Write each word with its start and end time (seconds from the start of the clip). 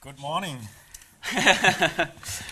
Good 0.00 0.18
morning. 0.20 0.58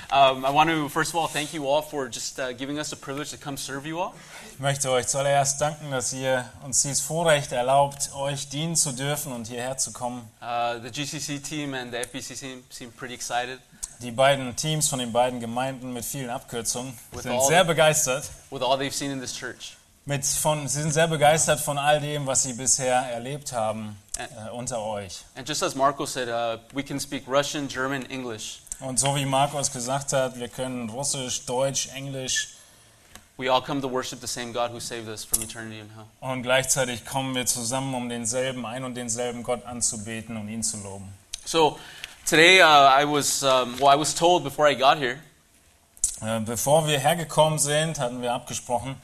Um, 0.09 0.45
I 0.45 0.51
want 0.51 0.71
to, 0.71 0.89
first 0.89 1.11
of 1.11 1.17
all, 1.17 1.27
thank 1.27 1.53
you 1.53 1.67
all 1.67 1.83
for 1.83 2.09
just 2.09 2.39
uh, 2.39 2.53
giving 2.53 2.79
us 2.79 2.91
the 2.91 2.97
privilege 2.97 3.31
to 3.31 3.37
come 3.37 3.57
serve 3.57 3.87
you 3.87 3.99
all. 3.99 4.15
Ich 4.53 4.61
möchte 4.61 4.89
euch 4.91 5.09
zuallererst 5.09 5.61
danken, 5.61 5.91
dass 5.91 6.13
ihr 6.13 6.49
uns 6.65 6.83
dieses 6.83 7.01
Vorrecht 7.01 7.51
erlaubt, 7.51 8.15
euch 8.15 8.49
dienen 8.49 8.77
zu 8.77 8.93
dürfen 8.93 9.33
und 9.33 9.49
hierher 9.49 9.77
zu 9.79 9.93
kommen. 9.93 10.23
Uh, 10.41 10.79
the 10.81 10.91
GCC 10.91 11.43
team 11.43 11.75
and 11.75 11.93
the 11.93 11.99
FBC 11.99 12.39
team 12.39 12.63
seem 12.71 12.93
pretty 12.93 13.15
excited 13.15 13.59
Die 14.01 14.13
beiden 14.13 14.55
Teams 14.55 14.89
von 14.89 15.01
den 15.01 15.13
beiden 15.13 15.41
Gemeinden 15.41 15.93
mit 15.93 16.05
vielen 16.05 16.31
Abkürzungen 16.31 16.97
With 17.11 17.23
sind 17.23 17.43
sehr 17.43 17.65
begeistert. 17.65 18.31
with 18.51 18.63
all 18.63 18.79
they've 18.79 18.95
seen 18.95 19.11
in 19.11 19.21
this 19.21 19.35
church. 19.35 19.77
Mit 20.05 20.25
von, 20.25 20.69
sie 20.69 20.83
sind 20.83 20.93
sehr 20.93 21.09
begeistert 21.09 21.61
von 21.61 21.79
all 21.79 22.01
dem, 22.01 22.27
was 22.27 22.45
sie 22.45 22.53
bisher 22.53 22.95
erlebt 22.95 23.53
haben 23.53 23.97
äh, 24.19 24.51
unter 24.51 24.81
euch. 24.83 25.25
And 25.37 25.47
just 25.49 25.63
as 25.63 25.75
Marco 25.75 26.07
said, 26.07 26.29
uh, 26.29 26.59
we 26.75 26.83
can 26.83 26.99
speak 27.01 27.25
Russian, 27.29 27.69
German, 27.69 28.05
English. 28.07 28.61
Und 28.81 28.99
so 29.01 29.15
wie 29.17 29.25
Markus 29.25 29.71
gesagt 29.73 30.13
hat, 30.13 30.39
wir 30.39 30.49
können 30.49 30.91
Russisch, 30.91 31.47
Deutsch, 31.47 31.89
Englisch 31.95 32.49
We 33.39 33.51
all 33.53 33.61
come 33.61 33.83
to 33.83 33.89
worship 33.89 34.21
the 34.23 34.27
same 34.27 34.51
God 34.53 34.71
who 34.71 34.81
saved 34.81 35.09
us 35.11 35.23
from 35.23 35.43
eternity 35.43 35.79
in 35.79 35.91
hell. 35.91 36.07
und 36.21 36.43
gleichzeitig 36.43 37.05
kommen 37.05 37.35
wir 37.35 37.45
zusammen, 37.45 37.95
um 37.95 38.09
denselben, 38.09 38.65
ein 38.65 38.83
und 38.83 38.95
denselben 38.95 39.43
Gott 39.43 39.67
anzubeten 39.67 40.39
und 40.39 40.49
ihn 40.49 40.63
zu 40.63 40.79
loben. 40.79 41.13
So 41.45 41.79
today, 42.25 42.63
uh, 42.63 42.89
I 42.99 43.05
was 43.05 43.43
um, 43.43 43.79
well, 43.79 43.95
I 43.95 43.99
was 44.01 44.15
told 44.15 44.43
before 44.43 44.67
I 44.71 44.75
got 44.75 44.97
here. 44.97 45.19
Äh, 46.23 46.41
Bevor 46.41 46.87
wir 46.87 46.99
hergekommen 46.99 47.59
sind, 47.59 47.99
hatten 47.99 48.23
wir 48.23 48.33
abgesprochen, 48.33 48.97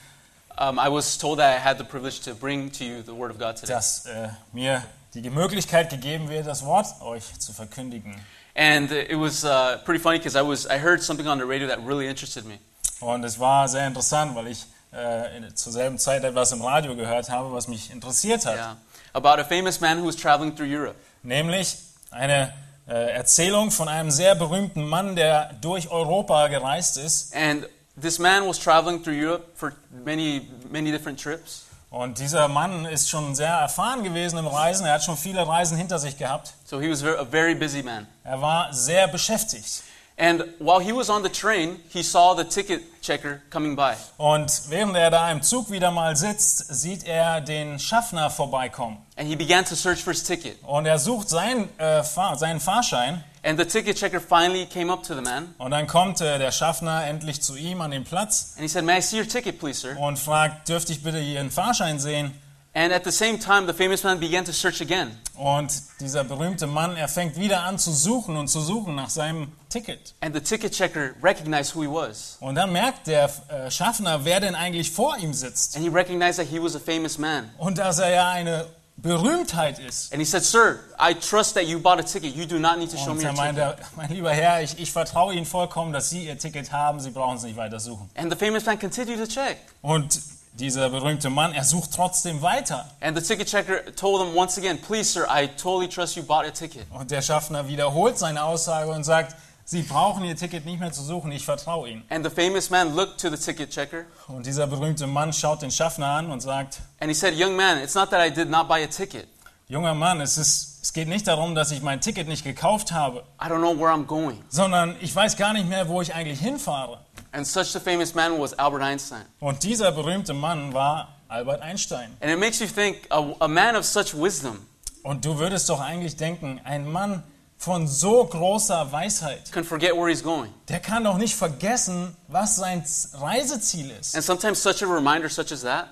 Um, 0.59 0.79
I 0.79 0.89
was 0.89 1.17
told 1.19 1.39
that 1.39 1.55
I 1.55 1.59
had 1.59 1.79
the 1.79 1.84
privilege 1.84 2.20
to 2.25 2.34
bring 2.34 2.70
to 2.73 2.84
you 2.84 3.03
the 3.03 3.15
Word 3.15 3.31
of 3.31 3.39
God 3.39 3.56
today. 3.56 3.73
dass 3.75 4.05
äh, 4.06 4.29
mir 4.53 4.83
die 5.15 5.30
Möglichkeit 5.30 5.91
gegeben 5.91 6.29
wird, 6.29 6.47
das 6.47 6.65
Wort 6.65 6.87
euch 7.02 7.39
zu 7.39 7.53
verkündigen. 7.53 8.15
And 8.55 8.91
it 8.91 9.19
was 9.19 9.45
uh, 9.45 9.78
pretty 9.84 9.98
funny 9.98 10.19
because 10.19 10.36
I 10.36 10.42
was 10.42 10.67
I 10.67 10.78
heard 10.78 11.03
something 11.03 11.27
on 11.27 11.39
the 11.39 11.45
radio 11.45 11.67
that 11.69 11.78
really 11.86 12.09
interested 12.09 12.45
me. 12.45 12.59
Und 13.00 13.25
es 13.25 13.39
war 13.39 13.67
sehr 13.69 13.86
interessant, 13.86 14.34
weil 14.34 14.48
ich 14.48 14.67
äh, 14.92 15.36
in, 15.36 15.56
zur 15.56 15.73
selben 15.73 15.98
Zeit 15.98 16.23
etwas 16.23 16.53
im 16.53 16.62
Radio 16.62 16.95
gehört 16.95 17.31
habe, 17.31 17.53
was 17.53 17.67
mich 17.67 17.91
interessiert 17.91 18.45
hat. 18.45 18.56
Yeah, 18.56 18.77
about 19.14 19.41
a 19.41 19.45
famous 19.45 19.81
man 19.81 20.01
who 20.01 20.06
was 20.06 20.17
traveling 20.17 20.55
through 20.55 20.69
Europe. 20.69 20.97
Nämlich 21.23 21.79
eine 22.11 22.53
äh, 22.86 23.12
Erzählung 23.12 23.70
von 23.70 23.89
einem 23.89 24.11
sehr 24.11 24.34
berühmten 24.34 24.86
Mann, 24.86 25.17
der 25.17 25.55
durch 25.61 25.91
Europa 25.91 26.48
gereist 26.48 26.98
ist. 26.98 27.34
And 27.34 27.67
this 28.01 28.19
man 28.19 28.47
was 28.47 28.58
traveling 28.58 29.03
through 29.03 29.17
Europe 29.17 29.45
for 29.55 29.73
many 30.05 30.48
many 30.70 30.91
different 30.91 31.19
trips. 31.20 31.64
Und 31.93 32.19
dieser 32.19 32.48
Mann 32.48 32.87
ist 32.87 33.11
schon 33.11 33.35
sehr 33.35 33.53
erfahren 33.53 34.03
gewesen 34.03 34.39
im 34.39 34.47
Reisen. 34.47 34.87
Er 34.87 34.95
hat 34.95 35.05
schon 35.05 35.19
viele 35.19 35.47
Reisen 35.47 35.77
hinter 35.77 35.98
sich 35.98 36.17
gehabt. 36.17 36.55
So 36.65 36.81
he 36.81 36.91
was 36.91 37.05
a 37.05 37.27
very 37.27 37.55
busy 37.55 37.83
man. 37.83 38.07
Er 38.25 38.41
war 38.41 38.73
sehr 38.73 39.09
beschäftigt. 39.09 39.83
And 40.17 40.43
while 40.59 40.81
he 40.81 40.93
was 40.93 41.11
on 41.11 41.23
the 41.23 41.29
train, 41.29 41.81
he 41.91 42.03
saw 42.03 42.35
the 42.35 42.45
ticket 42.45 43.03
checker 43.03 43.43
coming 43.51 43.77
by. 43.77 43.93
Und 44.17 44.70
während 44.70 44.97
er 44.97 45.11
da 45.11 45.31
im 45.31 45.43
Zug 45.43 45.70
wieder 45.70 45.91
mal 45.91 46.17
sitzt, 46.17 46.75
sieht 46.75 47.05
er 47.05 47.43
den 47.43 47.79
Schaffner 47.79 48.31
vorbeikommen. 48.31 48.97
And 49.17 49.29
he 49.29 49.37
began 49.37 49.67
to 49.67 49.75
search 49.75 50.03
for 50.03 50.15
his 50.15 50.23
ticket. 50.23 50.57
Und 50.63 50.87
er 50.87 50.98
sucht 50.98 51.29
sein, 51.29 51.69
äh, 51.79 52.03
Fahr 52.03 52.39
seinen 52.39 52.61
Fahrschein. 52.61 53.23
And 53.45 53.59
the 53.59 53.65
ticket 53.65 53.97
checker 53.97 54.21
finally 54.21 54.67
came 54.67 54.93
up 54.93 55.03
to 55.05 55.15
the 55.15 55.21
man 55.21 55.55
Und 55.59 55.73
dann 55.73 55.87
kommt 55.87 56.21
äh, 56.21 56.39
der 56.39 56.53
Schaffner 56.53 57.05
endlich 57.07 57.43
zu 57.43 57.57
ihm 57.57 57.81
an 57.81 57.91
den 57.91 58.05
Platz 58.05 58.53
and 58.55 58.62
he 58.62 58.69
said, 58.69 58.85
May 58.85 58.98
I 58.98 59.03
see 59.03 59.19
your 59.19 59.27
ticket, 59.29 59.59
please, 59.59 59.81
sir? 59.81 59.97
und 59.98 60.19
fragt, 60.19 60.69
dürfte 60.69 60.93
ich 60.93 61.03
bitte 61.03 61.19
Ihren 61.19 61.51
Fahrschein 61.51 61.98
sehen? 61.98 62.33
And 62.75 62.91
at 62.91 63.05
the 63.05 63.11
same 63.11 63.39
time, 63.39 63.67
the 63.67 63.75
famous 63.75 64.03
man 64.03 64.19
began 64.19 64.47
to 64.47 64.53
search 64.53 64.81
again. 64.81 65.19
Und 65.37 65.70
dieser 66.01 66.25
berühmte 66.25 66.67
Mann, 66.67 66.97
er 66.97 67.09
fängt 67.09 67.37
wieder 67.37 67.65
an 67.65 67.79
zu 67.79 67.93
suchen 67.93 68.37
und 68.37 68.48
zu 68.48 68.61
suchen 68.61 68.95
nach 68.95 69.11
seinem 69.11 69.53
Ticket. 69.69 70.15
And 70.20 70.35
the 70.35 70.41
ticket 70.41 70.73
checker 70.73 71.11
recognized 71.23 71.75
who 71.75 71.83
he 71.83 71.89
was. 71.89 72.39
Und 72.41 72.55
dann 72.55 72.73
merkt 72.73 73.09
der 73.09 73.29
äh, 73.48 73.70
Schaffner, 73.70 74.25
wer 74.25 74.41
denn 74.41 74.55
eigentlich 74.55 74.91
vor 74.91 75.19
ihm 75.19 75.35
sitzt. 75.35 75.77
And 75.77 75.85
he 75.85 75.91
recognized 75.91 76.39
that 76.39 76.47
he 76.47 76.63
was 76.63 76.75
a 76.75 76.79
famous 76.79 77.19
man. 77.19 77.51
Und 77.58 77.77
dass 77.77 77.98
er 77.98 78.11
ja 78.11 78.31
eine 78.31 78.67
Berühmtheit 78.97 79.79
ist. 79.79 80.13
And 80.13 80.20
he 80.20 80.25
said, 80.25 80.45
Sir, 80.45 80.79
I 80.98 81.14
trust 81.14 81.55
that 81.55 81.64
you 81.64 81.80
bought 81.80 81.98
a 81.98 82.03
ticket. 82.03 82.36
You 82.36 82.47
do 82.47 82.58
not 82.58 82.79
need 82.79 82.91
to 82.91 82.97
show 82.97 83.14
me 83.14 83.23
your 83.23 83.30
ticket. 83.30 83.36
meinte, 83.36 83.77
mein 83.97 84.11
lieber 84.11 84.30
Herr, 84.30 84.63
ich, 84.63 84.79
ich 84.79 84.92
vertraue 84.92 85.35
Ihnen 85.35 85.47
vollkommen, 85.47 85.92
dass 85.92 86.11
Sie 86.11 86.27
Ihr 86.27 86.39
Ticket 86.39 86.73
haben. 86.73 87.01
Sie 87.01 87.11
brauchen 87.11 87.36
es 87.36 87.42
nicht 87.42 87.57
weiter 87.57 87.81
suchen. 87.81 88.08
And 88.14 88.33
the 88.33 88.39
famous 88.39 88.64
man 88.64 88.79
continued 88.79 89.19
to 89.19 89.27
check. 89.27 89.58
Und 89.81 90.20
dieser 90.55 90.91
berühmte 90.91 91.31
Mann, 91.31 91.52
er 91.52 91.64
sucht 91.64 91.95
trotzdem 91.95 92.42
weiter. 92.42 92.85
And 93.01 93.17
the 93.19 93.23
ticket 93.23 93.48
checker 93.48 93.95
told 93.97 94.20
him 94.20 94.36
once 94.36 94.58
again, 94.58 94.79
Please, 94.81 95.11
sir, 95.11 95.27
I 95.29 95.48
totally 95.48 95.89
trust 95.89 96.14
you 96.17 96.23
bought 96.23 96.47
a 96.47 96.51
ticket. 96.51 96.86
Und 96.91 97.11
der 97.11 97.23
Schaffner 97.23 97.67
wiederholt 97.69 98.19
seine 98.19 98.45
Aussage 98.45 98.91
und 98.91 99.05
sagt, 99.05 99.35
Sie 99.64 99.83
brauchen 99.83 100.24
Ihr 100.24 100.36
Ticket 100.36 100.67
nicht 100.67 100.80
mehr 100.80 100.92
zu 100.92 101.02
suchen, 101.02 101.30
ich 101.33 101.45
vertraue 101.45 101.89
Ihnen. 101.89 102.05
And 102.11 102.24
the 102.24 102.30
famous 102.30 102.68
man 102.70 102.95
looked 102.95 103.20
to 103.20 103.30
the 103.30 103.36
ticket 103.36 103.70
checker 103.70 104.05
Und 104.28 104.45
dieser 104.46 104.67
berühmte 104.67 105.06
Mann 105.06 105.33
schaut 105.33 105.62
den 105.62 105.70
Schaffner 105.70 106.06
an 106.06 106.30
und 106.30 106.40
sagt, 106.40 106.80
and 107.00 107.08
he 107.08 107.14
said, 107.14 107.34
Young 107.39 107.55
man, 107.56 107.78
it's 107.78 107.95
not 107.95 108.11
that 108.11 108.20
I 108.20 108.30
did 108.33 108.51
not 108.51 108.68
buy 108.68 108.83
a 108.83 108.86
ticket. 108.89 109.28
junger 109.68 109.95
Mann, 109.95 110.20
es, 110.20 110.36
ist, 110.36 110.80
es 110.83 110.92
geht 110.92 111.08
nicht 111.08 111.27
darum, 111.27 111.55
dass 111.55 111.70
ich 111.70 111.80
mein 111.80 112.01
Ticket 112.01 112.28
nicht 112.28 112.45
gekauft 112.45 112.92
habe, 112.92 113.22
I 113.40 113.46
don't 113.46 113.58
know 113.61 113.74
where 113.78 113.90
I'm 113.92 114.05
going. 114.05 114.42
sondern 114.48 114.96
ich 115.01 115.14
weiß 115.14 115.36
gar 115.36 115.52
nicht 115.52 115.68
mehr, 115.68 115.89
wo 115.89 116.02
ich 116.02 116.12
eigentlich 116.14 116.40
hinfahre. 116.40 116.98
And 117.30 117.46
such 117.46 117.74
a 117.77 117.80
famous 117.80 118.14
man 118.14 118.39
was 118.39 118.52
Albert 118.58 118.83
Einstein. 118.83 119.22
Und 119.40 119.62
dieser 119.62 119.92
berühmte 119.92 120.34
Mann 120.34 120.74
war 120.74 121.17
Albert 121.28 121.62
Einstein. 121.62 122.14
And 122.20 122.30
it 122.30 122.39
makes 122.39 122.58
you 122.61 122.67
think 122.67 123.06
a, 123.11 123.24
a 123.40 123.48
man 123.48 123.77
of 123.77 123.86
such 123.86 124.12
wisdom 124.14 124.67
Und 125.02 125.24
du 125.24 125.39
würdest 125.39 125.68
doch 125.70 125.80
eigentlich 125.80 126.17
denken, 126.17 126.61
ein 126.64 126.90
Mann 126.90 127.22
von 127.62 127.86
so 127.86 128.25
großer 128.25 128.90
Weisheit, 128.90 129.52
can 129.52 129.62
forget 129.62 129.93
where 129.94 130.08
he's 130.08 130.23
going. 130.23 130.52
der 130.69 130.81
kann 130.81 131.05
doch 131.05 131.17
nicht 131.17 131.37
vergessen, 131.37 132.17
was 132.26 132.56
sein 132.56 132.84
Reiseziel 133.14 133.90
ist. 133.93 134.17
And 134.17 134.25
sometimes 134.25 134.61
such 134.61 134.82
a 134.82 134.87
reminder 134.87 135.28
such 135.28 135.52
as 135.52 135.62
that, 135.62 135.88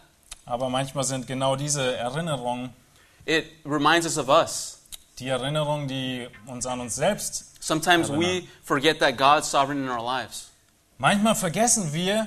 Aber 0.46 0.68
manchmal 0.68 1.04
sind 1.04 1.28
genau 1.28 1.54
diese 1.54 1.96
Erinnerungen 1.96 2.70
it 3.24 3.46
reminds 3.64 4.04
us 4.04 4.18
of 4.18 4.28
us. 4.28 4.78
die 5.20 5.28
Erinnerungen, 5.28 5.86
die 5.86 6.26
uns 6.46 6.66
an 6.66 6.80
uns 6.80 6.96
selbst. 6.96 7.62
Sometimes 7.62 8.10
don't 8.10 8.18
we 8.18 8.48
forget 8.64 8.98
that 8.98 9.16
God's 9.16 9.48
sovereign 9.48 9.84
in 9.84 9.88
our 9.88 10.02
lives. 10.02 10.48
Manchmal 10.98 11.36
vergessen 11.36 11.92
wir 11.92 12.26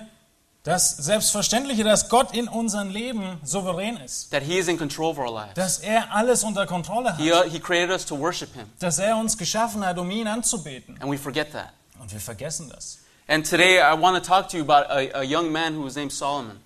das 0.63 0.95
Selbstverständliche, 0.95 1.83
dass 1.83 2.07
Gott 2.09 2.33
in 2.33 2.47
unserem 2.47 2.89
Leben 2.89 3.37
souverän 3.43 3.97
ist, 3.97 4.31
That 4.31 4.43
He 4.43 4.57
is 4.57 4.67
in 4.67 4.77
control 4.77 5.11
of 5.11 5.17
our 5.17 5.31
lives. 5.33 5.53
dass 5.55 5.79
er 5.79 6.13
alles 6.13 6.43
unter 6.43 6.65
Kontrolle 6.65 7.15
He, 7.17 7.31
hat, 7.33 7.45
uh, 7.45 7.49
he 7.49 7.59
created 7.59 7.91
us 7.91 8.05
to 8.05 8.17
worship 8.17 8.53
Him. 8.53 8.65
dass 8.79 8.97
er 8.97 9.17
uns 9.17 9.37
geschaffen 9.37 9.85
hat, 9.85 9.97
um 9.97 10.09
ihn 10.09 10.27
anzubeten. 10.27 10.97
And 11.01 11.11
we 11.11 11.17
forget 11.17 11.51
that. 11.51 11.69
Und 11.99 12.11
wir 12.11 12.19
vergessen 12.19 12.69
das. 12.69 12.99
And 13.27 13.49
today 13.49 13.79
I 13.79 13.93
want 13.99 14.21
to 14.21 14.21
talk 14.25 14.47
to 14.49 14.57
you 14.57 14.63
about 14.63 14.89
a, 14.89 15.19
a 15.19 15.23
young 15.23 15.51
man 15.51 15.75
who 15.75 15.85
was 15.85 15.95
named 15.95 16.11
Solomon. 16.11 16.59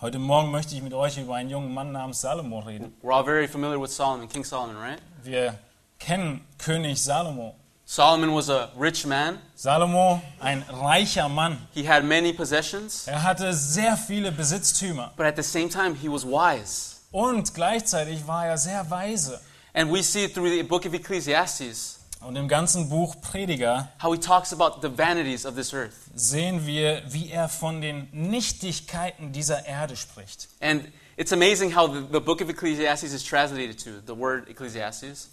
Heute 0.00 0.18
Morgen 0.18 0.50
möchte 0.50 0.74
ich 0.74 0.82
mit 0.82 0.92
euch 0.92 1.16
über 1.16 1.36
einen 1.36 1.48
jungen 1.48 1.72
Mann 1.72 1.92
namens 1.92 2.20
Salomo 2.20 2.58
reden. 2.60 2.94
We're 3.02 3.14
all 3.14 3.24
very 3.24 3.48
familiar 3.48 3.80
with 3.80 3.94
Solomon, 3.94 4.28
King 4.28 4.44
Solomon, 4.44 4.76
right? 4.76 4.98
Wir 5.22 5.58
kennen 5.98 6.42
König 6.58 7.02
Salomo. 7.02 7.54
Solomon 7.88 8.34
was 8.34 8.48
a 8.50 8.70
rich 8.76 9.06
man. 9.06 9.38
Salomo, 9.54 10.20
ein 10.40 10.62
reicher 10.68 11.28
Mann. 11.28 11.56
He 11.72 11.84
had 11.88 12.04
many 12.04 12.32
possessions, 12.32 13.06
Er 13.06 13.22
hatte 13.22 13.54
sehr 13.54 13.96
viele 13.96 14.32
Besitztümer. 14.32 15.12
but 15.16 15.24
at 15.26 15.36
the 15.36 15.42
same 15.42 15.68
time, 15.68 15.94
he 15.94 16.08
was 16.08 16.24
wise. 16.26 16.96
Und 17.12 17.54
gleichzeitig 17.54 18.26
war 18.26 18.46
er 18.46 18.58
sehr 18.58 18.90
weise. 18.90 19.40
And 19.72 19.92
we 19.92 20.02
see 20.02 20.24
it 20.24 20.34
through 20.34 20.50
the 20.50 20.62
book 20.64 20.84
of 20.84 20.94
Ecclesiastes 20.94 22.00
Und 22.20 22.34
im 22.34 22.48
ganzen 22.48 22.88
Buch 22.88 23.14
Prediger 23.20 23.88
how 24.02 24.12
he 24.12 24.18
talks 24.18 24.52
about 24.52 24.80
the 24.82 24.88
vanities 24.98 25.46
of 25.46 25.54
this 25.54 25.72
earth. 25.72 25.92
sehen 26.14 26.66
wir, 26.66 27.02
wie 27.06 27.30
er 27.30 27.48
von 27.48 27.80
den 27.80 28.08
Nichtigkeiten 28.10 29.32
dieser 29.32 29.64
Erde 29.64 29.94
spricht. 29.96 30.48
And 30.60 30.90
it's 31.16 31.32
amazing 31.32 31.76
how 31.76 31.86
the, 31.88 32.00
the 32.10 32.18
book 32.20 32.40
of 32.40 32.48
Ecclesiastes 32.48 33.12
is 33.12 33.22
translated 33.22 33.78
to 33.84 34.00
the 34.06 34.18
word 34.18 34.48
Ecclesiastes. 34.48 35.28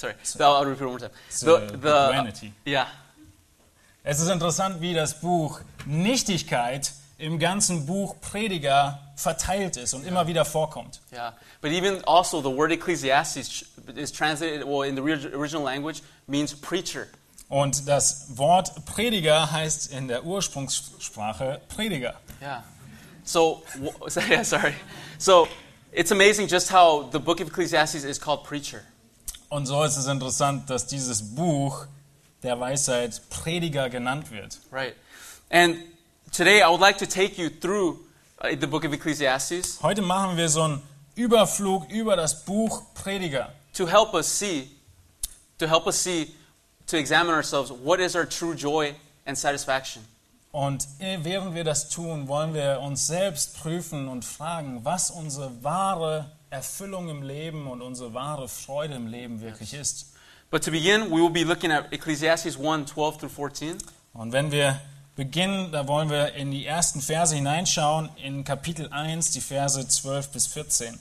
Sorry, 0.00 0.14
I'll, 0.40 0.56
I'll 0.56 0.64
repeat 0.64 0.80
one 0.84 0.90
more 0.92 0.98
time. 1.00 1.10
It's, 1.28 1.40
The, 1.40 1.54
uh, 1.56 1.70
the, 1.72 1.78
vanity. 2.12 2.52
yeah, 2.64 2.86
Es 4.02 4.18
ist 4.20 4.30
interessant, 4.30 4.80
wie 4.80 4.94
das 4.94 5.20
Buch 5.20 5.60
Nichtigkeit 5.84 6.92
im 7.18 7.38
ganzen 7.38 7.84
Buch 7.84 8.16
Prediger 8.22 8.98
verteilt 9.14 9.76
ist 9.76 9.92
und 9.92 10.06
immer 10.06 10.26
wieder 10.26 10.46
vorkommt. 10.46 11.00
yeah. 11.12 11.34
But 11.60 11.72
even 11.72 12.02
also 12.06 12.40
the 12.40 12.48
word 12.48 12.72
Ecclesiastes 12.72 13.66
is 13.94 14.10
translated, 14.10 14.64
well, 14.66 14.88
in 14.88 14.94
the 14.96 15.02
ori- 15.02 15.34
original 15.34 15.62
language, 15.62 16.00
means 16.26 16.54
preacher. 16.54 17.06
Und 17.50 17.86
das 17.86 18.38
Wort 18.38 18.72
Prediger 18.86 19.50
heißt 19.52 19.92
in 19.92 20.08
der 20.08 20.24
Ursprungssprache 20.24 21.60
Prediger. 21.68 22.14
Yeah. 22.40 22.62
So, 23.24 23.62
so- 24.08 24.20
yeah, 24.20 24.42
sorry. 24.44 24.74
So, 25.18 25.46
it's 25.92 26.10
amazing 26.10 26.48
just 26.48 26.70
how 26.72 27.10
the 27.12 27.18
book 27.18 27.40
of 27.42 27.48
Ecclesiastes 27.48 28.04
is 28.04 28.18
called 28.18 28.44
preacher. 28.44 28.82
Und 29.50 29.66
so 29.66 29.82
ist 29.82 29.96
es 29.96 30.06
interessant, 30.06 30.70
dass 30.70 30.86
dieses 30.86 31.34
Buch 31.34 31.86
der 32.44 32.58
Weisheit 32.60 33.20
Prediger 33.30 33.90
genannt 33.90 34.30
wird. 34.30 34.58
Right. 34.70 34.94
And 35.50 35.76
today 36.32 36.62
I 36.62 36.68
would 36.70 36.80
like 36.80 36.98
to 36.98 37.06
take 37.06 37.36
you 37.36 37.50
through 37.50 37.98
uh, 38.40 38.54
the 38.58 38.68
book 38.68 38.84
of 38.84 38.92
Ecclesiastes 38.92 39.82
Heute 39.82 40.02
machen 40.02 40.36
wir 40.36 40.48
so 40.48 40.62
einen 40.62 40.82
Überflug 41.16 41.90
über 41.90 42.14
das 42.14 42.44
Buch 42.44 42.82
Prediger, 42.94 43.52
to 43.74 43.88
help 43.88 44.14
us 44.14 44.26
see 44.38 44.70
to 45.58 45.66
help 45.66 45.86
us 45.86 46.00
see 46.00 46.32
to 46.86 46.96
examine 46.96 47.34
ourselves 47.34 47.72
what 47.72 47.98
is 47.98 48.14
our 48.14 48.28
true 48.28 48.54
joy 48.54 48.94
and 49.26 49.36
satisfaction? 49.36 50.04
Und 50.52 50.86
äh, 51.00 51.18
während 51.22 51.56
wir 51.56 51.64
das 51.64 51.88
tun, 51.88 52.28
wollen 52.28 52.54
wir 52.54 52.80
uns 52.80 53.08
selbst 53.08 53.60
prüfen 53.60 54.06
und 54.06 54.24
fragen, 54.24 54.84
was 54.84 55.10
unsere 55.10 55.62
wahre 55.64 56.30
Erfüllung 56.50 57.08
im 57.08 57.22
Leben 57.22 57.68
und 57.68 57.80
unsere 57.80 58.12
wahre 58.12 58.48
Freude 58.48 58.94
im 58.94 59.06
Leben 59.06 59.40
wirklich 59.40 59.72
ist. 59.72 60.12
But 60.50 60.64
to 60.64 60.72
begin, 60.72 61.10
we 61.10 61.22
will 61.22 61.30
be 61.30 61.44
looking 61.44 61.70
at 61.70 61.92
Ecclesiastes 61.92 62.58
1 62.58 62.90
12 62.90 63.18
through 63.18 63.32
14. 63.32 63.78
Und 64.12 64.32
wenn 64.32 64.50
wir 64.50 64.80
beginnen, 65.14 65.70
da 65.70 65.86
wollen 65.86 66.10
wir 66.10 66.34
in 66.34 66.50
die 66.50 66.66
ersten 66.66 67.00
Verse 67.00 67.34
hineinschauen, 67.34 68.08
in 68.16 68.42
Kapitel 68.42 68.88
1, 68.90 69.30
die 69.30 69.40
Verse 69.40 69.86
12 69.86 70.30
bis 70.30 70.48
14. 70.48 70.98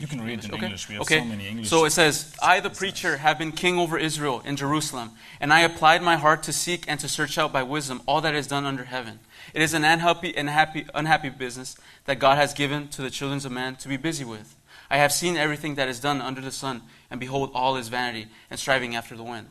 You 0.00 0.06
can 0.06 0.20
read 0.22 0.38
it 0.40 0.44
in 0.46 0.54
Okay. 0.54 0.66
English. 0.66 0.88
We 0.88 0.94
have 0.94 1.02
okay. 1.02 1.18
so 1.20 1.24
many 1.24 1.46
English. 1.48 1.68
So 1.68 1.84
it 1.84 1.90
says, 1.90 2.34
I, 2.42 2.60
the 2.60 2.70
preacher, 2.70 3.18
have 3.18 3.38
been 3.38 3.52
king 3.52 3.78
over 3.78 3.98
Israel 3.98 4.42
in 4.44 4.56
Jerusalem, 4.56 5.10
and 5.40 5.52
I 5.52 5.60
applied 5.60 6.02
my 6.02 6.16
heart 6.16 6.42
to 6.44 6.52
seek 6.52 6.84
and 6.88 6.98
to 7.00 7.08
search 7.08 7.38
out 7.38 7.52
by 7.52 7.62
wisdom 7.62 8.02
all 8.06 8.20
that 8.20 8.34
is 8.34 8.46
done 8.46 8.64
under 8.64 8.84
heaven. 8.84 9.20
It 9.54 9.62
is 9.62 9.74
an 9.74 9.84
unhappy, 9.84 10.34
unhappy, 10.34 10.86
unhappy 10.94 11.30
business 11.30 11.76
that 12.04 12.18
God 12.18 12.36
has 12.36 12.52
given 12.54 12.88
to 12.88 13.02
the 13.02 13.10
children 13.10 13.38
of 13.44 13.52
man 13.52 13.76
to 13.76 13.88
be 13.88 13.96
busy 13.96 14.24
with. 14.24 14.56
I 14.90 14.98
have 14.98 15.12
seen 15.12 15.36
everything 15.36 15.74
that 15.76 15.88
is 15.88 15.98
done 16.00 16.20
under 16.20 16.40
the 16.40 16.52
sun, 16.52 16.82
and 17.10 17.18
behold, 17.18 17.50
all 17.54 17.76
is 17.76 17.88
vanity 17.88 18.28
and 18.50 18.58
striving 18.60 18.94
after 18.94 19.16
the 19.16 19.24
wind. 19.24 19.48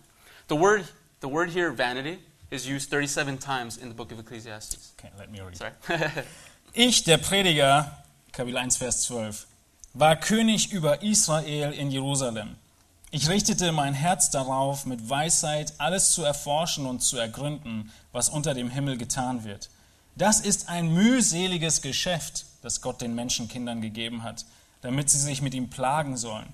The 0.48 0.56
word, 0.56 0.86
the 1.20 1.28
word 1.28 1.50
here, 1.50 1.72
vanity, 1.72 2.20
is 2.52 2.68
used 2.70 2.90
37 2.90 3.40
times 3.40 3.78
in 3.78 3.90
the 3.90 3.96
book 3.96 4.12
of 4.12 4.20
Ecclesiastes. 4.20 4.94
okay, 5.00 5.12
let 5.18 5.32
me 5.32 5.42
read. 5.42 5.58
Sorry. 5.58 5.72
Ich, 6.78 7.04
der 7.06 7.18
Prediger, 7.18 7.90
Kapitel 8.34 8.58
1, 8.58 8.76
Vers 8.78 9.06
12, 9.06 9.46
war 9.96 10.18
König 10.18 10.74
über 10.74 11.02
Israel 11.04 11.72
in 11.72 11.90
Jerusalem. 11.90 12.58
Ich 13.12 13.30
richtete 13.30 13.72
mein 13.72 13.94
Herz 13.94 14.30
darauf, 14.30 14.86
mit 14.86 15.10
Weisheit 15.10 15.74
alles 15.78 16.12
zu 16.12 16.24
erforschen 16.24 16.86
und 16.86 17.02
zu 17.02 17.18
ergründen, 17.18 17.92
was 18.12 18.28
unter 18.28 18.54
dem 18.54 18.70
Himmel 18.70 18.98
getan 18.98 19.46
wird. 19.46 19.70
Das 20.18 20.42
ist 20.42 20.68
ein 20.68 20.94
mühseliges 20.94 21.82
Geschäft, 21.82 22.46
das 22.62 22.82
Gott 22.82 23.00
den 23.00 23.16
Menschenkindern 23.16 23.80
gegeben 23.82 24.24
hat, 24.24 24.46
damit 24.82 25.10
sie 25.10 25.20
sich 25.20 25.42
mit 25.42 25.54
ihm 25.54 25.70
plagen 25.70 26.18
sollen. 26.18 26.52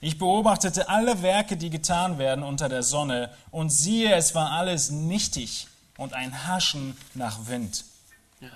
Ich 0.00 0.18
beobachtete 0.18 0.88
alle 0.88 1.22
Werke, 1.22 1.56
die 1.56 1.70
getan 1.70 2.18
werden 2.18 2.44
unter 2.44 2.68
der 2.68 2.84
Sonne, 2.84 3.30
und 3.50 3.70
siehe, 3.70 4.14
es 4.14 4.36
war 4.36 4.52
alles 4.52 4.90
nichtig 4.90 5.66
und 5.96 6.12
ein 6.12 6.46
Haschen 6.46 6.96
nach 7.14 7.48
Wind. 7.48 7.84
Yeah. 8.40 8.50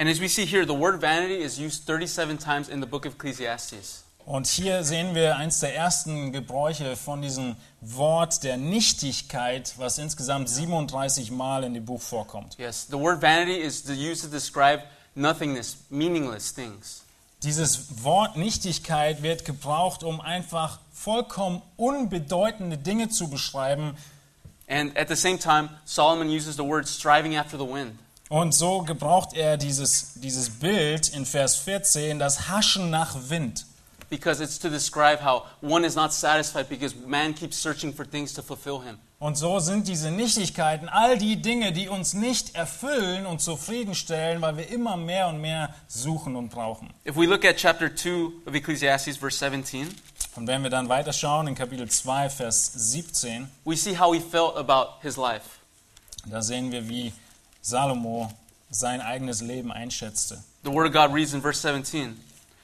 And 0.00 0.08
as 0.08 0.18
we 0.18 0.28
see 0.28 0.46
here, 0.46 0.64
the 0.64 0.72
word 0.72 0.98
vanity 0.98 1.42
is 1.42 1.60
used 1.60 1.84
37 1.84 2.38
times 2.38 2.70
in 2.70 2.80
the 2.80 2.86
book 2.86 3.04
of 3.04 3.16
Ecclesiastes. 3.16 4.04
Und 4.24 4.46
hier 4.46 4.82
sehen 4.82 5.14
wir 5.14 5.36
eins 5.36 5.60
der 5.60 5.76
ersten 5.76 6.32
Gebräuche 6.32 6.96
von 6.96 7.20
diesem 7.20 7.54
Wort 7.82 8.42
der 8.42 8.56
Nichtigkeit, 8.56 9.74
was 9.76 9.98
insgesamt 9.98 10.48
37 10.48 11.30
Mal 11.30 11.64
in 11.64 11.74
dem 11.74 11.84
Buch 11.84 12.00
vorkommt. 12.00 12.56
Yes, 12.56 12.86
the 12.90 12.98
word 12.98 13.20
vanity 13.20 13.60
is 13.60 13.84
used 13.90 14.22
to 14.22 14.28
describe 14.28 14.84
nothingness, 15.14 15.76
meaningless 15.90 16.54
things. 16.54 17.02
Dieses 17.42 18.02
Wort 18.02 18.38
Nichtigkeit 18.38 19.22
wird 19.22 19.44
gebraucht, 19.44 20.02
um 20.02 20.22
einfach 20.22 20.78
vollkommen 20.94 21.60
unbedeutende 21.76 22.78
Dinge 22.78 23.10
zu 23.10 23.28
beschreiben. 23.28 23.98
And 24.66 24.96
at 24.96 25.08
the 25.08 25.16
same 25.16 25.38
time, 25.38 25.68
Solomon 25.84 26.30
uses 26.30 26.56
the 26.56 26.64
word 26.64 26.88
striving 26.88 27.36
after 27.36 27.58
the 27.58 27.70
wind. 27.70 27.98
Und 28.30 28.54
so 28.54 28.82
gebraucht 28.82 29.34
er 29.34 29.56
dieses, 29.56 30.12
dieses 30.14 30.50
Bild 30.50 31.08
in 31.08 31.26
Vers 31.26 31.56
14, 31.56 32.20
das 32.20 32.48
Haschen 32.48 32.88
nach 32.88 33.16
Wind. 33.28 33.66
Because 34.08 34.40
it's 34.42 34.56
to 34.56 34.68
describe 34.68 35.24
how 35.24 35.42
one 35.60 35.84
is 35.84 35.96
not 35.96 36.12
satisfied 36.12 36.68
because 36.68 36.94
man 37.06 37.34
keeps 37.34 37.60
searching 37.60 37.92
for 37.92 38.08
things 38.08 38.32
to 38.34 38.42
fulfill 38.42 38.82
him. 38.82 38.98
Und 39.18 39.36
so 39.36 39.58
sind 39.58 39.88
diese 39.88 40.12
Nichtigkeiten 40.12 40.88
all 40.88 41.18
die 41.18 41.42
Dinge, 41.42 41.72
die 41.72 41.88
uns 41.88 42.14
nicht 42.14 42.54
erfüllen 42.54 43.26
und 43.26 43.40
zufriedenstellen, 43.40 44.40
weil 44.40 44.56
wir 44.56 44.68
immer 44.70 44.96
mehr 44.96 45.26
und 45.26 45.40
mehr 45.40 45.74
suchen 45.88 46.36
und 46.36 46.50
brauchen. 46.50 46.88
If 47.04 47.16
we 47.16 47.26
look 47.26 47.44
at 47.44 47.56
chapter 47.56 47.92
2 47.92 48.46
of 48.46 48.54
Ecclesiastes, 48.54 49.16
verse 49.16 49.38
17, 49.38 49.88
Und 50.36 50.46
wenn 50.46 50.62
wir 50.62 50.70
dann 50.70 50.88
weiterschauen 50.88 51.48
in 51.48 51.56
Kapitel 51.56 51.90
2, 51.90 52.30
Vers 52.30 52.70
17, 52.74 53.48
we 53.64 53.76
see 53.76 53.98
how 53.98 54.14
he 54.14 54.20
felt 54.20 54.56
about 54.56 55.00
his 55.02 55.16
life. 55.16 55.58
da 56.26 56.40
sehen 56.42 56.70
wir, 56.70 56.88
wie 56.88 57.12
Salomo 57.62 58.32
sein 58.70 59.00
eigenes 59.00 59.40
Leben 59.40 59.72
einschätzte. 59.72 60.42
The 60.64 60.70
word 60.70 60.86
of 60.86 60.92
God 60.92 61.14
reads 61.14 61.32
in 61.32 61.40
verse 61.40 61.60
17 61.60 62.16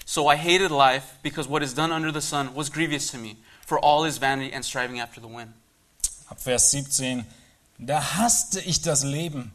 So 0.04 0.30
I 0.30 0.36
hated 0.36 0.70
life 0.70 1.18
because 1.22 1.48
what 1.48 1.62
is 1.62 1.74
done 1.74 1.92
under 1.92 2.12
the 2.12 2.20
sun 2.20 2.54
was 2.54 2.70
grievous 2.70 3.10
to 3.10 3.18
me, 3.18 3.36
for 3.66 3.78
all 3.78 4.04
is 4.04 4.18
vanity 4.18 4.52
and 4.52 4.64
striving 4.64 5.00
after 5.00 5.20
the 5.20 5.28
wind. 5.28 5.52
Ab 6.30 6.40
Vers 6.40 6.70
17, 6.70 7.24
da 7.78 8.00
hasste 8.16 8.60
ich 8.60 8.82
das 8.82 9.04
Leben, 9.04 9.52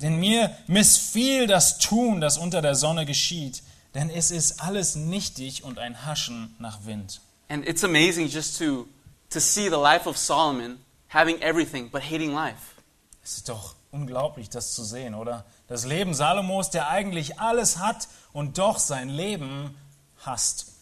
denn 0.00 0.20
mir 0.20 0.54
missfiel 0.66 1.46
das 1.46 1.78
Tun, 1.78 2.20
das 2.20 2.38
unter 2.38 2.62
der 2.62 2.74
Sonne 2.74 3.06
geschieht, 3.06 3.62
denn 3.94 4.10
es 4.10 4.30
ist 4.30 4.62
alles 4.62 4.96
nichtig 4.96 5.64
und 5.64 5.78
ein 5.78 6.06
Haschen 6.06 6.54
nach 6.58 6.84
Wind. 6.84 7.20
And 7.48 7.66
it's 7.68 7.84
amazing 7.84 8.28
just 8.28 8.58
to, 8.58 8.88
to 9.30 9.40
see 9.40 9.68
the 9.68 9.76
life 9.76 10.08
of 10.08 10.16
Solomon 10.16 10.78
having 11.08 11.40
everything 11.42 11.90
but 11.90 12.02
hating 12.02 12.32
life. 12.32 12.76
Es 13.22 13.36
ist 13.36 13.48
doch 13.48 13.74
unglaublich, 13.92 14.48
das 14.48 14.72
zu 14.74 14.82
sehen, 14.82 15.14
oder? 15.14 15.44
Das 15.68 15.84
Leben 15.84 16.14
Salomos, 16.14 16.70
der 16.70 16.88
eigentlich 16.88 17.38
alles 17.38 17.78
hat 17.78 18.08
und 18.32 18.58
doch 18.58 18.78
sein 18.78 19.08
Leben 19.08 19.76
hasst. 20.24 20.72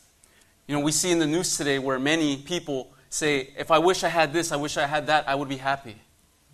You 0.66 0.76
know, 0.76 0.86
we 0.86 0.92
see 0.92 1.10
in 1.10 1.20
the 1.20 1.26
news 1.26 1.56
today 1.56 1.78
where 1.78 1.98
many 1.98 2.36
people 2.36 2.86
say, 3.10 3.52
If 3.58 3.70
I 3.70 3.78
wish 3.78 4.04
I 4.04 4.08
had 4.08 4.32
this, 4.32 4.52
I 4.52 4.56
wish 4.56 4.76
I 4.76 4.86
had 4.86 5.06
that, 5.08 5.26
I 5.28 5.34
would 5.34 5.48
be 5.48 5.58
happy. 5.58 5.96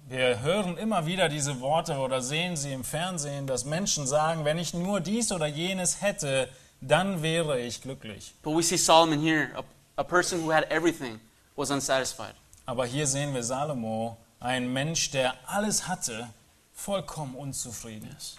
Wir 0.09 0.41
hören 0.41 0.79
immer 0.79 1.05
wieder 1.05 1.29
diese 1.29 1.61
Worte 1.61 1.99
oder 1.99 2.23
sehen 2.23 2.57
sie 2.57 2.73
im 2.73 2.85
Fernsehen, 2.85 3.47
dass 3.47 3.65
Menschen 3.65 4.07
sagen, 4.07 4.45
wenn 4.45 4.57
ich 4.57 4.73
nur 4.73 5.01
dies 5.01 5.33
oder 5.33 5.47
jenes 5.47 6.01
hätte, 6.01 6.49
dann 6.81 7.23
wäre 7.23 7.61
ich 7.61 7.83
glücklich. 7.83 8.33
But 8.43 8.57
we 8.57 8.63
see 8.63 8.79
Solomon 8.79 9.21
here, 9.21 9.51
a, 9.57 9.65
a 9.97 10.05
person 10.05 10.43
who 10.43 10.53
had 10.53 10.71
everything, 10.71 11.21
was 11.57 11.71
unsatisfied. 11.71 12.35
Aber 12.65 12.87
hier 12.87 13.07
sehen 13.07 13.35
wir 13.35 13.43
Salomo, 13.43 14.17
ein 14.41 14.73
Mensch, 14.73 15.11
der 15.11 15.35
alles 15.47 15.89
hatte, 15.89 16.29
vollkommen 16.77 17.35
unzufrieden 17.35 18.09
ist. 18.17 18.37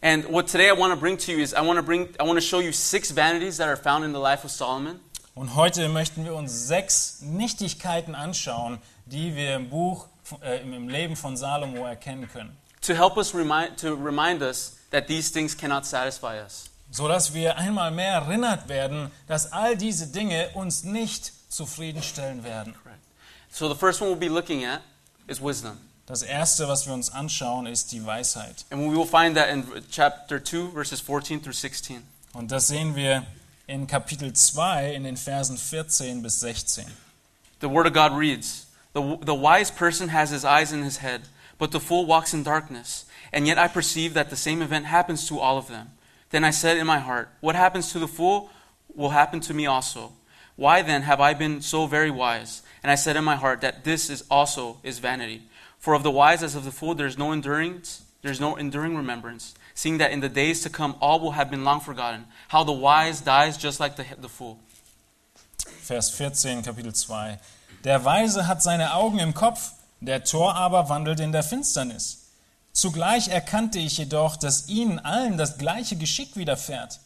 And 0.00 0.26
what 0.30 0.50
today 0.50 0.70
I 0.70 0.78
want 0.78 0.94
to 0.94 0.98
bring 0.98 1.18
to 1.18 1.32
you 1.32 1.38
is 1.38 1.52
I 1.52 1.60
want 1.60 1.78
to 1.78 1.82
bring 1.82 2.08
I 2.18 2.22
want 2.22 2.38
to 2.38 2.40
show 2.40 2.60
you 2.60 2.72
six 2.72 3.14
vanities 3.14 3.58
that 3.58 3.68
are 3.68 3.76
found 3.76 4.04
in 4.04 4.12
the 4.12 4.20
life 4.20 4.44
of 4.44 4.50
Solomon. 4.50 5.00
Und 5.34 5.54
heute 5.56 5.88
möchten 5.88 6.24
wir 6.24 6.34
uns 6.34 6.68
sechs 6.68 7.20
Nichtigkeiten 7.20 8.14
anschauen, 8.14 8.78
die 9.04 9.34
wir 9.34 9.56
im 9.56 9.68
Buch, 9.68 10.06
äh, 10.42 10.62
im 10.62 10.88
Leben 10.88 11.16
von 11.16 11.36
Salomo 11.36 11.84
erkennen 11.84 12.28
können. 12.32 12.56
to 12.84 12.94
help 12.94 13.16
us 13.16 13.34
remind 13.34 13.78
to 13.78 13.94
remind 13.94 14.42
us 14.42 14.78
that 14.90 15.08
these 15.08 15.30
things 15.30 15.54
cannot 15.54 15.86
satisfy 15.86 16.38
us. 16.38 16.68
So 16.90 17.08
dass 17.08 17.32
wir 17.32 17.56
einmal 17.56 17.90
mehr 17.90 18.12
erinnert 18.12 18.68
werden, 18.68 19.10
dass 19.26 19.50
all 19.52 19.76
diese 19.76 20.06
Dinge 20.08 20.50
uns 20.54 20.84
nicht 20.84 21.32
zufriedenstellen 21.48 22.44
werden. 22.44 22.74
Correct. 22.74 23.00
So 23.50 23.68
the 23.68 23.74
first 23.74 24.00
one 24.00 24.10
we'll 24.10 24.18
be 24.18 24.28
looking 24.28 24.64
at 24.64 24.82
is 25.26 25.40
wisdom. 25.40 25.78
Das 26.06 26.22
erste, 26.22 26.68
was 26.68 26.86
wir 26.86 26.92
uns 26.92 27.10
anschauen, 27.10 27.66
ist 27.66 27.92
die 27.92 28.04
Weisheit. 28.04 28.66
And 28.70 28.82
we 28.82 28.96
will 28.96 29.06
find 29.06 29.36
that 29.36 29.48
in 29.48 29.64
chapter 29.90 30.42
2 30.42 30.72
verses 30.72 31.00
14 31.00 31.42
through 31.42 31.54
16. 31.54 32.02
Und 32.34 32.50
das 32.50 32.66
sehen 32.66 32.94
wir 32.94 33.24
in 33.66 33.86
Kapitel 33.86 34.32
2 34.32 34.92
in 34.94 35.04
den 35.04 35.16
Versen 35.16 35.56
14 35.56 36.22
bis 36.22 36.40
16. 36.40 36.84
The 37.60 37.70
word 37.70 37.86
of 37.86 37.94
God 37.94 38.12
reads, 38.12 38.66
the, 38.92 39.18
the 39.22 39.34
wise 39.34 39.70
person 39.70 40.08
has 40.08 40.30
his 40.30 40.44
eyes 40.44 40.72
in 40.72 40.82
his 40.82 40.98
head, 40.98 41.22
but 41.58 41.72
the 41.72 41.80
fool 41.80 42.04
walks 42.04 42.34
in 42.34 42.44
darkness. 42.44 43.06
And 43.32 43.46
yet 43.46 43.58
I 43.58 43.68
perceive 43.68 44.12
that 44.14 44.28
the 44.28 44.36
same 44.36 44.60
event 44.60 44.86
happens 44.86 45.26
to 45.28 45.38
all 45.38 45.56
of 45.56 45.68
them. 45.68 45.92
Then 46.30 46.44
I 46.44 46.50
said 46.50 46.76
in 46.76 46.86
my 46.86 46.98
heart, 46.98 47.30
What 47.40 47.56
happens 47.56 47.92
to 47.92 47.98
the 47.98 48.08
fool 48.08 48.50
will 48.94 49.10
happen 49.10 49.40
to 49.40 49.54
me 49.54 49.66
also. 49.66 50.12
Why 50.56 50.82
then 50.82 51.02
have 51.02 51.20
I 51.20 51.34
been 51.34 51.62
so 51.62 51.86
very 51.86 52.10
wise? 52.10 52.62
And 52.82 52.92
I 52.92 52.94
said 52.94 53.16
in 53.16 53.24
my 53.24 53.36
heart 53.36 53.62
that 53.62 53.84
this 53.84 54.10
is 54.10 54.22
also 54.30 54.78
is 54.82 54.98
vanity. 54.98 55.42
For 55.84 55.92
of 55.92 56.02
the 56.02 56.10
wise 56.10 56.42
as 56.42 56.54
of 56.54 56.64
the 56.64 56.70
fool 56.70 56.94
there 56.94 57.06
is 57.06 57.18
no 57.18 57.30
endurance, 57.30 58.04
there 58.22 58.32
is 58.32 58.40
no 58.40 58.56
enduring 58.56 58.96
remembrance, 58.96 59.52
seeing 59.74 59.98
that 59.98 60.12
in 60.12 60.20
the 60.20 60.30
days 60.30 60.62
to 60.62 60.70
come 60.70 60.96
all 60.98 61.20
will 61.20 61.32
have 61.32 61.50
been 61.50 61.62
long 61.62 61.80
forgotten. 61.80 62.24
How 62.48 62.64
the 62.64 62.72
wise 62.72 63.20
dies 63.20 63.58
just 63.58 63.80
like 63.80 63.96
the, 63.96 64.06
the 64.18 64.30
fool. 64.30 64.58
Vers 65.82 66.08
14, 66.08 66.62
Kapitel 66.62 66.94
2. 66.94 67.38
Der 67.84 68.02
Weise 68.02 68.46
hat 68.46 68.62
seine 68.62 68.94
Augen 68.94 69.18
im 69.18 69.34
Kopf, 69.34 69.72
der 70.00 70.24
Tor 70.24 70.54
aber 70.54 70.88
wandelt 70.88 71.20
in 71.20 71.32
der 71.32 71.42
Finsternis. 71.42 72.30
Zugleich 72.72 73.28
erkannte 73.28 73.78
ich 73.78 73.98
jedoch, 73.98 74.36
dass 74.36 74.68
ihnen 74.68 74.98
allen 75.00 75.36
das 75.36 75.58
gleiche 75.58 75.96
Geschick 75.96 76.34
widerfährt. 76.34 77.00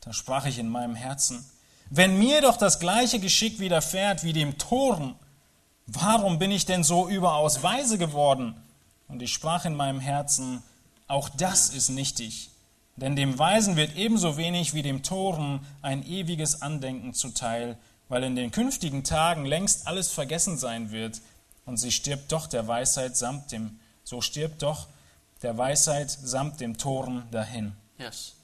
Da 0.00 0.12
sprach 0.12 0.46
ich 0.46 0.58
in 0.58 0.68
meinem 0.68 0.96
Herzen, 0.96 1.48
wenn 1.90 2.18
mir 2.18 2.40
doch 2.40 2.56
das 2.56 2.80
gleiche 2.80 3.20
Geschick 3.20 3.60
widerfährt 3.60 4.24
wie 4.24 4.32
dem 4.32 4.58
Toren, 4.58 5.14
warum 5.92 6.38
bin 6.38 6.50
ich 6.50 6.66
denn 6.66 6.84
so 6.84 7.08
überaus 7.08 7.62
weise 7.62 7.98
geworden? 7.98 8.54
Und 9.08 9.22
ich 9.22 9.32
sprach 9.32 9.64
in 9.64 9.74
meinem 9.74 10.00
Herzen, 10.00 10.62
auch 11.08 11.28
das 11.28 11.70
ist 11.70 11.90
nichtig, 11.90 12.50
denn 12.96 13.16
dem 13.16 13.38
Weisen 13.38 13.76
wird 13.76 13.96
ebenso 13.96 14.36
wenig 14.36 14.74
wie 14.74 14.82
dem 14.82 15.02
Toren 15.02 15.66
ein 15.82 16.06
ewiges 16.06 16.62
Andenken 16.62 17.14
zuteil, 17.14 17.76
weil 18.08 18.22
in 18.24 18.36
den 18.36 18.50
künftigen 18.50 19.04
Tagen 19.04 19.44
längst 19.44 19.86
alles 19.86 20.10
vergessen 20.10 20.58
sein 20.58 20.92
wird, 20.92 21.20
und 21.66 21.76
sie 21.76 21.92
stirbt 21.92 22.32
doch 22.32 22.46
der 22.46 22.66
Weisheit 22.66 23.16
samt 23.16 23.52
dem, 23.52 23.78
so 24.02 24.20
stirbt 24.20 24.62
doch 24.62 24.88
der 25.42 25.56
Weisheit 25.56 26.10
samt 26.10 26.60
dem 26.60 26.76
Toren 26.76 27.24
dahin. 27.30 27.72
Yes. 27.98 28.34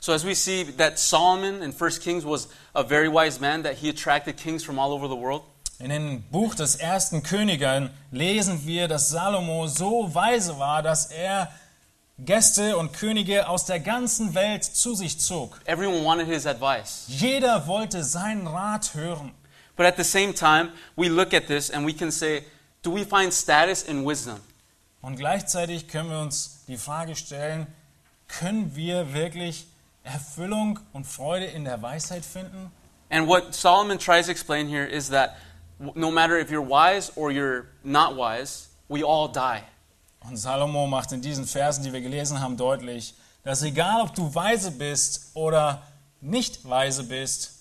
So 0.00 0.12
as 0.12 0.24
we 0.24 0.34
see 0.34 0.64
that 0.76 0.98
Solomon 0.98 1.62
in 1.62 1.72
1 1.72 2.00
Kings 2.00 2.24
was 2.26 2.48
a 2.74 2.82
very 2.82 3.08
wise 3.08 3.40
man, 3.40 3.62
that 3.62 3.76
he 3.76 3.88
attracted 3.88 4.36
kings 4.36 4.62
from 4.62 4.78
all 4.78 4.92
over 4.92 5.08
the 5.08 5.16
world. 5.16 5.42
In 5.84 5.90
dem 5.90 6.22
Buch 6.22 6.54
des 6.54 6.76
ersten 6.76 7.22
Königen 7.22 7.90
lesen 8.10 8.66
wir, 8.66 8.88
dass 8.88 9.10
Salomo 9.10 9.66
so 9.66 10.14
weise 10.14 10.58
war, 10.58 10.82
dass 10.82 11.08
er 11.10 11.52
Gäste 12.18 12.78
und 12.78 12.94
Könige 12.94 13.50
aus 13.50 13.66
der 13.66 13.80
ganzen 13.80 14.34
Welt 14.34 14.64
zu 14.64 14.94
sich 14.94 15.20
zog. 15.20 15.60
Everyone 15.66 16.02
wanted 16.02 16.26
his 16.26 16.46
advice. 16.46 17.04
Jeder 17.08 17.66
wollte 17.66 18.02
seinen 18.02 18.46
Rat 18.46 18.94
hören. 18.94 19.32
But 19.76 19.84
at 19.84 19.98
the 19.98 20.04
same 20.04 20.32
time, 20.32 20.72
we 20.96 21.08
look 21.08 21.34
at 21.34 21.48
this 21.48 21.70
and 21.70 21.86
we 21.86 21.92
can 21.92 22.10
say, 22.10 22.44
do 22.82 22.94
we 22.94 23.04
find 23.04 23.30
status 23.30 23.82
in 23.82 24.06
wisdom? 24.06 24.40
Und 25.02 25.16
gleichzeitig 25.16 25.86
können 25.88 26.08
wir 26.08 26.20
uns 26.20 26.64
die 26.66 26.78
Frage 26.78 27.14
stellen, 27.14 27.66
können 28.26 28.74
wir 28.74 29.12
wirklich 29.12 29.66
Erfüllung 30.02 30.78
und 30.94 31.06
Freude 31.06 31.44
in 31.44 31.66
der 31.66 31.82
Weisheit 31.82 32.24
finden? 32.24 32.72
And 33.10 33.28
what 33.28 33.54
Solomon 33.54 33.98
tries 33.98 34.24
to 34.24 34.32
explain 34.32 34.66
here 34.66 34.86
is 34.86 35.10
that 35.10 35.36
no 35.78 36.10
matter 36.10 36.38
if 36.38 36.50
you're 36.50 36.66
wise 36.66 37.12
or 37.16 37.30
you're 37.30 37.66
not 37.82 38.16
wise, 38.16 38.68
we 38.88 39.02
all 39.02 39.28
die. 39.28 39.62
Und 40.20 40.36
Salomo 40.36 40.86
macht 40.86 41.12
in 41.12 41.20
diesen 41.20 41.44
Versen, 41.44 41.84
die 41.84 41.92
wir 41.92 42.00
gelesen 42.00 42.40
haben, 42.40 42.56
deutlich, 42.56 43.14
dass 43.42 43.62
egal 43.62 44.00
ob 44.00 44.14
du 44.14 44.34
weise 44.34 44.70
bist 44.70 45.32
oder 45.34 45.82
nicht 46.20 46.66
weise 46.68 47.04
bist, 47.04 47.52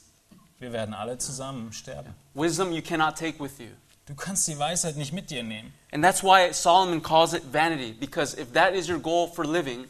wir 0.60 0.72
werden 0.72 0.94
alle 0.94 1.18
zusammen 1.18 1.74
sterben. 1.74 2.16
Wisdom 2.34 2.72
you 2.72 2.82
cannot 2.82 3.18
take 3.18 3.38
with 3.44 3.60
you. 3.60 3.68
Du 4.06 4.16
kannst 4.16 4.48
die 4.48 4.58
Weisheit 4.58 4.96
nicht 4.96 5.14
mit 5.14 5.30
dir 5.30 5.44
nehmen. 5.44 5.74
And 5.92 6.04
that's 6.04 6.24
why 6.24 6.54
Solomon 6.54 7.02
calls 7.02 7.34
it 7.34 7.44
vanity, 7.52 7.94
because 7.94 8.38
if 8.40 8.52
that 8.54 8.74
is 8.74 8.90
your 8.90 9.00
goal 9.00 9.28
for 9.28 9.46
living, 9.46 9.86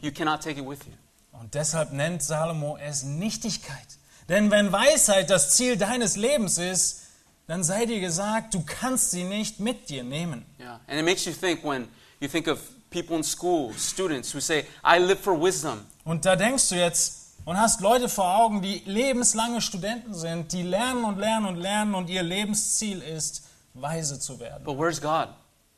you 0.00 0.12
cannot 0.12 0.40
take 0.40 0.60
it 0.60 0.66
with 0.66 0.84
you. 0.86 0.92
Und 1.32 1.54
deshalb 1.54 1.92
nennt 1.92 2.22
Salomo 2.22 2.76
es 2.78 3.02
Nichtigkeit. 3.02 3.98
Denn 4.28 4.50
wenn 4.50 4.72
Weisheit 4.72 5.30
das 5.30 5.50
Ziel 5.50 5.76
deines 5.76 6.16
Lebens 6.16 6.58
ist, 6.58 7.02
dann 7.46 7.62
sei 7.62 7.86
dir 7.86 8.00
gesagt, 8.00 8.54
du 8.54 8.62
kannst 8.64 9.10
sie 9.10 9.24
nicht 9.24 9.60
mit 9.60 9.88
dir 9.88 10.02
nehmen. 10.04 10.44
Yeah. 10.58 10.80
And 10.88 10.98
it 10.98 11.04
makes 11.04 11.24
you 11.24 11.32
think 11.32 11.64
when 11.64 11.88
you 12.20 12.28
think 12.28 12.48
of 12.48 12.58
people 12.90 13.16
in 13.16 13.22
school, 13.22 13.72
students 13.74 14.34
who 14.34 14.40
say, 14.40 14.64
I 14.84 14.98
live 14.98 15.20
for 15.20 15.40
wisdom. 15.40 15.86
Und 16.04 16.24
da 16.24 16.36
denkst 16.36 16.68
du 16.70 16.74
jetzt 16.76 17.34
und 17.44 17.56
hast 17.58 17.80
Leute 17.80 18.08
vor 18.08 18.36
Augen, 18.36 18.62
die 18.62 18.82
lebenslange 18.86 19.60
Studenten 19.60 20.14
sind, 20.14 20.52
die 20.52 20.62
lernen 20.62 21.04
und 21.04 21.18
lernen 21.18 21.46
und 21.46 21.56
lernen 21.56 21.94
und 21.94 22.10
ihr 22.10 22.22
Lebensziel 22.22 23.00
ist, 23.02 23.44
weise 23.74 24.18
zu 24.18 24.40
werden. 24.40 24.64
But 24.64 24.78
where's 24.78 25.00
God? 25.00 25.28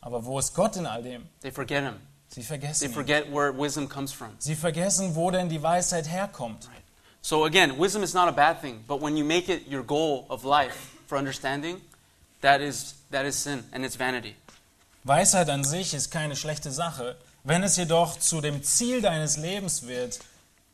Aber 0.01 0.25
wo 0.25 0.39
ist 0.39 0.55
Gott 0.55 0.77
in 0.77 0.87
all 0.87 1.03
dem? 1.03 1.29
They 1.43 1.51
forget 1.51 1.83
him. 1.83 1.95
Sie 2.29 2.41
They 2.41 2.45
vergessen 2.47 2.85
ihn. 2.89 2.95
forget 2.95 3.33
where 3.33 3.53
wisdom 3.53 3.89
comes 3.89 4.13
from. 4.13 4.29
Sie 4.39 4.55
vergessen, 4.55 5.15
wo 5.15 5.31
denn 5.31 5.49
die 5.49 5.63
Weisheit 5.63 6.09
herkommt. 6.09 6.69
So 7.21 7.45
again, 7.45 7.79
wisdom 7.79 8.03
is 8.03 8.15
not 8.15 8.29
a 8.29 8.33
bad 8.33 8.61
thing, 8.61 8.85
but 8.87 9.03
when 9.03 9.17
you 9.17 9.25
make 9.25 9.53
it 9.53 9.67
your 9.71 9.83
goal 9.83 10.25
of 10.29 10.45
life 10.45 10.98
for 11.09 11.19
understanding, 11.19 11.81
that 12.41 12.61
is 12.61 12.95
that 13.11 13.25
is 13.27 13.37
sin 13.37 13.65
and 13.73 13.85
it's 13.85 13.97
vanity. 13.97 14.37
Weisheit 15.05 15.49
an 15.49 15.65
sich 15.65 15.95
ist 15.95 16.11
keine 16.11 16.37
schlechte 16.37 16.71
Sache. 16.71 17.17
Wenn 17.45 17.63
es 17.63 17.77
jedoch 17.77 18.19
zu 18.19 18.41
dem 18.41 18.63
Ziel 18.63 19.01
deines 19.01 19.37
Lebens 19.37 19.87
wird, 19.87 20.19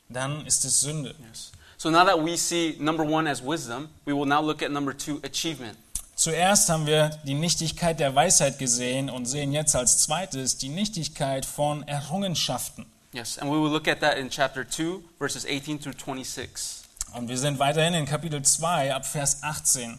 dann 0.08 0.44
ist 0.46 0.64
es 0.64 0.80
Sünde. 0.80 1.14
Yes. 1.28 1.52
So 1.76 1.90
now 1.90 2.04
that 2.04 2.18
we 2.18 2.36
see 2.36 2.76
number 2.80 3.04
1 3.04 3.28
as 3.28 3.42
wisdom, 3.42 3.88
we 4.04 4.12
will 4.12 4.26
now 4.26 4.42
look 4.42 4.62
at 4.62 4.70
number 4.70 4.96
2 4.96 5.20
achievement. 5.24 5.76
Zuerst 6.16 6.68
haben 6.68 6.86
wir 6.86 7.10
die 7.24 7.34
Nichtigkeit 7.34 7.98
der 7.98 8.14
Weisheit 8.14 8.58
gesehen 8.58 9.10
und 9.10 9.26
sehen 9.26 9.52
jetzt 9.52 9.74
als 9.74 9.98
zweites 9.98 10.56
die 10.56 10.68
Nichtigkeit 10.68 11.44
von 11.44 11.86
Errungenschaften. 11.86 12.86
Yes, 13.12 13.38
and 13.38 13.50
we 13.50 13.56
will 13.56 13.70
look 13.70 13.86
at 13.86 14.00
that 14.00 14.16
in 14.16 14.30
chapter 14.30 14.68
2 14.68 15.00
verses 15.18 15.44
18 15.44 15.80
through 15.80 15.94
26. 15.94 16.84
Und 17.12 17.28
wir 17.28 17.38
sind 17.38 17.58
weiterhin 17.58 17.94
in 17.94 18.06
Kapitel 18.06 18.42
2 18.42 18.94
ab 18.94 19.06
Vers 19.06 19.42
18. 19.42 19.98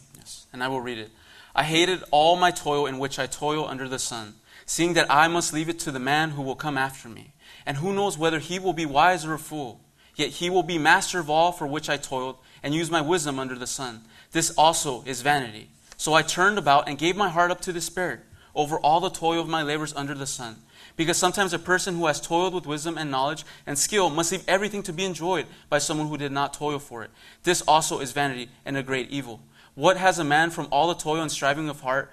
And 0.52 0.62
I 0.62 0.68
will 0.68 0.80
read 0.80 0.98
it. 0.98 1.10
I 1.54 1.62
hated 1.62 2.04
all 2.10 2.36
my 2.36 2.50
toil 2.50 2.86
in 2.86 2.98
which 2.98 3.18
I 3.18 3.26
toil 3.26 3.66
under 3.66 3.88
the 3.88 3.98
sun, 3.98 4.34
seeing 4.66 4.94
that 4.94 5.10
I 5.10 5.28
must 5.28 5.52
leave 5.52 5.68
it 5.68 5.78
to 5.80 5.90
the 5.90 5.98
man 5.98 6.30
who 6.30 6.42
will 6.42 6.54
come 6.54 6.76
after 6.76 7.08
me. 7.08 7.32
And 7.64 7.78
who 7.78 7.94
knows 7.94 8.18
whether 8.18 8.38
he 8.38 8.58
will 8.58 8.72
be 8.72 8.86
wise 8.86 9.24
or 9.24 9.34
a 9.34 9.38
fool? 9.38 9.80
Yet 10.14 10.30
he 10.30 10.50
will 10.50 10.62
be 10.62 10.78
master 10.78 11.18
of 11.18 11.28
all 11.30 11.52
for 11.52 11.66
which 11.66 11.88
I 11.88 11.96
toiled, 11.96 12.36
and 12.62 12.74
use 12.74 12.90
my 12.90 13.00
wisdom 13.00 13.38
under 13.38 13.54
the 13.54 13.66
sun. 13.66 14.02
This 14.32 14.50
also 14.50 15.02
is 15.06 15.22
vanity. 15.22 15.70
So 15.96 16.14
I 16.14 16.22
turned 16.22 16.58
about 16.58 16.88
and 16.88 16.98
gave 16.98 17.16
my 17.16 17.28
heart 17.28 17.50
up 17.50 17.60
to 17.62 17.72
despair 17.72 18.22
over 18.54 18.78
all 18.78 19.00
the 19.00 19.10
toil 19.10 19.40
of 19.40 19.48
my 19.48 19.62
labors 19.62 19.94
under 19.94 20.14
the 20.14 20.26
sun. 20.26 20.56
Because 20.96 21.18
sometimes 21.18 21.52
a 21.52 21.58
person 21.58 21.96
who 21.96 22.06
has 22.06 22.20
toiled 22.20 22.54
with 22.54 22.66
wisdom 22.66 22.96
and 22.96 23.10
knowledge 23.10 23.44
and 23.66 23.78
skill 23.78 24.08
must 24.08 24.32
leave 24.32 24.48
everything 24.48 24.82
to 24.84 24.92
be 24.92 25.04
enjoyed 25.04 25.46
by 25.68 25.78
someone 25.78 26.08
who 26.08 26.16
did 26.16 26.32
not 26.32 26.54
toil 26.54 26.78
for 26.78 27.02
it. 27.02 27.10
This 27.42 27.60
also 27.62 28.00
is 28.00 28.12
vanity 28.12 28.48
and 28.64 28.76
a 28.76 28.82
great 28.82 29.10
evil. 29.10 29.40
What 29.76 29.98
has 29.98 30.18
a 30.18 30.24
man 30.24 30.50
from 30.50 30.66
all 30.72 30.88
the 30.88 30.94
toil 31.00 31.20
and 31.20 31.30
striving 31.30 31.68
of 31.68 31.82
heart, 31.82 32.10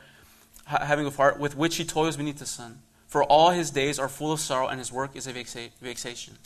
ha- 0.66 0.86
having 0.86 1.06
of 1.08 1.16
heart, 1.16 1.40
with 1.40 1.56
which 1.56 1.78
he 1.78 1.86
toils 1.86 2.18
beneath 2.18 2.38
the 2.38 2.46
sun? 2.46 2.80
For 3.08 3.24
all 3.24 3.52
his 3.52 3.72
days 3.72 3.98
are 4.00 4.10
full 4.10 4.34
of 4.34 4.40
sorrow, 4.42 4.68
and 4.68 4.80
his 4.80 4.92
work 4.92 5.16
is 5.16 5.28
a 5.28 5.34
vexa- 5.34 5.72
vexation. 5.82 6.38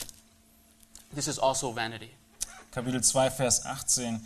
This 1.12 1.26
is 1.26 1.38
also 1.38 1.72
vanity. 1.72 2.12
Kapitel 2.72 3.00
2, 3.00 3.30
Vers 3.30 3.66
18. 3.66 4.20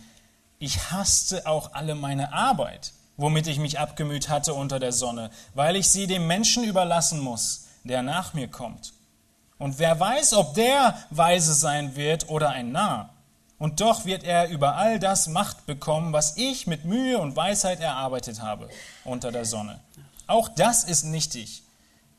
Ich 0.59 0.91
hasste 0.91 1.47
auch 1.47 1.71
alle 1.73 1.95
meine 1.95 2.31
Arbeit, 2.31 2.91
womit 3.17 3.47
ich 3.47 3.57
mich 3.57 3.79
abgemüht 3.79 4.29
hatte 4.29 4.53
unter 4.53 4.79
der 4.79 4.91
Sonne, 4.91 5.31
weil 5.55 5.75
ich 5.75 5.89
sie 5.89 6.05
dem 6.05 6.27
Menschen 6.27 6.63
überlassen 6.63 7.19
muss, 7.19 7.67
der 7.83 8.03
nach 8.03 8.33
mir 8.33 8.47
kommt. 8.49 8.93
Und 9.57 9.79
wer 9.79 9.99
weiß, 9.99 10.33
ob 10.33 10.53
der 10.53 10.97
weise 11.09 11.53
sein 11.53 11.95
wird 11.95 12.29
oder 12.29 12.49
ein 12.49 12.71
Narr. 12.71 13.12
Und 13.59 13.81
doch 13.81 14.05
wird 14.05 14.23
er 14.23 14.49
über 14.49 14.75
all 14.75 14.99
das 14.99 15.27
Macht 15.27 15.65
bekommen, 15.65 16.11
was 16.11 16.37
ich 16.37 16.67
mit 16.67 16.85
Mühe 16.85 17.19
und 17.19 17.35
Weisheit 17.35 17.79
erarbeitet 17.79 18.41
habe 18.41 18.69
unter 19.05 19.31
der 19.31 19.45
Sonne. 19.45 19.79
Auch 20.27 20.49
das 20.49 20.83
ist 20.83 21.03
nichtig. 21.03 21.63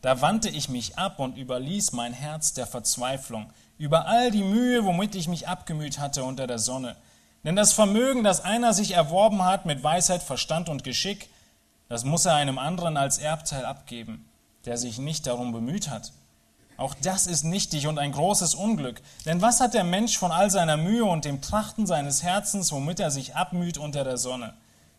Da 0.01 0.21
wandte 0.21 0.49
ich 0.49 0.69
mich 0.69 0.99
ab 0.99 1.19
und 1.19 1.37
überließ 1.37 1.93
mein 1.93 2.13
Herz 2.13 2.53
der 2.53 2.67
Verzweiflung 2.67 3.51
über 3.79 4.07
all 4.07 4.31
die 4.31 4.43
Mühe, 4.43 4.85
womit 4.85 5.15
ich 5.15 5.29
mich 5.29 5.49
abgemüht 5.49 5.99
hatte 5.99 6.25
unter 6.25 6.47
der 6.47 6.59
Sonne. 6.59 6.97
Denn 7.43 7.57
das 7.57 7.73
Vermögen, 7.73 8.25
das 8.25 8.43
einer 8.43 8.73
sich 8.73 8.93
erworben 8.93 9.45
hat 9.45 9.67
mit 9.67 9.83
Weisheit, 9.83 10.23
Verstand 10.23 10.69
und 10.69 10.85
Geschick, 10.85 11.29
das 11.89 12.05
muss 12.05 12.25
er 12.25 12.35
einem 12.35 12.59
anderen 12.59 12.97
als 12.97 13.19
Erbteil 13.19 13.65
abgeben, 13.65 14.29
der 14.65 14.79
sich 14.79 14.99
nicht 14.99 15.27
darum 15.27 15.53
bemüht 15.53 15.91
hat. 15.91 16.13
Auch 16.77 16.95
das 16.95 17.27
ist 17.27 17.45
nichtig 17.45 17.87
und 17.87 17.99
ein 17.99 18.13
großes 18.13 18.55
Unglück. 18.55 19.01
Denn 19.27 19.41
was 19.43 19.61
hat 19.61 19.75
der 19.75 19.85
Mensch 19.85 20.19
von 20.19 20.33
all 20.33 20.51
seiner 20.51 20.77
Mühe 20.77 21.05
und 21.05 21.25
dem 21.25 21.41
Trachten 21.41 21.87
seines 21.87 22.23
Herzens, 22.23 22.73
womit 22.73 23.01
er 23.01 23.11
sich 23.11 23.37
abmüht 23.37 23.79
unter 23.79 24.03
der 24.03 24.17
Sonne? 24.17 24.55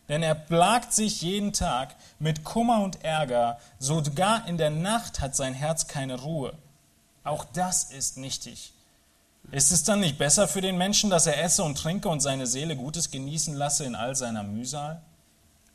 Denn 0.08 0.22
er 0.22 0.34
plagt 0.34 0.92
sich 0.92 1.20
jeden 1.20 1.52
Tag 1.52 1.96
mit 2.18 2.44
Kummer 2.44 2.82
und 2.82 3.04
Ärger, 3.04 3.58
sogar 3.78 4.46
in 4.46 4.56
der 4.56 4.70
Nacht 4.70 5.20
hat 5.20 5.34
sein 5.34 5.52
Herz 5.52 5.88
keine 5.88 6.20
Ruhe. 6.20 6.54
Auch 7.24 7.44
das 7.52 7.84
ist 7.84 8.16
nichtig. 8.16 8.72
Ist 9.52 9.72
es 9.72 9.84
dann 9.84 10.00
nicht 10.00 10.18
besser 10.18 10.48
für 10.48 10.60
den 10.60 10.78
Menschen, 10.78 11.10
dass 11.10 11.26
er 11.26 11.42
esse 11.42 11.62
und 11.62 11.76
trinke 11.76 12.08
und 12.08 12.20
seine 12.20 12.46
Seele 12.46 12.76
Gutes 12.76 13.10
genießen 13.10 13.54
lasse 13.54 13.84
in 13.84 13.94
all 13.94 14.14
seiner 14.16 14.42
Mühsal? 14.42 15.02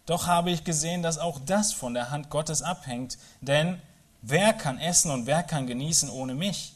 Doch 0.05 0.27
habe 0.27 0.51
ich 0.51 0.63
gesehen, 0.63 1.03
dass 1.03 1.17
auch 1.17 1.39
das 1.45 1.71
von 1.71 1.93
der 1.93 2.09
Hand 2.09 2.29
Gottes 2.29 2.61
abhängt, 2.61 3.17
denn 3.39 3.81
wer 4.21 4.53
kann 4.53 4.79
essen 4.79 5.11
und 5.11 5.25
wer 5.25 5.43
kann 5.43 5.67
genießen 5.67 6.09
ohne 6.09 6.33
mich? 6.33 6.73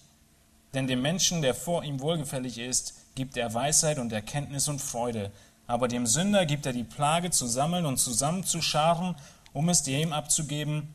Denn 0.73 0.87
dem 0.87 1.01
Menschen, 1.01 1.41
der 1.41 1.55
vor 1.55 1.83
ihm 1.83 2.01
wohlgefällig 2.01 2.57
ist, 2.57 2.95
gibt 3.15 3.37
er 3.37 3.53
Weisheit 3.53 3.97
und 3.97 4.11
Erkenntnis 4.11 4.67
und 4.67 4.81
Freude, 4.81 5.31
aber 5.67 5.87
dem 5.87 6.05
Sünder 6.05 6.45
gibt 6.45 6.65
er 6.65 6.73
die 6.73 6.83
Plage 6.83 7.31
zu 7.31 7.47
sammeln 7.47 7.85
und 7.85 7.97
zusammenzuscharen, 7.97 9.15
um 9.53 9.69
es 9.69 9.83
dem 9.83 10.11
abzugeben, 10.11 10.93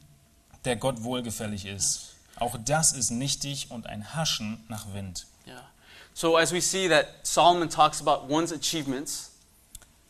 der 0.64 0.76
Gott 0.76 1.02
wohlgefällig 1.02 1.64
ist. 1.64 2.14
Auch 2.36 2.56
das 2.64 2.92
ist 2.92 3.10
nichtig 3.10 3.70
und 3.70 3.86
ein 3.86 4.14
Haschen 4.14 4.62
nach 4.68 4.92
Wind. 4.92 5.26
Yeah. 5.46 5.64
So 6.12 6.36
as 6.36 6.52
we 6.52 6.60
see 6.60 6.88
that 6.88 7.06
Solomon 7.22 7.68
talks 7.68 8.00
about 8.00 8.32
one's 8.32 8.52
achievements 8.52 9.29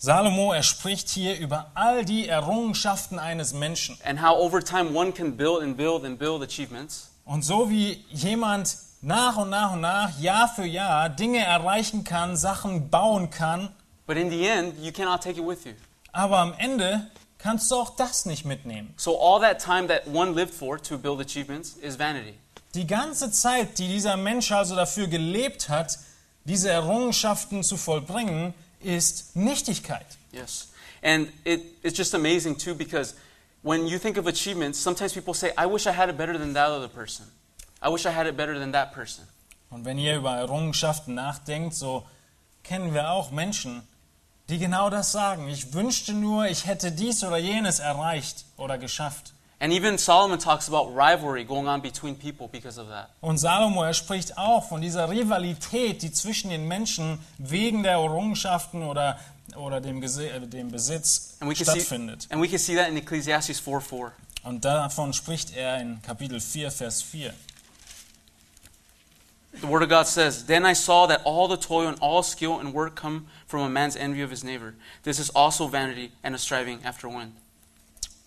Salomo, 0.04 0.54
er 0.54 0.62
spricht 0.62 1.10
hier 1.10 1.38
über 1.38 1.72
all 1.74 2.06
die 2.06 2.26
Errungenschaften 2.26 3.18
eines 3.18 3.52
Menschen. 3.52 3.98
and 4.02 4.22
how 4.22 4.34
over 4.34 4.64
time 4.64 4.94
one 4.96 5.12
can 5.12 5.36
build 5.36 5.62
and 5.62 5.76
build 5.76 6.04
and 6.06 6.18
build 6.18 6.42
achievements. 6.42 7.10
Und 7.26 7.44
so 7.44 7.68
wie 7.68 8.02
jemand 8.08 8.78
nach 9.02 9.36
und 9.36 9.50
nach 9.50 9.74
und 9.74 9.82
nach, 9.82 10.18
Jahr 10.18 10.48
für 10.48 10.64
Jahr 10.64 11.10
Dinge 11.10 11.44
erreichen 11.44 12.02
kann, 12.02 12.34
Sachen 12.38 12.88
bauen 12.88 13.28
kann, 13.28 13.68
But 14.06 14.16
in 14.16 14.30
the 14.30 14.46
end, 14.46 14.78
you 14.82 14.90
cannot 14.90 15.20
take 15.22 15.38
it 15.38 15.46
with 15.46 15.64
you. 15.66 15.72
aber 16.12 16.38
am 16.38 16.54
Ende 16.56 17.06
kannst 17.36 17.70
du 17.70 17.74
auch 17.76 17.94
das 17.96 18.24
nicht 18.24 18.46
mitnehmen. 18.46 18.94
So 18.96 19.20
all 19.20 19.38
that 19.42 19.62
time 19.62 19.86
that 19.88 20.06
one 20.10 20.32
lived 20.32 20.54
for 20.54 20.80
to 20.80 20.96
build 20.96 21.20
achievements 21.20 21.74
is 21.74 21.98
vanity. 21.98 22.32
Die 22.74 22.86
ganze 22.86 23.30
Zeit, 23.30 23.78
die 23.78 23.88
dieser 23.88 24.16
Mensch 24.16 24.50
also 24.50 24.74
dafür 24.76 25.08
gelebt 25.08 25.68
hat, 25.68 25.98
diese 26.44 26.70
Errungenschaften 26.70 27.62
zu 27.62 27.76
vollbringen, 27.76 28.54
ist 28.80 29.36
Nichtigkeit. 29.36 30.06
Yes. 30.32 30.68
And 31.02 31.32
it, 31.44 31.62
it's 31.82 31.96
just 31.96 32.14
amazing 32.14 32.56
too 32.56 32.74
because 32.74 33.14
when 33.62 33.86
you 33.86 33.98
think 33.98 34.16
of 34.16 34.26
achievements, 34.26 34.78
sometimes 34.78 35.12
people 35.12 35.34
say, 35.34 35.52
I 35.56 35.66
wish 35.66 35.86
I 35.86 35.92
had 35.92 36.08
it 36.08 36.16
better 36.16 36.38
than 36.38 36.52
that 36.54 36.70
other 36.70 36.88
person. 36.88 37.26
I 37.82 37.88
wish 37.88 38.06
I 38.06 38.10
had 38.10 38.26
it 38.26 38.36
better 38.36 38.58
than 38.58 38.72
that 38.72 38.92
person. 38.92 39.24
Und 39.70 39.84
wenn 39.84 39.98
ihr 39.98 40.16
über 40.16 40.36
Errungenschaften 40.36 41.14
nachdenkt, 41.14 41.74
so 41.74 42.04
kennen 42.64 42.92
wir 42.92 43.10
auch 43.10 43.30
Menschen, 43.30 43.82
die 44.48 44.58
genau 44.58 44.90
das 44.90 45.12
sagen. 45.12 45.48
Ich 45.48 45.72
wünschte 45.72 46.12
nur, 46.12 46.46
ich 46.46 46.66
hätte 46.66 46.90
dies 46.90 47.22
oder 47.22 47.36
jenes 47.36 47.78
erreicht 47.78 48.44
oder 48.56 48.78
geschafft. 48.78 49.32
And 49.62 49.74
even 49.74 49.98
Solomon 49.98 50.38
talks 50.38 50.68
about 50.68 50.94
rivalry 50.94 51.44
going 51.44 51.68
on 51.68 51.82
between 51.82 52.16
people 52.16 52.48
because 52.48 52.78
of 52.78 52.88
that. 52.88 53.10
Und 53.20 53.38
Salomo, 53.38 53.82
er 53.82 53.92
spricht 53.92 54.38
auch 54.38 54.66
von 54.66 54.80
dieser 54.80 55.10
Rivalität, 55.10 56.00
die 56.00 56.10
zwischen 56.10 56.48
den 56.48 56.66
Menschen 56.66 57.18
wegen 57.36 57.82
der 57.82 57.92
Errungenschaften 57.92 58.82
oder, 58.82 59.18
oder 59.56 59.82
dem, 59.82 60.02
äh, 60.02 60.40
dem 60.46 60.70
Besitz 60.70 61.36
And 61.40 61.50
we 61.50 61.54
can 61.54 61.66
see, 61.66 61.98
and 62.30 62.40
we 62.40 62.48
can 62.48 62.58
see 62.58 62.74
that 62.74 62.88
in 62.88 62.96
Ecclesiastes 62.96 63.60
4 63.60 63.82
4. 63.82 64.12
Und 64.44 64.64
davon 64.64 65.12
spricht 65.12 65.54
er 65.54 65.78
in 65.78 66.00
Kapitel 66.00 66.40
4, 66.40 66.70
Vers 66.70 67.02
4. 67.02 67.34
The 69.60 69.68
Word 69.68 69.82
of 69.82 69.90
God 69.90 70.06
says, 70.06 70.46
Then 70.46 70.64
I 70.64 70.72
saw 70.72 71.06
that 71.06 71.20
all 71.24 71.48
the 71.48 71.58
toil 71.58 71.88
and 71.88 71.98
all 72.00 72.22
skill 72.22 72.58
and 72.60 72.72
work 72.72 72.94
come 72.96 73.26
from 73.46 73.60
a 73.60 73.68
man's 73.68 73.96
envy 73.96 74.22
of 74.22 74.30
his 74.30 74.42
neighbor. 74.42 74.74
This 75.02 75.18
is 75.18 75.28
also 75.30 75.66
vanity 75.66 76.12
and 76.22 76.34
a 76.34 76.38
striving 76.38 76.82
after 76.82 77.08
wind. 77.08 77.34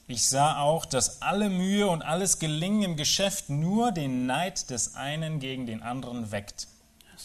Ich 0.08 0.28
sah 0.28 0.60
auch, 0.60 0.86
dass 0.86 1.22
alle 1.22 1.50
Mühe 1.50 1.88
und 1.88 2.02
alles 2.02 2.40
Gelingen 2.40 2.84
im 2.84 2.98
Geschäft 2.98 3.50
nur 3.50 3.92
den 3.92 4.26
Neid 4.26 4.70
des 4.70 4.96
einen 4.96 5.40
gegen 5.40 5.66
den 5.66 5.82
anderen 5.82 6.32
weckt. 6.32 6.68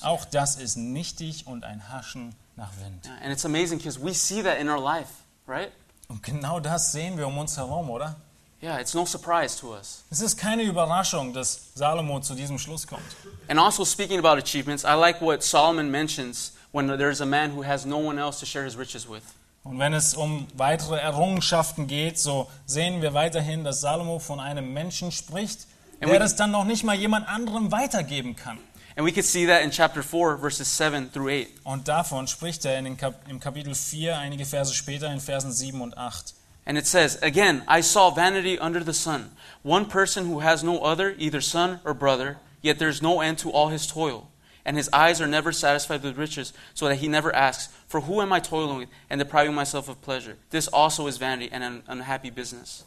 Auch 0.01 0.25
das 0.25 0.57
ist 0.57 0.77
nichtig 0.77 1.47
und 1.47 1.65
ein 1.65 1.89
Haschen 1.89 2.35
nach 2.55 2.71
Wind. 2.83 3.11
And 3.23 3.33
it's 3.33 3.45
amazing 3.45 3.79
because 3.79 4.01
we 4.01 4.15
see 4.15 4.43
that 4.43 4.59
in 4.59 4.69
our 4.69 4.81
life, 4.81 5.11
right? 5.47 5.73
Und 6.09 6.23
genau 6.23 6.61
das 6.61 6.93
sehen 6.93 7.19
wir 7.19 7.27
um 7.27 7.37
uns 7.39 7.57
herum, 7.57 7.91
oder? 7.91 8.17
Yeah, 8.63 8.81
it's 8.81 8.95
no 8.95 9.05
surprise 9.05 9.57
to 9.61 9.75
us. 9.75 10.03
Es 10.11 10.21
ist 10.21 10.37
keine 10.37 10.63
Überraschung, 10.63 11.33
dass 11.33 11.73
Salomo 11.75 12.21
zu 12.21 12.35
diesem 12.35 12.59
Schluss 12.59 12.87
kommt. 12.87 13.03
And 13.49 13.59
also, 13.59 13.85
speaking 13.85 14.19
about 14.19 14.37
achievements, 14.37 14.85
I 14.85 14.95
like 14.95 15.21
what 15.21 15.45
Solomon 15.45 15.91
mentions 15.91 16.53
when 16.73 16.89
there's 16.89 17.21
a 17.21 17.27
man 17.27 17.55
who 17.55 17.63
has 17.65 17.85
no 17.85 17.99
one 17.99 18.19
else 18.19 18.41
to 18.41 18.47
share 18.47 18.65
his 18.65 18.77
riches 18.77 19.09
with. 19.09 19.23
Und 19.69 19.79
wenn 19.79 19.93
es 19.93 20.15
um 20.15 20.47
weitere 20.55 20.97
Errungenschaften 20.99 21.87
geht, 21.87 22.19
so 22.19 22.49
sehen 22.65 23.03
wir 23.03 23.13
weiterhin, 23.13 23.65
dass 23.65 23.83
Salomo 23.83 24.19
von 24.19 24.41
einem 24.41 24.73
Menschen 24.73 25.13
spricht, 25.13 25.67
And 26.01 26.11
der 26.11 26.15
we- 26.15 26.19
das 26.19 26.37
dann 26.37 26.51
noch 26.51 26.65
nicht 26.65 26.85
mal 26.85 26.95
jemand 26.97 27.29
anderem 27.29 27.71
weitergeben 27.71 28.35
kann. 28.35 28.59
And 28.97 29.07
we 29.07 29.13
can 29.13 29.23
see 29.23 29.47
that 29.47 29.63
in 29.63 29.71
chapter 29.71 30.03
4, 30.03 30.39
verses 30.39 30.75
7 30.77 31.13
through 31.13 31.29
8. 31.29 31.49
Und 31.65 31.87
davon 31.87 32.27
spricht 32.27 32.65
er 32.65 32.79
in 32.79 32.85
den 32.87 32.97
Kap 32.97 33.15
im 33.29 33.41
Kapitel 33.41 33.75
4, 33.75 34.17
einige 34.17 34.45
Verse 34.47 34.73
später, 34.75 35.13
in 35.13 35.21
Versen 35.21 35.53
7 35.53 35.81
und 35.83 35.97
8. 35.99 36.35
And 36.65 36.77
it 36.79 36.87
says, 36.87 37.19
Again, 37.23 37.63
I 37.69 37.83
saw 37.83 38.11
vanity 38.15 38.59
under 38.59 38.83
the 38.85 38.93
sun. 38.95 39.31
One 39.63 39.85
person 39.87 40.27
who 40.33 40.43
has 40.43 40.63
no 40.63 40.83
other, 40.83 41.15
either 41.19 41.41
son 41.43 41.79
or 41.85 41.95
brother, 41.95 42.37
yet 42.63 42.79
there 42.79 42.91
is 42.91 43.03
no 43.03 43.21
end 43.21 43.39
to 43.41 43.51
all 43.51 43.71
his 43.71 43.87
toil. 43.87 44.29
And 44.65 44.77
his 44.77 44.91
eyes 44.93 45.21
are 45.21 45.27
never 45.27 45.53
satisfied 45.53 46.03
with 46.03 46.19
riches, 46.19 46.53
so 46.75 46.89
that 46.89 46.97
he 46.97 47.09
never 47.09 47.35
asks, 47.35 47.69
For 47.89 48.03
who 48.03 48.21
am 48.21 48.33
I 48.33 48.41
toiling 48.41 48.79
with 48.79 48.89
and 49.09 49.19
depriving 49.19 49.55
myself 49.55 49.89
of 49.89 50.03
pleasure? 50.03 50.37
This 50.51 50.69
also 50.69 51.07
is 51.07 51.19
vanity 51.19 51.51
and 51.51 51.65
an 51.65 51.83
unhappy 51.87 52.31
business. 52.31 52.85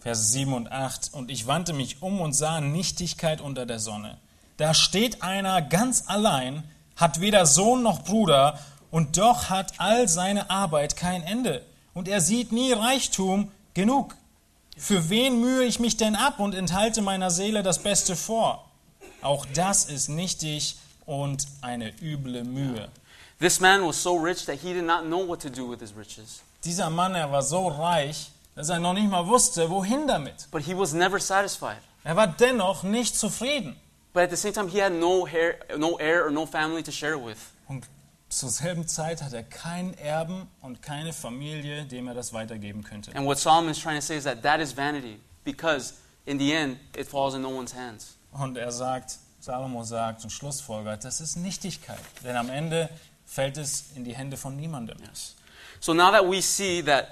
Vers 0.00 0.30
7 0.32 0.52
und 0.52 0.70
8. 0.70 1.14
Und 1.14 1.30
ich 1.30 1.46
wandte 1.46 1.72
mich 1.72 2.00
um 2.00 2.20
und 2.20 2.32
sah 2.32 2.60
Nichtigkeit 2.60 3.40
unter 3.40 3.66
der 3.66 3.80
Sonne. 3.80 4.18
Da 4.56 4.72
steht 4.72 5.22
einer 5.22 5.60
ganz 5.62 6.04
allein, 6.06 6.62
hat 6.94 7.20
weder 7.20 7.44
Sohn 7.44 7.82
noch 7.82 8.04
Bruder, 8.04 8.58
und 8.90 9.18
doch 9.18 9.50
hat 9.50 9.74
all 9.78 10.08
seine 10.08 10.48
Arbeit 10.48 10.96
kein 10.96 11.22
Ende. 11.22 11.64
Und 11.92 12.08
er 12.08 12.20
sieht 12.20 12.52
nie 12.52 12.72
Reichtum 12.72 13.50
genug. 13.74 14.14
Für 14.76 15.10
wen 15.10 15.40
mühe 15.40 15.64
ich 15.64 15.80
mich 15.80 15.96
denn 15.96 16.14
ab 16.14 16.38
und 16.38 16.54
enthalte 16.54 17.02
meiner 17.02 17.30
Seele 17.30 17.62
das 17.62 17.82
Beste 17.82 18.14
vor? 18.14 18.70
Auch 19.22 19.44
das 19.54 19.86
ist 19.86 20.08
nichtig 20.08 20.76
und 21.06 21.46
eine 21.62 21.92
üble 22.02 22.44
Mühe. 22.44 22.88
This 23.38 23.60
man 23.60 23.86
was 23.86 24.02
so 24.02 24.16
rich 24.16 24.46
that 24.46 24.60
he 24.60 24.72
did 24.72 24.84
not 24.84 25.04
know 25.04 25.26
what 25.26 25.40
to 25.40 25.50
do 25.50 25.68
with 25.68 25.80
his 25.80 25.94
riches. 25.96 26.42
Dieser 26.64 26.90
Mann, 26.90 27.14
er 27.14 27.30
war 27.30 27.42
so 27.42 27.68
reich, 27.68 28.30
dass 28.54 28.70
er 28.70 28.78
noch 28.78 28.94
nicht 28.94 29.10
mal 29.10 29.26
wusste, 29.26 29.68
wohin 29.70 30.06
damit. 30.06 30.48
But 30.50 30.62
he 30.62 30.74
was 30.74 30.92
never 30.92 31.20
satisfied. 31.20 31.78
Er 32.02 32.16
war 32.16 32.26
dennoch 32.26 32.82
nicht 32.82 33.16
zufrieden. 33.16 33.76
But 34.12 34.22
at 34.24 34.30
the 34.30 34.36
same 34.36 34.54
time, 34.54 34.68
he 34.68 34.80
had 34.80 34.92
no, 34.92 35.26
hair, 35.26 35.58
no 35.76 35.98
heir 35.98 36.24
or 36.24 36.30
no 36.30 36.46
family 36.46 36.82
to 36.82 36.90
share 36.90 37.14
it 37.14 37.22
with. 37.24 37.36
Und 37.68 37.86
zur 38.30 38.48
selben 38.48 38.88
Zeit 38.88 39.22
hat 39.22 39.34
er 39.34 39.42
keinen 39.42 39.92
Erben 39.98 40.48
und 40.62 40.80
keine 40.80 41.12
Familie, 41.12 41.84
dem 41.84 42.08
er 42.08 42.14
das 42.14 42.32
weitergeben 42.32 42.82
könnte. 42.82 43.14
And 43.14 43.26
what 43.26 43.38
Solomon 43.38 43.70
is 43.70 43.78
trying 43.78 43.96
to 44.00 44.02
say 44.04 44.16
is 44.16 44.24
that 44.24 44.42
that 44.42 44.60
is 44.60 44.74
vanity, 44.74 45.20
because 45.44 45.94
in 46.24 46.38
the 46.38 46.52
end, 46.54 46.78
it 46.96 47.06
falls 47.06 47.34
in 47.34 47.42
no 47.42 47.50
one's 47.50 47.74
hands. 47.74 48.16
Und 48.32 48.56
er 48.56 48.72
sagt, 48.72 49.18
Salomo 49.46 49.84
sagt 49.84 50.24
und 50.24 50.30
schlussfolgert, 50.30 51.04
das 51.04 51.20
ist 51.20 51.36
Nichtigkeit. 51.36 52.00
Denn 52.24 52.36
am 52.36 52.50
Ende 52.50 52.90
fällt 53.24 53.56
es 53.56 53.92
in 53.94 54.02
die 54.02 54.16
Hände 54.16 54.36
von 54.36 54.56
niemandem. 54.56 54.98
Yes. 55.08 55.36
So 55.78 55.94
now 55.94 56.10
that 56.10 56.28
we 56.28 56.42
see 56.42 56.82
that 56.82 57.10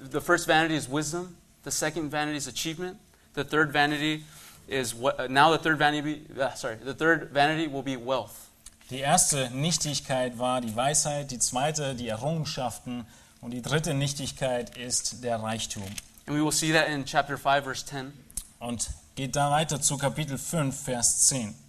the 0.00 0.22
first 0.22 0.46
vanity 0.48 0.74
is 0.74 0.88
wisdom, 0.88 1.36
the 1.64 1.70
second 1.70 2.10
vanity 2.10 2.38
is 2.38 2.46
achievement, 2.46 2.96
the 3.34 3.44
third 3.44 3.72
vanity 3.72 4.24
is 4.66 4.94
what, 4.94 5.20
uh, 5.20 5.26
now 5.28 5.52
the 5.52 5.58
third 5.58 5.78
vanity, 5.78 6.22
uh, 6.40 6.54
sorry, 6.54 6.76
the 6.82 6.94
third 6.94 7.30
vanity 7.34 7.68
will 7.68 7.82
be 7.82 7.96
wealth. 7.96 8.48
Die 8.88 9.00
erste 9.00 9.50
Nichtigkeit 9.50 10.38
war 10.38 10.62
die 10.62 10.74
Weisheit, 10.74 11.30
die 11.30 11.38
zweite 11.38 11.94
die 11.94 12.08
Errungenschaften 12.08 13.04
und 13.42 13.50
die 13.50 13.60
dritte 13.60 13.92
Nichtigkeit 13.92 14.78
ist 14.78 15.22
der 15.22 15.42
Reichtum. 15.42 15.84
And 16.26 16.34
we 16.34 16.42
will 16.42 16.52
see 16.52 16.72
that 16.72 16.88
in 16.88 17.04
chapter 17.04 17.36
5, 17.36 17.64
verse 17.64 17.84
10. 17.84 18.14
Und 18.60 18.88
geht 19.14 19.36
da 19.36 19.50
weiter 19.50 19.78
zu 19.78 19.98
Kapitel 19.98 20.38
5, 20.38 20.74
Vers 20.74 21.26
10. 21.26 21.65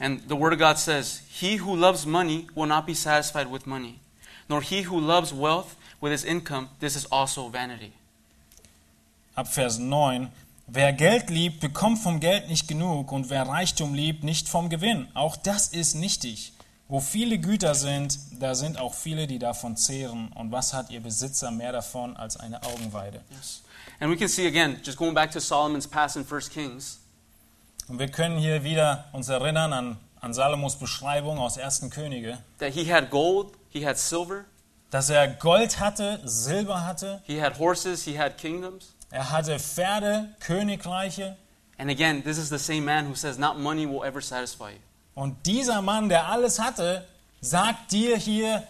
And 0.00 0.22
the 0.28 0.36
Word 0.36 0.54
of 0.54 0.58
God 0.58 0.78
says, 0.78 1.22
He 1.28 1.58
who 1.58 1.76
loves 1.76 2.06
money 2.06 2.46
will 2.54 2.66
not 2.66 2.86
be 2.86 2.94
satisfied 2.94 3.50
with 3.52 3.66
money, 3.66 4.00
nor 4.48 4.62
he 4.62 4.82
who 4.82 4.98
loves 4.98 5.32
wealth 5.32 5.76
with 6.00 6.10
his 6.10 6.24
income. 6.24 6.70
This 6.80 6.96
is 6.96 7.06
also 7.12 7.50
vanity. 7.50 7.92
Ab 9.36 9.46
Vers 9.46 9.78
9. 9.78 10.30
Wer 10.66 10.92
Geld 10.92 11.30
liebt, 11.30 11.60
bekommt 11.60 11.98
vom 11.98 12.20
Geld 12.20 12.48
nicht 12.48 12.68
genug 12.68 13.10
und 13.10 13.28
wer 13.28 13.42
Reichtum 13.42 13.92
liebt, 13.92 14.22
nicht 14.22 14.48
vom 14.48 14.68
Gewinn. 14.70 15.08
Auch 15.14 15.36
das 15.36 15.68
ist 15.68 15.94
nichtig. 15.94 16.52
Wo 16.88 17.00
viele 17.00 17.38
Güter 17.38 17.74
sind, 17.74 18.18
da 18.38 18.54
sind 18.54 18.78
auch 18.78 18.94
viele, 18.94 19.26
die 19.26 19.38
davon 19.38 19.76
zehren. 19.76 20.32
Und 20.32 20.52
was 20.52 20.72
hat 20.72 20.90
ihr 20.90 21.00
Besitzer 21.00 21.50
mehr 21.50 21.72
davon 21.72 22.16
als 22.16 22.36
eine 22.36 22.62
Augenweide? 22.62 23.20
Yes. 23.30 23.62
And 24.00 24.10
we 24.10 24.16
can 24.16 24.28
see 24.28 24.46
again, 24.46 24.80
just 24.84 24.96
going 24.96 25.14
back 25.14 25.30
to 25.32 25.40
Solomon's 25.40 25.86
past 25.86 26.16
in 26.16 26.24
1 26.24 26.50
Kings, 26.50 26.99
Und 27.90 27.98
wir 27.98 28.08
können 28.08 28.38
hier 28.38 28.62
wieder 28.62 29.06
uns 29.10 29.28
erinnern 29.28 29.72
an, 29.72 29.96
an 30.20 30.32
Salomos 30.32 30.76
Beschreibung 30.76 31.40
aus 31.40 31.58
1. 31.58 31.90
Könige, 31.90 32.38
that 32.58 32.72
he 32.72 32.88
had 32.88 33.10
gold, 33.10 33.48
he 33.68 33.84
had 33.84 33.98
silver, 33.98 34.44
dass 34.90 35.10
er 35.10 35.26
Gold 35.26 35.80
hatte, 35.80 36.20
Silber 36.24 36.86
hatte, 36.86 37.20
he 37.26 37.42
had 37.42 37.58
horses, 37.58 38.04
he 38.04 38.16
had 38.16 38.38
kingdoms. 38.38 38.94
er 39.10 39.32
hatte 39.32 39.58
Pferde, 39.58 40.28
Königreiche. 40.38 41.36
And 41.78 41.90
again, 41.90 42.22
this 42.22 42.38
is 42.38 42.48
the 42.48 42.60
same 42.60 42.84
man 42.84 43.06
who 43.06 43.16
says, 43.16 43.38
Not 43.38 43.58
money 43.58 43.86
will 43.86 44.04
ever 44.04 44.20
satisfy 44.20 44.70
you. 44.70 44.78
Und 45.16 45.44
dieser 45.44 45.82
Mann, 45.82 46.08
der 46.08 46.28
alles 46.28 46.60
hatte, 46.60 47.04
sagt 47.40 47.90
dir 47.90 48.16
hier, 48.16 48.62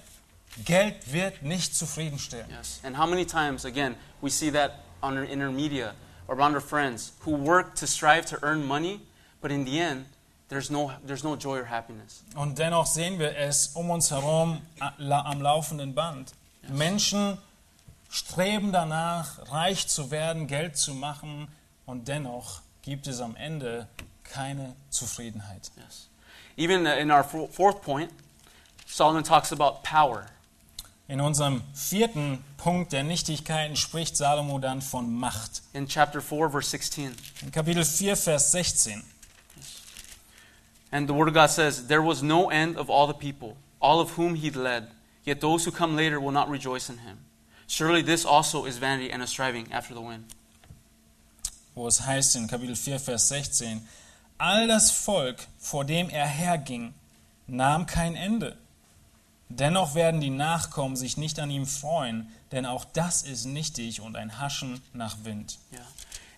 Geld 0.65 1.13
wird 1.13 1.43
nicht 1.43 1.77
zufriedenstellen. 1.77 2.49
Yes. 2.49 2.81
And 2.83 2.97
how 2.97 3.07
many 3.07 3.27
times, 3.27 3.67
again, 3.67 3.97
we 4.23 4.31
see 4.31 4.51
that 4.51 4.81
on 5.03 5.19
our, 5.19 5.25
in 5.25 5.43
our 5.43 5.53
media 5.53 5.93
around 6.31 6.55
our 6.55 6.61
friends 6.61 7.13
who 7.21 7.33
work 7.33 7.75
to 7.75 7.87
strive 7.87 8.25
to 8.25 8.39
earn 8.43 8.67
money, 8.67 9.03
but 9.41 9.51
in 9.51 9.65
the 9.67 9.79
end, 9.79 10.07
there's 10.49 10.71
no, 10.71 10.93
there's 11.07 11.23
no 11.25 11.37
joy 11.37 11.59
or 11.61 11.69
happiness. 11.69 12.23
Und 12.35 12.59
dennoch 12.59 12.87
sehen 12.87 13.19
wir 13.19 13.37
es 13.37 13.69
um 13.75 13.91
uns 13.91 14.11
herum 14.11 14.61
la- 14.99 15.23
am 15.25 15.41
laufenden 15.41 15.95
Band. 15.95 16.33
Menschen 16.69 17.39
streben 18.11 18.73
danach, 18.73 19.51
reich 19.51 19.87
zu 19.89 20.11
werden, 20.11 20.47
Geld 20.47 20.77
zu 20.77 20.95
machen 20.95 21.49
und 21.87 22.09
dennoch 22.09 22.61
gibt 22.83 23.07
es 23.07 23.21
am 23.21 23.37
Ende 23.37 23.87
keine 24.25 24.75
Zufriedenheit. 24.91 25.71
Yes. 25.77 26.09
Even 26.57 26.87
uh, 26.87 26.91
in 26.99 27.11
our 27.11 27.25
fo- 27.25 27.49
fourth 27.49 27.83
point, 27.83 28.11
Solomon 28.87 29.23
talks 29.25 29.53
about 29.53 29.83
power. 29.83 30.27
In 31.09 31.21
unserem 31.21 31.63
vierten 31.75 32.45
Punkt 32.57 32.93
der 32.93 33.03
Nichtigkeiten 33.03 33.75
spricht 33.77 34.17
Salomo 34.17 34.59
dann 34.61 34.81
von 34.83 35.13
Macht. 35.13 35.63
In 35.73 35.89
chapter 35.89 36.21
4, 36.21 36.51
verse 36.51 36.71
16. 36.71 37.15
In 37.43 37.51
Kapitel 37.53 37.85
4, 37.85 38.17
Vers 38.17 38.53
16. 38.53 39.03
And 40.93 41.09
the 41.09 41.15
Word 41.15 41.29
of 41.29 41.35
God 41.35 41.51
says, 41.51 41.87
There 41.87 42.03
was 42.03 42.23
no 42.23 42.51
end 42.51 42.77
of 42.77 42.91
all 42.91 43.07
the 43.07 43.15
people, 43.15 43.57
all 43.81 44.01
of 44.01 44.13
whom 44.13 44.35
he 44.35 44.51
led, 44.51 44.89
yet 45.25 45.41
those 45.41 45.65
who 45.65 45.71
come 45.71 45.97
later 45.97 46.21
will 46.21 46.33
not 46.33 46.49
rejoice 46.49 46.91
in 46.91 46.99
him. 46.99 47.19
Surely 47.67 48.03
this 48.03 48.25
also 48.25 48.65
is 48.65 48.79
vanity 48.79 49.11
and 49.11 49.23
a 49.23 49.27
striving 49.27 49.73
after 49.73 49.95
the 49.95 50.01
wind. 50.01 50.25
wo 51.75 51.87
es 51.87 52.03
heißt 52.03 52.37
in 52.37 52.47
Kapitel 52.47 52.77
4, 52.77 52.99
Vers 52.99 53.29
16, 53.29 53.87
all 54.39 54.67
das 54.67 54.91
Volk, 54.91 55.37
vor 55.59 55.85
dem 55.85 56.11
er 56.11 56.27
herging, 56.27 56.95
nahm 57.47 57.87
kein 57.87 58.17
Ende. 58.17 58.57
Dennoch 59.49 59.95
werden 59.95 60.21
die 60.21 60.31
Nachkommen 60.31 60.97
sich 60.97 61.17
nicht 61.17 61.41
an 61.41 61.51
ihm 61.51 61.67
freuen, 61.67 62.29
denn 62.53 62.67
auch 62.67 62.85
das 62.85 63.23
ist 63.23 63.47
nichtig 63.47 64.01
und 64.01 64.17
ein 64.17 64.39
Haschen 64.39 64.81
nach 64.93 65.17
Wind. 65.25 65.59
Yeah. 65.73 65.81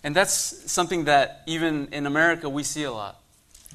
And 0.03 0.15
that's 0.15 0.73
something 0.73 1.05
that 1.05 1.41
even 1.45 1.87
in 1.89 2.05
America 2.05 2.47
we 2.47 2.63
see 2.63 2.85
a 2.85 2.91
lot. 2.91 3.15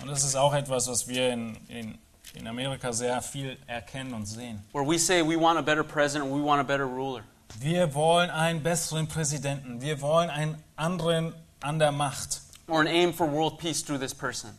Und 0.01 0.09
das 0.09 0.25
ist 0.25 0.37
auch 0.37 0.55
etwas, 0.55 0.89
was 0.89 1.09
wir 1.09 1.33
in, 1.33 1.57
in, 1.69 1.99
in 2.35 2.47
Amerika 2.47 2.93
sehr 2.93 3.21
viel 3.23 3.59
erkennen 3.67 4.15
und 4.15 4.27
sehen. 4.27 4.63
Where 4.73 4.87
we 4.87 4.99
say 4.99 5.23
we 5.23 5.41
want 5.41 5.59
a 5.59 5.63
better 5.63 5.85
president 5.85 6.31
we 6.31 6.43
want 6.43 6.61
a 6.61 6.65
better 6.65 6.85
ruler. 6.85 7.23
Wir 7.59 7.95
wollen 7.95 8.31
einen 8.31 8.63
besseren 8.63 9.09
Präsidenten, 9.09 9.81
wir 9.81 10.01
wollen 10.01 10.31
einen 10.31 10.63
anderen 10.77 11.35
an 11.61 11.79
der 11.79 11.93
Macht. 11.93 12.43
Or 12.69 12.81
an 12.81 12.87
aim 12.87 13.13
for 13.13 13.31
world 13.31 13.59
peace 13.59 13.83
through 13.83 13.99
this 13.99 14.15
person. 14.15 14.51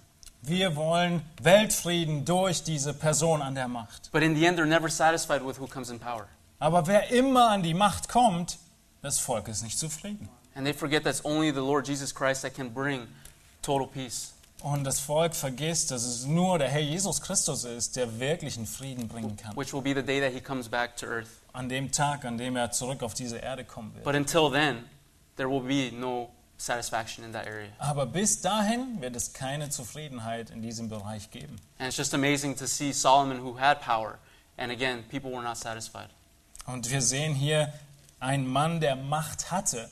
Wir 0.41 0.75
wollen 0.75 1.21
Weltfrieden 1.41 2.25
durch 2.25 2.63
diese 2.63 2.93
Person 2.93 3.41
an 3.41 3.55
der 3.55 3.67
Macht. 3.67 4.11
But 4.11 4.23
in 4.23 4.35
the 4.35 4.45
end, 4.45 4.57
they're 4.57 4.65
never 4.65 4.89
satisfied 4.89 5.45
with 5.45 5.59
who 5.59 5.67
comes 5.67 5.89
in 5.89 5.99
power. 5.99 6.27
Aber 6.59 6.87
wer 6.87 7.09
immer 7.11 7.49
an 7.49 7.61
die 7.61 7.73
Macht 7.73 8.09
kommt, 8.09 8.57
das 9.01 9.19
Volk 9.19 9.47
ist 9.47 9.63
nicht 9.63 9.77
zufrieden. 9.77 10.29
And 10.55 10.65
they 10.65 10.73
forget 10.73 11.03
that's 11.03 11.23
only 11.23 11.51
the 11.51 11.61
Lord 11.61 11.87
Jesus 11.87 12.13
Christ 12.13 12.41
that 12.41 12.53
can 12.53 12.73
bring 12.73 13.07
total 13.61 13.87
peace. 13.87 14.33
Und 14.61 14.83
das 14.83 14.99
Volk 14.99 15.35
vergisst, 15.35 15.91
dass 15.91 16.03
es 16.03 16.25
nur 16.25 16.59
der 16.59 16.69
Herr 16.69 16.81
Jesus 16.81 17.21
Christus 17.21 17.63
ist, 17.63 17.95
der 17.95 18.19
wirklichen 18.19 18.65
Frieden 18.65 19.07
bringen 19.07 19.37
kann. 19.37 19.55
which 19.55 19.73
will 19.73 19.81
be 19.81 19.93
the 19.93 20.05
day 20.05 20.19
that 20.19 20.33
he 20.33 20.41
comes 20.41 20.67
back 20.67 20.97
to 20.97 21.05
earth. 21.05 21.29
An 21.53 21.69
dem 21.69 21.91
Tag, 21.91 22.25
an 22.25 22.37
dem 22.37 22.55
er 22.57 22.71
zurück 22.71 23.01
auf 23.01 23.13
diese 23.13 23.37
Erde 23.37 23.63
kommen 23.63 23.93
wird. 23.93 24.03
But 24.03 24.15
until 24.15 24.51
then, 24.51 24.85
there 25.37 25.49
will 25.49 25.61
be 25.61 25.95
no 25.95 26.29
satisfaction 26.57 27.23
in 27.23 27.31
that 27.31 27.47
area. 27.47 27.69
Aber 27.77 28.05
bis 28.05 28.41
dahin 28.41 28.99
wird 28.99 29.15
es 29.15 29.31
keine 29.31 29.69
Zufriedenheit 29.69 30.49
in 30.49 30.61
diesem 30.61 30.89
Bereich 30.89 31.31
geben. 31.31 31.55
And 31.77 31.87
it's 31.87 31.97
just 31.97 32.13
amazing 32.13 32.55
to 32.57 32.67
see 32.67 32.91
Solomon, 32.91 33.39
who 33.41 33.57
had 33.57 33.79
power, 33.81 34.19
and 34.57 34.71
again, 34.71 35.03
people 35.09 35.31
were 35.31 35.41
not 35.41 35.57
satisfied. 35.57 36.09
Und 36.65 36.91
wir 36.91 37.01
sehen 37.01 37.33
hier 37.33 37.73
einen 38.19 38.45
Mann, 38.45 38.81
der 38.81 38.97
Macht 38.97 39.51
hatte 39.51 39.89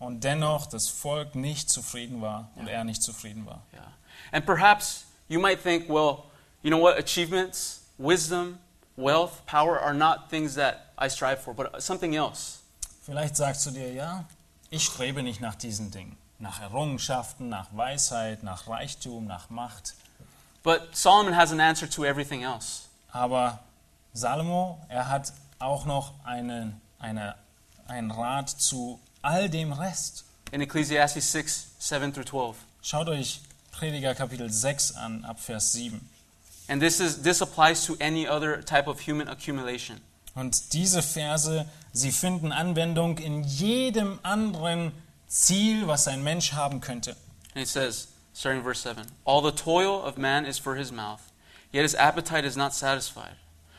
und 0.00 0.24
dennoch 0.24 0.66
das 0.66 0.88
Volk 0.88 1.36
nicht 1.36 1.70
zufrieden 1.70 2.20
war 2.20 2.50
und 2.56 2.66
er 2.66 2.82
nicht 2.82 3.02
zufrieden 3.02 3.46
war. 3.46 3.62
Yeah. 3.72 3.92
And 4.32 4.44
perhaps 4.44 5.04
you 5.28 5.38
might 5.38 5.62
think, 5.62 5.88
well, 5.88 6.24
you 6.62 6.70
know 6.70 6.80
what? 6.80 6.98
Achievements, 6.98 7.82
wisdom, 7.98 8.58
wealth, 8.96 9.44
power 9.46 9.78
are 9.78 9.94
not 9.94 10.28
things 10.28 10.54
that 10.54 10.92
I 10.98 11.08
strive 11.08 11.40
for, 11.40 11.54
but 11.54 11.80
something 11.80 12.14
else. 12.14 12.58
Vielleicht 13.02 13.36
sagst 13.36 13.66
du 13.66 13.70
dir, 13.70 13.92
ja, 13.92 14.24
ich 14.70 14.84
strebe 14.84 15.22
nicht 15.22 15.40
nach 15.40 15.54
diesen 15.54 15.90
Dingen, 15.90 16.16
nach 16.38 16.60
Errungenschaften, 16.60 17.48
nach 17.48 17.68
Weisheit, 17.72 18.42
nach 18.42 18.68
Reichtum, 18.68 19.26
nach 19.26 19.50
Macht. 19.50 19.94
But 20.62 20.94
Solomon 20.96 21.36
has 21.36 21.52
an 21.52 21.60
answer 21.60 21.88
to 21.88 22.04
everything 22.04 22.42
else. 22.42 22.88
Aber 23.12 23.60
Salomo, 24.12 24.78
er 24.88 25.08
hat 25.08 25.32
auch 25.58 25.84
noch 25.84 26.12
einen, 26.24 26.80
eine, 26.98 27.34
einen 27.86 28.10
Rat 28.10 28.48
zu 28.48 28.98
all 29.22 29.48
dem 29.48 29.72
Rest. 29.72 30.24
In 30.52 30.60
Ecclesiastes 30.60 31.24
6, 31.24 31.74
7 31.78 32.12
through 32.12 32.24
12. 32.24 32.56
Schaut 32.82 33.08
euch 33.08 33.40
Prediger 33.72 34.14
Kapitel 34.14 34.50
6 34.50 34.96
an, 34.96 35.24
ab 35.28 35.38
Vers 35.38 35.72
7. 35.72 36.00
And 36.68 36.80
this, 36.80 37.00
is, 37.00 37.22
this 37.22 37.40
applies 37.40 37.84
to 37.86 37.96
any 38.00 38.26
other 38.26 38.62
type 38.62 38.86
of 38.86 39.00
human 39.00 39.28
accumulation. 39.28 40.00
Und 40.34 40.72
diese 40.72 41.02
Verse, 41.02 41.66
sie 41.92 42.12
finden 42.12 42.52
Anwendung 42.52 43.18
in 43.18 43.42
jedem 43.44 44.20
anderen 44.22 44.92
Ziel, 45.28 45.86
was 45.86 46.06
ein 46.08 46.22
Mensch 46.22 46.52
haben 46.52 46.80
könnte. 46.80 47.16
And 47.54 47.62
it 47.62 47.68
says, 47.68 48.08
starting 48.32 48.62
verse 48.62 48.80
7 48.80 49.06
All 49.24 49.40
the 49.42 49.52
toil 49.52 50.02
of 50.02 50.16
man 50.16 50.46
is 50.46 50.58
for 50.58 50.76
his 50.76 50.92
mouth, 50.92 51.32
yet 51.72 51.82
his 51.82 51.94
appetite 51.94 52.44
is 52.44 52.56
not 52.56 52.72
satisfied. 52.72 53.34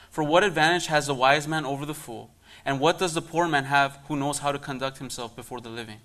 For 0.10 0.23
what 0.23 0.43
advantage 0.43 0.88
has 0.88 1.08
the 1.08 1.15
wise 1.15 1.47
man 1.47 1.65
over 1.65 1.86
the 1.86 1.93
fool? 1.93 2.32
And 2.65 2.80
what 2.80 3.00
does 3.00 3.13
the 3.13 3.21
poor 3.21 3.47
man 3.47 3.65
have 3.65 4.00
who 4.08 4.15
knows 4.15 4.39
how 4.39 4.52
to 4.52 4.60
conduct 4.60 5.00
himself 5.00 5.36
before 5.36 5.62
the 5.62 5.69
living? 5.69 6.00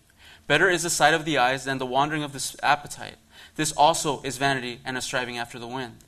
Better 0.47 0.71
is 0.71 0.83
the 0.83 0.91
sight 0.91 1.15
of 1.15 1.25
the 1.25 1.39
eyes 1.39 1.65
than 1.65 1.79
the 1.79 1.87
wandering 1.87 2.23
of 2.23 2.33
the 2.33 2.57
appetite. 2.63 3.17
This 3.57 3.73
also 3.73 4.23
is 4.23 4.39
vanity 4.39 4.81
and 4.85 4.97
a 4.97 5.01
striving 5.01 5.39
after 5.39 5.59
the 5.59 5.67
wind. 5.67 5.99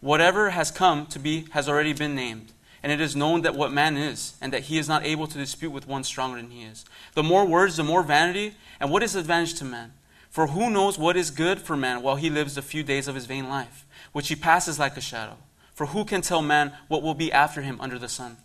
Whatever 0.00 0.50
has 0.50 0.70
come 0.70 1.06
to 1.06 1.18
be 1.18 1.46
has 1.50 1.68
already 1.68 1.92
been 1.92 2.14
named, 2.14 2.52
and 2.82 2.90
it 2.90 3.00
is 3.00 3.16
known 3.16 3.42
that 3.42 3.54
what 3.54 3.72
man 3.72 3.96
is, 3.96 4.34
and 4.40 4.52
that 4.52 4.64
he 4.64 4.78
is 4.78 4.88
not 4.88 5.04
able 5.04 5.26
to 5.26 5.38
dispute 5.38 5.70
with 5.70 5.86
one 5.86 6.04
stronger 6.04 6.36
than 6.40 6.50
he 6.50 6.62
is. 6.62 6.84
The 7.14 7.22
more 7.22 7.44
words, 7.44 7.76
the 7.76 7.84
more 7.84 8.02
vanity, 8.02 8.54
and 8.78 8.90
what 8.90 9.02
is 9.02 9.14
advantage 9.14 9.54
to 9.54 9.64
man? 9.64 9.92
For 10.30 10.48
who 10.48 10.70
knows 10.70 10.98
what 10.98 11.16
is 11.16 11.30
good 11.30 11.60
for 11.60 11.76
man 11.76 12.02
while 12.02 12.16
he 12.16 12.30
lives 12.30 12.54
the 12.54 12.62
few 12.62 12.82
days 12.82 13.08
of 13.08 13.14
his 13.14 13.26
vain 13.26 13.48
life, 13.48 13.84
which 14.12 14.28
he 14.28 14.36
passes 14.36 14.78
like 14.78 14.96
a 14.96 15.00
shadow? 15.02 15.36
For 15.74 15.86
who 15.86 16.04
can 16.04 16.22
tell 16.22 16.40
man 16.40 16.72
what 16.88 17.02
will 17.02 17.14
be 17.14 17.32
after 17.32 17.62
him 17.62 17.80
under 17.80 17.98
the 17.98 18.08
sun? 18.08 18.36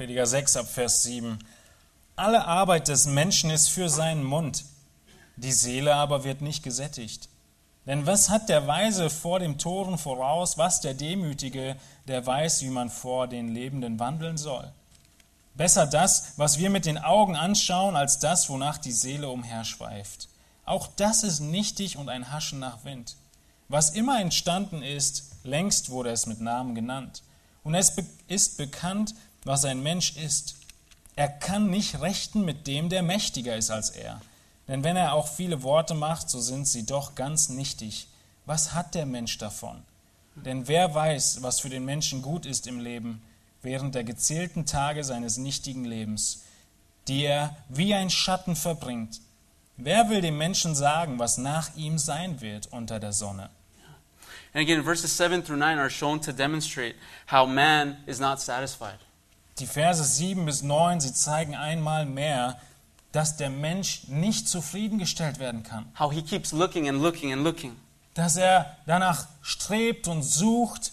Prediger 0.00 0.24
6 0.24 0.56
ab 0.56 0.66
Vers 0.66 1.02
7. 1.02 1.38
Alle 2.16 2.46
Arbeit 2.46 2.88
des 2.88 3.04
Menschen 3.04 3.50
ist 3.50 3.68
für 3.68 3.90
seinen 3.90 4.24
Mund, 4.24 4.64
die 5.36 5.52
Seele 5.52 5.94
aber 5.94 6.24
wird 6.24 6.40
nicht 6.40 6.62
gesättigt. 6.62 7.28
Denn 7.84 8.06
was 8.06 8.30
hat 8.30 8.48
der 8.48 8.66
Weise 8.66 9.10
vor 9.10 9.40
dem 9.40 9.58
Toren 9.58 9.98
voraus, 9.98 10.56
was 10.56 10.80
der 10.80 10.94
Demütige, 10.94 11.76
der 12.08 12.24
weiß, 12.24 12.62
wie 12.62 12.70
man 12.70 12.88
vor 12.88 13.28
den 13.28 13.48
Lebenden 13.52 14.00
wandeln 14.00 14.38
soll? 14.38 14.72
Besser 15.54 15.86
das, 15.86 16.32
was 16.38 16.58
wir 16.58 16.70
mit 16.70 16.86
den 16.86 16.96
Augen 16.96 17.36
anschauen, 17.36 17.94
als 17.94 18.18
das, 18.20 18.48
wonach 18.48 18.78
die 18.78 18.92
Seele 18.92 19.28
umherschweift. 19.28 20.30
Auch 20.64 20.86
das 20.96 21.24
ist 21.24 21.40
nichtig 21.40 21.98
und 21.98 22.08
ein 22.08 22.32
Haschen 22.32 22.58
nach 22.58 22.84
Wind. 22.84 23.16
Was 23.68 23.90
immer 23.90 24.18
entstanden 24.18 24.82
ist, 24.82 25.32
längst 25.44 25.90
wurde 25.90 26.08
es 26.08 26.24
mit 26.24 26.40
Namen 26.40 26.74
genannt. 26.74 27.22
Und 27.62 27.74
es 27.74 27.94
ist 28.28 28.56
bekannt, 28.56 29.14
was 29.44 29.64
ein 29.64 29.82
Mensch 29.82 30.16
ist. 30.16 30.56
Er 31.16 31.28
kann 31.28 31.70
nicht 31.70 32.00
rechten 32.00 32.44
mit 32.44 32.66
dem, 32.66 32.88
der 32.88 33.02
mächtiger 33.02 33.56
ist 33.56 33.70
als 33.70 33.90
er. 33.90 34.20
Denn 34.68 34.84
wenn 34.84 34.96
er 34.96 35.14
auch 35.14 35.28
viele 35.28 35.62
Worte 35.62 35.94
macht, 35.94 36.30
so 36.30 36.40
sind 36.40 36.68
sie 36.68 36.86
doch 36.86 37.14
ganz 37.14 37.48
nichtig. 37.48 38.06
Was 38.46 38.72
hat 38.72 38.94
der 38.94 39.06
Mensch 39.06 39.38
davon? 39.38 39.82
Denn 40.36 40.68
wer 40.68 40.94
weiß, 40.94 41.42
was 41.42 41.60
für 41.60 41.68
den 41.68 41.84
Menschen 41.84 42.22
gut 42.22 42.46
ist 42.46 42.66
im 42.66 42.78
Leben, 42.78 43.22
während 43.62 43.94
der 43.94 44.04
gezählten 44.04 44.66
Tage 44.66 45.04
seines 45.04 45.36
nichtigen 45.36 45.84
Lebens, 45.84 46.44
die 47.08 47.24
er 47.24 47.56
wie 47.68 47.94
ein 47.94 48.10
Schatten 48.10 48.56
verbringt? 48.56 49.20
Wer 49.76 50.08
will 50.08 50.20
dem 50.20 50.38
Menschen 50.38 50.74
sagen, 50.74 51.18
was 51.18 51.38
nach 51.38 51.74
ihm 51.74 51.98
sein 51.98 52.40
wird 52.40 52.66
unter 52.68 53.00
der 53.00 53.12
Sonne? 53.12 53.50
And 54.52 54.62
again, 54.62 54.82
verses 54.82 55.16
7 55.16 55.44
through 55.44 55.58
9 55.58 55.78
are 55.78 55.90
shown 55.90 56.20
to 56.22 56.32
demonstrate 56.32 56.96
how 57.30 57.46
man 57.46 57.98
is 58.06 58.18
not 58.18 58.40
satisfied. 58.40 58.98
Die 59.60 59.66
Verse 59.66 60.02
7 60.02 60.46
bis 60.46 60.62
9, 60.62 61.00
sie 61.00 61.12
zeigen 61.12 61.54
einmal 61.54 62.06
mehr, 62.06 62.58
dass 63.12 63.36
der 63.36 63.50
Mensch 63.50 64.08
nicht 64.08 64.48
zufriedengestellt 64.48 65.38
werden 65.38 65.62
kann. 65.62 65.86
How 65.98 66.12
he 66.12 66.22
keeps 66.22 66.52
looking 66.52 66.88
and 66.88 67.02
looking 67.02 67.32
and 67.32 67.44
looking. 67.44 67.76
Dass 68.14 68.36
er 68.36 68.76
danach 68.86 69.26
strebt 69.42 70.08
und 70.08 70.22
sucht, 70.22 70.92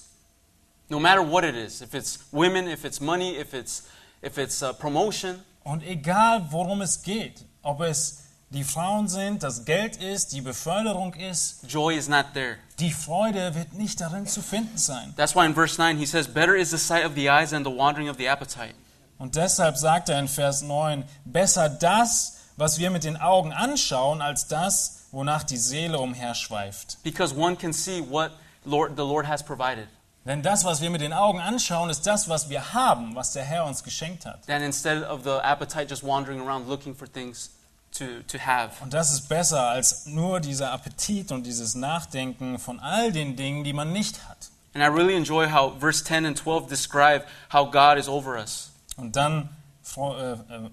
No 0.90 1.00
matter 1.02 1.22
what 1.22 1.44
it 1.44 1.56
is, 1.56 1.82
if 1.82 1.94
it's 1.94 2.20
women, 2.32 2.68
if 2.68 2.86
it's 2.86 3.02
money, 3.02 3.36
if 3.36 3.54
it's, 3.54 3.84
if 4.22 4.38
it's 4.38 4.64
uh, 4.64 4.72
promotion, 4.72 5.40
und 5.64 5.84
egal 5.84 6.50
worum 6.50 6.82
es 6.82 7.02
geht, 7.02 7.44
ob 7.62 7.82
es 7.82 8.24
die 8.50 8.64
Frauen 8.64 9.08
sind, 9.10 9.44
das 9.44 9.66
Geld 9.66 9.98
ist, 9.98 10.32
die 10.32 10.42
Beförderung 10.42 11.14
ist, 11.14 11.60
joy 11.68 11.96
is 11.98 12.08
not 12.08 12.28
there. 12.34 12.58
die 12.80 12.92
Freude 12.92 13.56
wird 13.56 13.74
nicht 13.74 14.00
darin 14.00 14.26
zu 14.26 14.42
finden 14.42 14.78
sein. 14.78 15.14
That's 15.18 15.36
why 15.36 15.46
in 15.46 15.54
verse 15.54 15.78
9 15.78 15.98
he 15.98 16.06
says, 16.06 16.28
Better 16.28 16.56
is 16.56 16.72
the 16.72 16.78
sight 16.78 17.06
of 17.06 17.14
the 17.16 17.30
eyes 17.30 17.50
than 17.50 17.64
the 17.64 17.76
wandering 17.76 18.10
of 18.10 18.18
the 18.18 18.30
appetite. 18.30 18.74
Und 19.18 19.36
deshalb 19.36 19.78
sagt 19.78 20.10
er 20.10 20.20
in 20.20 20.28
Vers 20.28 20.62
9, 20.62 21.04
besser 21.26 21.70
das, 21.70 22.38
was 22.56 22.78
wir 22.80 22.90
mit 22.90 23.04
den 23.04 23.18
Augen 23.18 23.52
anschauen, 23.52 24.22
als 24.22 24.48
das, 24.48 25.08
wonach 25.12 25.44
die 25.44 25.58
Seele 25.58 26.00
umherschweift. 26.00 27.00
Because 27.04 27.36
one 27.36 27.56
can 27.56 27.74
see 27.74 28.02
what 28.08 28.32
Lord, 28.64 28.92
the 28.96 29.04
Lord 29.04 29.28
has 29.28 29.44
provided. 29.44 29.88
Denn 30.26 30.42
das, 30.42 30.66
was 30.66 30.82
wir 30.82 30.90
mit 30.90 31.02
den 31.02 31.14
Augen 31.14 31.40
anschauen, 31.40 31.90
ist 31.90 32.06
das, 32.06 32.28
was 32.28 32.50
wir 32.50 32.74
haben, 32.74 33.16
was 33.16 33.32
der 33.32 33.44
Herr 33.44 33.66
uns 33.66 33.84
geschenkt 33.84 34.26
hat. 34.26 34.46
Then 34.46 34.62
instead 34.62 35.04
of 35.04 35.24
the 35.24 35.40
appetite 35.42 35.88
just 35.90 36.04
wandering 36.04 36.42
around 36.42 36.68
looking 36.68 36.94
for 36.94 37.08
things 37.12 37.52
to, 37.92 38.06
to. 38.28 38.38
Und 38.82 38.94
das 38.94 39.12
ist 39.12 39.30
besser 39.30 39.70
als 39.70 40.06
nur 40.06 40.40
dieser 40.40 40.72
Appetit 40.72 41.32
und 41.32 41.44
dieses 41.44 41.76
Nachdenken 41.76 42.60
von 42.60 42.80
all 42.80 43.12
den 43.12 43.36
Dingen, 43.36 43.64
die 43.64 43.74
man 43.74 43.92
nicht 43.92 44.28
hat. 44.28 44.50
And 44.74 44.84
I 44.84 44.88
really 44.88 45.16
enjoy 45.16 45.52
how 45.52 45.74
verse 45.80 46.04
10 46.04 46.26
and 46.26 46.38
12 46.38 46.68
describe 46.68 47.26
how 47.52 47.70
God 47.72 47.98
is 47.98 48.08
over 48.08 48.38
us. 48.38 48.70
Und 48.96 49.16
dann 49.16 49.50
freue 49.82 50.34
äh, 50.50 50.70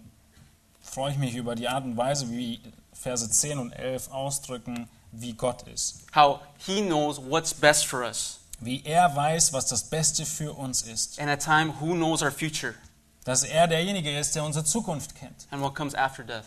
freu 0.83 1.11
ich 1.11 1.17
mich 1.17 1.35
über 1.35 1.55
die 1.55 1.69
Art 1.69 1.85
und 1.85 1.97
Weise, 1.97 2.31
wie 2.31 2.61
Verse 2.93 3.29
10 3.29 3.59
und 3.59 3.73
11 3.73 4.11
ausdrücken, 4.11 4.89
wie 5.13 5.33
Gott 5.33 5.63
ist. 5.69 6.01
How 6.15 6.41
he 6.59 6.83
knows 6.83 7.19
what's 7.19 7.55
best 7.55 7.87
for 7.87 8.01
us. 8.01 8.41
Wie 8.61 8.83
er 8.85 9.15
weiß, 9.15 9.53
was 9.53 9.67
das 9.67 9.85
Beste 9.85 10.25
für 10.25 10.53
uns 10.53 10.83
ist. 10.83 11.19
And 11.19 11.29
at 11.29 11.43
time, 11.43 11.75
who 11.81 11.95
knows 11.95 12.23
our 12.23 12.31
future 12.31 12.75
Dass 13.25 13.43
er 13.43 13.67
derjenige 13.67 14.17
ist, 14.19 14.35
der 14.35 14.45
unsere 14.45 14.65
Zukunft 14.65 15.15
kennt. 15.15 15.47
and 15.51 15.63
what 15.63 15.75
comes 15.75 15.95
after 15.95 16.23
death. 16.23 16.45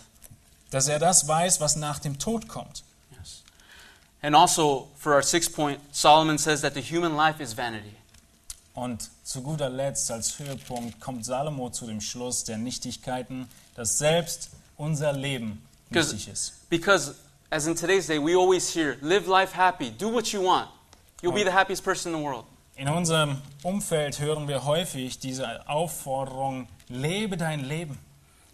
Dass 0.70 0.88
er 0.88 1.00
das 1.00 1.28
weiß, 1.28 1.62
was 1.62 1.76
nach 1.76 2.00
dem 2.00 2.20
Tod 2.20 2.48
kommt. 2.48 2.84
Yes. 3.18 3.44
And 4.22 4.36
also, 4.36 4.90
for 4.98 5.14
our 5.14 5.24
sixth 5.24 5.54
point, 5.54 5.80
Solomon 5.92 6.38
says 6.38 6.62
that 6.62 6.74
the 6.74 6.82
human 6.82 7.16
life 7.16 7.42
is 7.42 7.56
vanity. 7.56 7.96
Und 8.74 9.10
zu 9.24 9.42
guter 9.42 9.70
Letzt, 9.70 10.12
als 10.12 10.38
Höhepunkt, 10.38 11.00
kommt 11.00 11.26
Salomo 11.26 11.72
zu 11.72 11.88
dem 11.88 12.00
Schluss 12.00 12.44
der 12.44 12.58
Nichtigkeiten, 12.58 13.50
dass 13.76 13.98
selbst 13.98 14.52
unser 14.78 15.14
Leben 15.14 15.64
nichtig 15.90 16.28
ist. 16.28 16.70
Because, 16.70 17.16
as 17.50 17.66
in 17.66 17.76
today's 17.76 18.06
day, 18.06 18.20
we 18.20 18.38
always 18.38 18.70
hear, 18.76 18.98
live 19.02 19.28
life 19.28 19.56
happy, 19.56 19.90
do 19.90 20.14
what 20.14 20.28
you 20.28 20.44
want. 20.44 20.70
You'll 21.24 21.34
be 21.34 21.44
the 21.44 21.52
happiest 21.52 21.84
person 21.84 22.14
in 22.14 22.20
the 22.20 22.24
world. 22.24 22.46
In 22.76 22.88
unserem 22.88 23.42
Umfeld 23.64 24.20
hören 24.20 24.48
wir 24.48 24.64
häufig 24.64 25.18
diese 25.18 25.68
Aufforderung, 25.68 26.68
lebe 26.90 27.36
dein 27.36 27.66
Leben. 27.66 27.98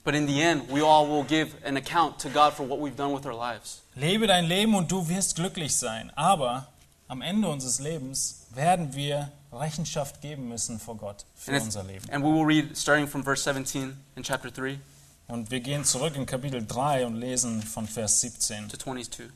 But 0.03 0.15
in 0.15 0.27
the 0.27 0.41
end, 0.41 0.69
we 0.69 0.81
all 0.81 1.07
will 1.07 1.23
give 1.23 1.55
an 1.63 1.77
account 1.77 2.19
to 2.19 2.29
God 2.29 2.53
for 2.53 2.63
what 2.67 2.79
we've 2.79 2.95
done 2.97 3.13
with 3.13 3.25
our 3.25 3.33
lives. 3.35 3.81
Lebe 3.95 4.27
dein 4.27 4.45
Leben 4.45 4.75
und 4.75 4.91
du 4.91 5.07
wirst 5.07 5.35
glücklich 5.35 5.75
sein. 5.77 6.11
Aber 6.15 6.67
am 7.07 7.21
Ende 7.21 7.47
unseres 7.47 7.79
Lebens 7.79 8.47
werden 8.53 8.93
wir 8.95 9.31
Rechenschaft 9.53 10.19
geben 10.21 10.49
müssen 10.49 10.79
vor 10.79 10.95
Gott 10.97 11.25
für 11.35 11.51
And, 11.53 11.63
unser 11.63 11.83
Leben. 11.83 12.05
and 12.11 12.23
we 12.23 12.29
will 12.29 12.43
read 12.43 12.75
starting 12.77 13.07
from 13.07 13.23
verse 13.23 13.43
17 13.43 13.95
in 14.15 14.23
chapter 14.23 14.49
3 14.51 14.79
Und 15.27 15.51
wir 15.51 15.59
gehen 15.61 15.85
zurück 15.85 16.15
in 16.17 16.25
Kapitel 16.25 16.65
3 16.65 17.05
und 17.05 17.15
lesen 17.15 17.61
von 17.61 17.87
Vers 17.87 18.19
17 18.21 18.67
to 18.69 18.77
22. 18.77 19.29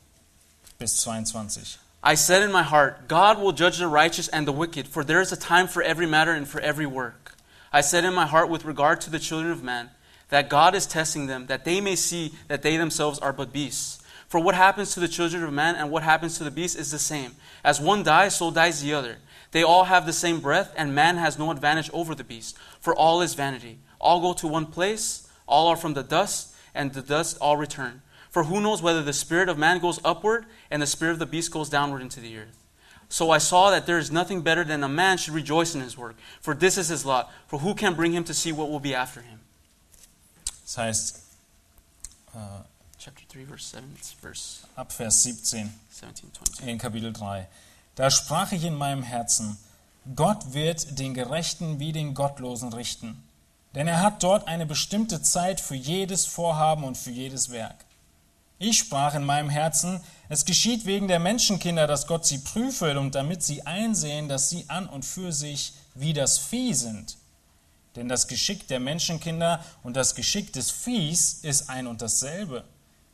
bis 0.80 0.97
22. 0.97 1.77
I 2.03 2.15
said 2.15 2.41
in 2.43 2.51
my 2.51 2.63
heart, 2.63 3.08
God 3.08 3.39
will 3.39 3.53
judge 3.53 3.77
the 3.77 3.88
righteous 3.88 4.27
and 4.30 4.45
the 4.47 4.51
wicked, 4.51 4.88
for 4.88 5.03
there 5.06 5.21
is 5.21 5.32
a 5.32 5.38
time 5.38 5.67
for 5.67 5.82
every 5.82 6.06
matter 6.08 6.34
and 6.34 6.47
for 6.47 6.60
every 6.62 6.86
work. 6.86 7.36
I 7.71 7.82
said 7.82 8.03
in 8.06 8.13
my 8.13 8.25
heart 8.25 8.49
with 8.49 8.65
regard 8.65 8.99
to 9.01 9.10
the 9.10 9.19
children 9.19 9.51
of 9.51 9.63
man, 9.63 9.89
that 10.30 10.50
God 10.50 10.76
is 10.76 10.86
testing 10.86 11.28
them, 11.28 11.48
that 11.48 11.66
they 11.66 11.82
may 11.82 11.96
see 11.96 12.34
that 12.48 12.62
they 12.62 12.78
themselves 12.78 13.20
are 13.20 13.34
but 13.34 13.54
beasts. 13.54 14.04
For 14.28 14.40
what 14.40 14.56
happens 14.56 14.94
to 14.94 15.00
the 15.00 15.08
children 15.08 15.44
of 15.44 15.54
man 15.54 15.76
and 15.76 15.90
what 15.90 16.04
happens 16.04 16.38
to 16.38 16.44
the 16.44 16.52
beast 16.52 16.78
is 16.78 16.92
the 16.92 17.00
same. 17.00 17.36
As 17.63 17.80
one 17.80 18.04
dies, 18.04 18.36
so 18.36 18.52
dies 18.52 18.82
the 18.82 18.94
other. 18.94 19.18
They 19.52 19.63
all 19.63 19.86
have 19.86 20.06
the 20.06 20.13
same 20.13 20.42
breath, 20.42 20.74
and 20.76 20.94
man 20.94 21.16
has 21.16 21.40
no 21.40 21.50
advantage 21.50 21.90
over 21.94 22.13
the 22.13 22.26
beast. 22.26 22.58
For 22.82 22.94
all 22.94 23.22
is 23.22 23.36
vanity. 23.36 23.80
All 24.00 24.20
go 24.20 24.34
to 24.34 24.48
one 24.48 24.66
place, 24.66 25.28
all 25.48 25.68
are 25.68 25.78
from 25.78 25.94
the 25.94 26.04
dust, 26.04 26.54
and 26.76 26.94
the 26.94 27.02
dust 27.02 27.38
all 27.40 27.56
return. 27.56 28.02
For 28.30 28.44
who 28.44 28.60
knows 28.60 28.82
whether 28.82 29.02
the 29.02 29.13
spirit 29.13 29.48
of 29.48 29.58
man 29.58 29.80
goes 29.80 30.00
upward 30.04 30.46
and 30.70 30.82
the 30.82 30.88
spirit 30.88 31.13
of 31.13 31.20
the 31.20 31.26
beast 31.26 31.52
goes 31.52 31.70
downward 31.70 32.02
into 32.02 32.20
the 32.20 32.38
earth? 32.38 32.66
So 33.10 33.32
I 33.32 33.38
saw 33.38 33.72
that 33.72 33.86
there 33.86 33.98
is 33.98 34.12
nothing 34.12 34.42
better 34.42 34.66
than 34.66 34.84
a 34.84 34.90
man 34.90 35.18
should 35.18 35.34
rejoice 35.34 35.74
in 35.74 35.82
his 35.82 35.98
work, 35.98 36.18
for 36.42 36.54
this 36.54 36.78
is 36.78 36.90
his 36.90 37.06
lot. 37.06 37.32
For 37.48 37.60
who 37.60 37.74
can 37.74 37.96
bring 37.96 38.12
him 38.12 38.26
to 38.26 38.34
see 38.34 38.52
what 38.52 38.70
will 38.70 38.82
be 38.82 38.94
after 38.94 39.22
him? 39.22 39.37
Das 40.67 40.77
heißt, 40.77 41.19
äh, 42.34 42.38
Chapter 42.99 43.23
3, 43.32 43.45
verse 43.45 43.69
7, 43.69 43.95
it's 43.95 44.12
verse 44.12 44.67
ab 44.75 44.91
Vers 44.91 45.23
17 45.23 45.73
17, 45.89 46.34
22. 46.34 46.67
in 46.67 46.77
Kapitel 46.77 47.13
3. 47.13 47.47
Da 47.95 48.12
sprach 48.12 48.51
ich 48.51 48.65
in 48.65 48.75
meinem 48.75 49.01
Herzen, 49.01 49.58
Gott 50.13 50.53
wird 50.53 50.99
den 50.99 51.13
Gerechten 51.13 51.80
wie 51.80 51.93
den 51.93 52.13
Gottlosen 52.13 52.73
richten. 52.73 53.23
Denn 53.75 53.88
er 53.88 54.01
hat 54.01 54.23
dort 54.23 54.49
eine 54.49 54.65
bestimmte 54.65 55.21
Zeit 55.21 55.62
für 55.62 55.75
jedes 55.75 56.25
Vorhaben 56.25 56.84
und 56.84 56.97
für 56.97 57.12
jedes 57.12 57.49
Werk. 57.49 57.86
Ich 58.60 58.77
sprach 58.80 59.15
in 59.15 59.23
meinem 59.23 59.49
Herzen, 59.49 60.01
es 60.27 60.43
geschieht 60.43 60.86
wegen 60.86 61.08
der 61.08 61.19
Menschenkinder, 61.19 61.88
dass 61.88 62.08
Gott 62.08 62.25
sie 62.25 62.39
prüfe 62.39 62.99
und 62.99 63.15
damit 63.15 63.41
sie 63.41 63.65
einsehen, 63.65 64.27
dass 64.27 64.49
sie 64.49 64.69
an 64.69 64.88
und 64.88 65.06
für 65.06 65.32
sich 65.32 65.73
wie 65.95 66.12
das 66.12 66.38
Vieh 66.38 66.73
sind. 66.73 67.16
Denn 67.97 68.07
das 68.07 68.27
Geschick 68.27 68.67
der 68.67 68.79
Menschenkinder 68.79 69.60
und 69.83 69.97
das 69.97 70.13
Geschick 70.13 70.53
des 70.53 70.69
Viehs 70.69 71.39
ist 71.41 71.69
ein 71.69 71.88
und 71.88 72.01
dasselbe. 72.01 72.63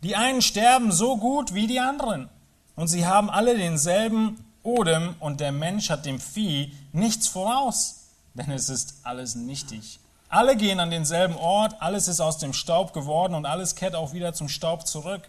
Die 0.04 0.18
einen 0.18 0.42
sterben 0.42 0.92
so 0.92 1.16
gut 1.16 1.54
wie 1.54 1.68
die 1.68 1.80
anderen. 1.80 2.30
Und 2.76 2.90
sie 2.90 3.06
haben 3.06 3.30
alle 3.30 3.58
denselben 3.58 4.46
Odem 4.62 5.16
und 5.20 5.40
der 5.40 5.54
Mensch 5.54 5.90
hat 5.90 6.06
dem 6.06 6.20
Vieh 6.20 6.74
nichts 6.92 7.30
voraus, 7.30 8.08
denn 8.34 8.52
es 8.52 8.68
ist 8.68 8.96
alles 9.04 9.36
nichtig. 9.36 10.00
Alle 10.28 10.58
gehen 10.58 10.82
an 10.82 10.90
denselben 10.90 11.36
Ort, 11.36 11.82
alles 11.82 12.10
ist 12.10 12.20
aus 12.20 12.38
dem 12.38 12.52
Staub 12.52 12.92
geworden 12.92 13.36
und 13.36 13.46
alles 13.46 13.76
kehrt 13.76 13.96
auch 13.96 14.12
wieder 14.12 14.34
zum 14.34 14.50
Staub 14.50 14.86
zurück. 14.86 15.22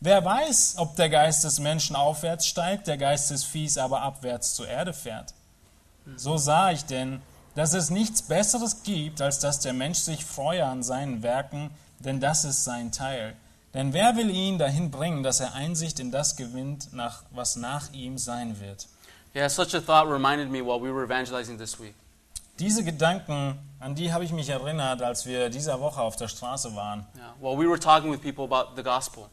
Wer 0.00 0.24
weiß, 0.24 0.76
ob 0.78 0.96
der 0.96 1.10
Geist 1.10 1.44
des 1.44 1.58
Menschen 1.58 1.96
aufwärts 1.96 2.46
steigt, 2.46 2.86
der 2.86 2.96
Geist 2.96 3.30
des 3.30 3.44
Viehs 3.44 3.76
aber 3.76 4.00
abwärts 4.02 4.54
zur 4.54 4.68
Erde 4.68 4.94
fährt. 4.94 5.34
So 6.16 6.36
sah 6.36 6.70
ich 6.70 6.84
denn, 6.84 7.20
dass 7.56 7.74
es 7.74 7.90
nichts 7.90 8.22
Besseres 8.22 8.82
gibt, 8.84 9.20
als 9.20 9.40
dass 9.40 9.58
der 9.60 9.72
Mensch 9.72 9.98
sich 9.98 10.24
freue 10.24 10.64
an 10.64 10.82
seinen 10.82 11.22
Werken, 11.22 11.70
denn 11.98 12.20
das 12.20 12.44
ist 12.44 12.62
sein 12.64 12.92
Teil. 12.92 13.34
Denn 13.74 13.92
wer 13.92 14.16
will 14.16 14.30
ihn 14.30 14.58
dahin 14.58 14.90
bringen, 14.90 15.22
dass 15.22 15.40
er 15.40 15.54
Einsicht 15.54 15.98
in 15.98 16.10
das 16.10 16.36
gewinnt, 16.36 16.92
nach, 16.92 17.24
was 17.30 17.56
nach 17.56 17.92
ihm 17.92 18.18
sein 18.18 18.60
wird? 18.60 18.86
Yeah, 19.34 19.48
such 19.48 19.74
a 19.74 19.80
thought 19.80 20.06
reminded 20.08 20.50
me 20.50 20.60
while 20.62 20.80
we 20.80 20.90
were 20.94 21.04
evangelizing 21.04 21.58
this 21.58 21.78
week. 21.80 21.94
Diese 22.58 22.84
Gedanken, 22.84 23.58
an 23.80 23.94
die 23.94 24.12
habe 24.12 24.24
ich 24.24 24.32
mich 24.32 24.48
erinnert, 24.48 25.02
als 25.02 25.26
wir 25.26 25.50
dieser 25.50 25.78
Woche 25.80 26.00
auf 26.00 26.16
der 26.16 26.28
Straße 26.28 26.74
waren, 26.74 27.06
Yeah, 27.16 27.34
while 27.40 27.58
we 27.58 27.68
were 27.68 27.78
talking 27.78 28.10
with 28.10 28.20
people 28.20 28.44
about 28.44 28.76
the 28.76 28.82
gospel. 28.82 29.24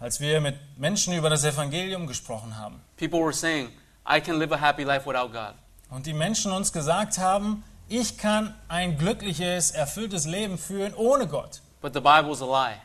als 0.00 0.20
wir 0.20 0.40
mit 0.42 0.56
Menschen 0.76 1.14
über 1.14 1.30
das 1.30 1.44
Evangelium 1.44 2.06
gesprochen 2.06 2.58
haben. 2.58 2.80
People 2.98 3.20
were 3.20 3.32
saying, 3.32 3.70
I 4.06 4.20
can 4.20 4.38
live 4.38 4.52
a 4.52 4.60
happy 4.60 4.84
life 4.84 5.06
without 5.06 5.32
God. 5.32 5.54
Und 5.88 6.06
die 6.06 6.12
Menschen 6.12 6.52
uns 6.52 6.72
gesagt 6.72 7.18
haben, 7.18 7.64
ich 7.88 8.18
kann 8.18 8.54
ein 8.68 8.98
glückliches, 8.98 9.70
erfülltes 9.70 10.26
Leben 10.26 10.58
führen 10.58 10.94
ohne 10.94 11.26
Gott. 11.28 11.60
But 11.80 11.94
the 11.94 12.00
Bible 12.00 12.32
is 12.32 12.42
a 12.42 12.46
lie. 12.46 12.76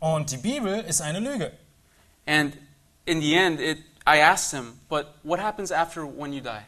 Und 0.00 0.30
die 0.30 0.38
Bibel 0.38 0.80
ist 0.80 1.00
eine 1.00 1.20
Lüge. 1.20 1.52
And 2.26 2.56
in 3.04 3.20
the 3.20 3.34
end, 3.34 3.60
it, 3.60 3.78
I 4.06 4.20
asked 4.20 4.50
him, 4.50 4.78
but 4.88 5.14
what 5.22 5.40
happens 5.40 5.70
after 5.70 6.02
when 6.04 6.32
you 6.32 6.40
die? 6.40 6.62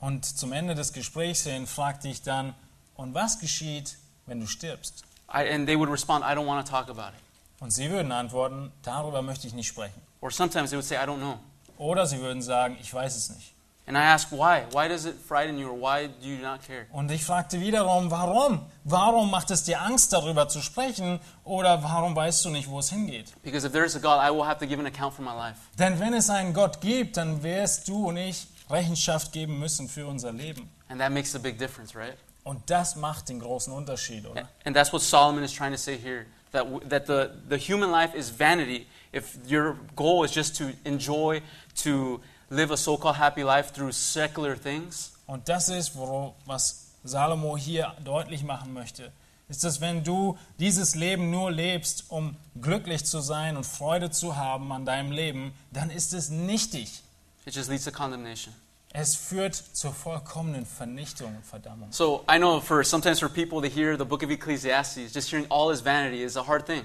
Und 0.00 0.24
zum 0.24 0.52
Ende 0.52 0.74
des 0.74 0.92
Gesprächs 0.92 1.44
hin 1.44 1.66
fragte 1.66 2.08
ich 2.08 2.22
dann, 2.22 2.54
und 2.96 3.14
was 3.14 3.38
geschieht, 3.38 3.98
wenn 4.26 4.40
du 4.40 4.46
stirbst? 4.46 5.04
I, 5.32 5.48
and 5.52 5.66
they 5.66 5.78
would 5.78 5.90
respond, 5.90 6.24
I 6.24 6.34
don't 6.34 6.46
want 6.46 6.66
to 6.66 6.70
talk 6.70 6.88
about 6.88 7.14
it. 7.16 7.22
Und 7.60 7.72
sie 7.72 7.90
würden 7.90 8.12
antworten, 8.12 8.72
darüber 8.82 9.22
möchte 9.22 9.46
ich 9.46 9.54
nicht 9.54 9.68
sprechen. 9.68 10.00
Or 10.20 10.30
sometimes 10.30 10.70
they 10.70 10.76
would 10.76 10.86
say, 10.86 10.96
I 10.96 11.06
don't 11.06 11.18
know. 11.18 11.38
Oder 11.76 12.06
sie 12.06 12.18
würden 12.20 12.42
sagen, 12.42 12.76
ich 12.80 12.92
weiß 12.92 13.16
es 13.16 13.30
nicht. 13.30 13.52
And 13.88 13.96
I 13.96 14.02
asked, 14.02 14.30
why? 14.30 14.66
Why 14.70 14.86
does 14.86 15.06
it 15.06 15.14
frighten 15.16 15.58
you 15.58 15.70
or 15.70 15.72
why 15.72 16.08
do 16.08 16.28
you 16.28 16.42
not 16.42 16.60
care? 16.62 16.86
Und 16.92 17.10
ich 17.10 17.24
fragte 17.24 17.58
wiederum, 17.58 18.10
warum? 18.10 18.66
Warum 18.84 19.30
macht 19.30 19.50
es 19.50 19.64
dir 19.64 19.80
Angst, 19.80 20.12
darüber 20.12 20.46
zu 20.46 20.60
sprechen? 20.60 21.20
Oder 21.42 21.82
warum 21.82 22.14
weißt 22.14 22.44
du 22.44 22.50
nicht, 22.50 22.68
wo 22.68 22.80
es 22.80 22.90
hingeht? 22.90 23.32
Because 23.42 23.66
if 23.66 23.72
there 23.72 23.86
is 23.86 23.96
a 23.96 23.98
God, 23.98 24.20
I 24.20 24.30
will 24.30 24.44
have 24.44 24.58
to 24.58 24.66
give 24.66 24.78
an 24.78 24.84
account 24.84 25.14
for 25.14 25.24
my 25.24 25.32
life. 25.32 25.56
Denn 25.78 25.98
wenn 25.98 26.12
es 26.12 26.28
einen 26.28 26.52
Gott 26.52 26.82
gibt, 26.82 27.16
dann 27.16 27.42
wirst 27.42 27.88
du 27.88 28.08
und 28.08 28.18
ich 28.18 28.48
Rechenschaft 28.68 29.32
geben 29.32 29.58
müssen 29.58 29.88
für 29.88 30.06
unser 30.06 30.32
Leben. 30.32 30.68
And 30.90 31.00
that 31.00 31.10
makes 31.10 31.34
a 31.34 31.38
big 31.38 31.58
difference, 31.58 31.96
right? 31.96 32.18
Und 32.44 32.68
das 32.68 32.94
macht 32.96 33.30
den 33.30 33.40
großen 33.40 33.72
Unterschied, 33.72 34.26
oder? 34.26 34.50
And 34.66 34.76
that's 34.76 34.92
what 34.92 35.00
Solomon 35.00 35.42
is 35.42 35.52
trying 35.52 35.72
to 35.72 35.78
say 35.78 35.96
here 35.96 36.26
that, 36.52 36.66
that 36.90 37.06
the, 37.06 37.30
the 37.48 37.56
human 37.56 37.90
life 37.90 38.14
is 38.14 38.28
vanity 38.28 38.86
if 39.12 39.38
your 39.48 39.76
goal 39.96 40.24
is 40.24 40.34
just 40.34 40.56
to 40.56 40.72
enjoy, 40.84 41.40
to 41.76 42.20
live 42.50 42.70
a 42.72 42.76
so 42.76 42.96
called 42.96 43.18
happy 43.18 43.42
life 43.42 43.72
through 43.72 43.92
secular 43.92 44.56
things. 44.60 45.12
Und 45.26 45.48
das 45.48 45.68
ist, 45.68 45.96
woro- 45.96 46.34
was 46.46 46.86
Salomo 47.04 47.56
hier 47.56 47.92
deutlich 48.04 48.42
machen 48.42 48.72
möchte. 48.72 49.12
Ist 49.48 49.64
es, 49.64 49.80
wenn 49.80 50.04
du 50.04 50.36
dieses 50.58 50.94
Leben 50.94 51.30
nur 51.30 51.50
lebst, 51.50 52.04
um 52.08 52.36
glücklich 52.60 53.04
zu 53.06 53.20
sein 53.20 53.56
und 53.56 53.64
Freude 53.64 54.10
zu 54.10 54.36
haben 54.36 54.72
an 54.72 54.84
deinem 54.84 55.10
Leben, 55.10 55.52
dann 55.72 55.90
ist 55.90 56.12
es 56.12 56.28
nichtig. 56.28 57.02
It 57.46 57.54
just 57.54 57.70
leads 57.70 57.84
to 57.84 57.90
condemnation. 57.90 58.54
Es 58.92 59.14
führt 59.14 59.54
zur 59.54 59.92
vollkommenen 59.92 60.66
Vernichtung 60.66 61.34
und 61.36 61.44
Verdammung. 61.46 61.88
So 61.92 62.24
I 62.30 62.36
know 62.38 62.60
for 62.60 62.82
sometimes 62.84 63.20
for 63.20 63.28
people 63.28 63.60
to 63.60 63.68
hear 63.74 63.96
the 63.96 64.04
book 64.04 64.22
of 64.22 64.30
Ecclesiastes, 64.30 65.14
just 65.14 65.30
hearing 65.30 65.46
all 65.50 65.70
is 65.72 65.82
vanity 65.82 66.22
is 66.22 66.36
a 66.36 66.46
hard 66.46 66.66
thing. 66.66 66.84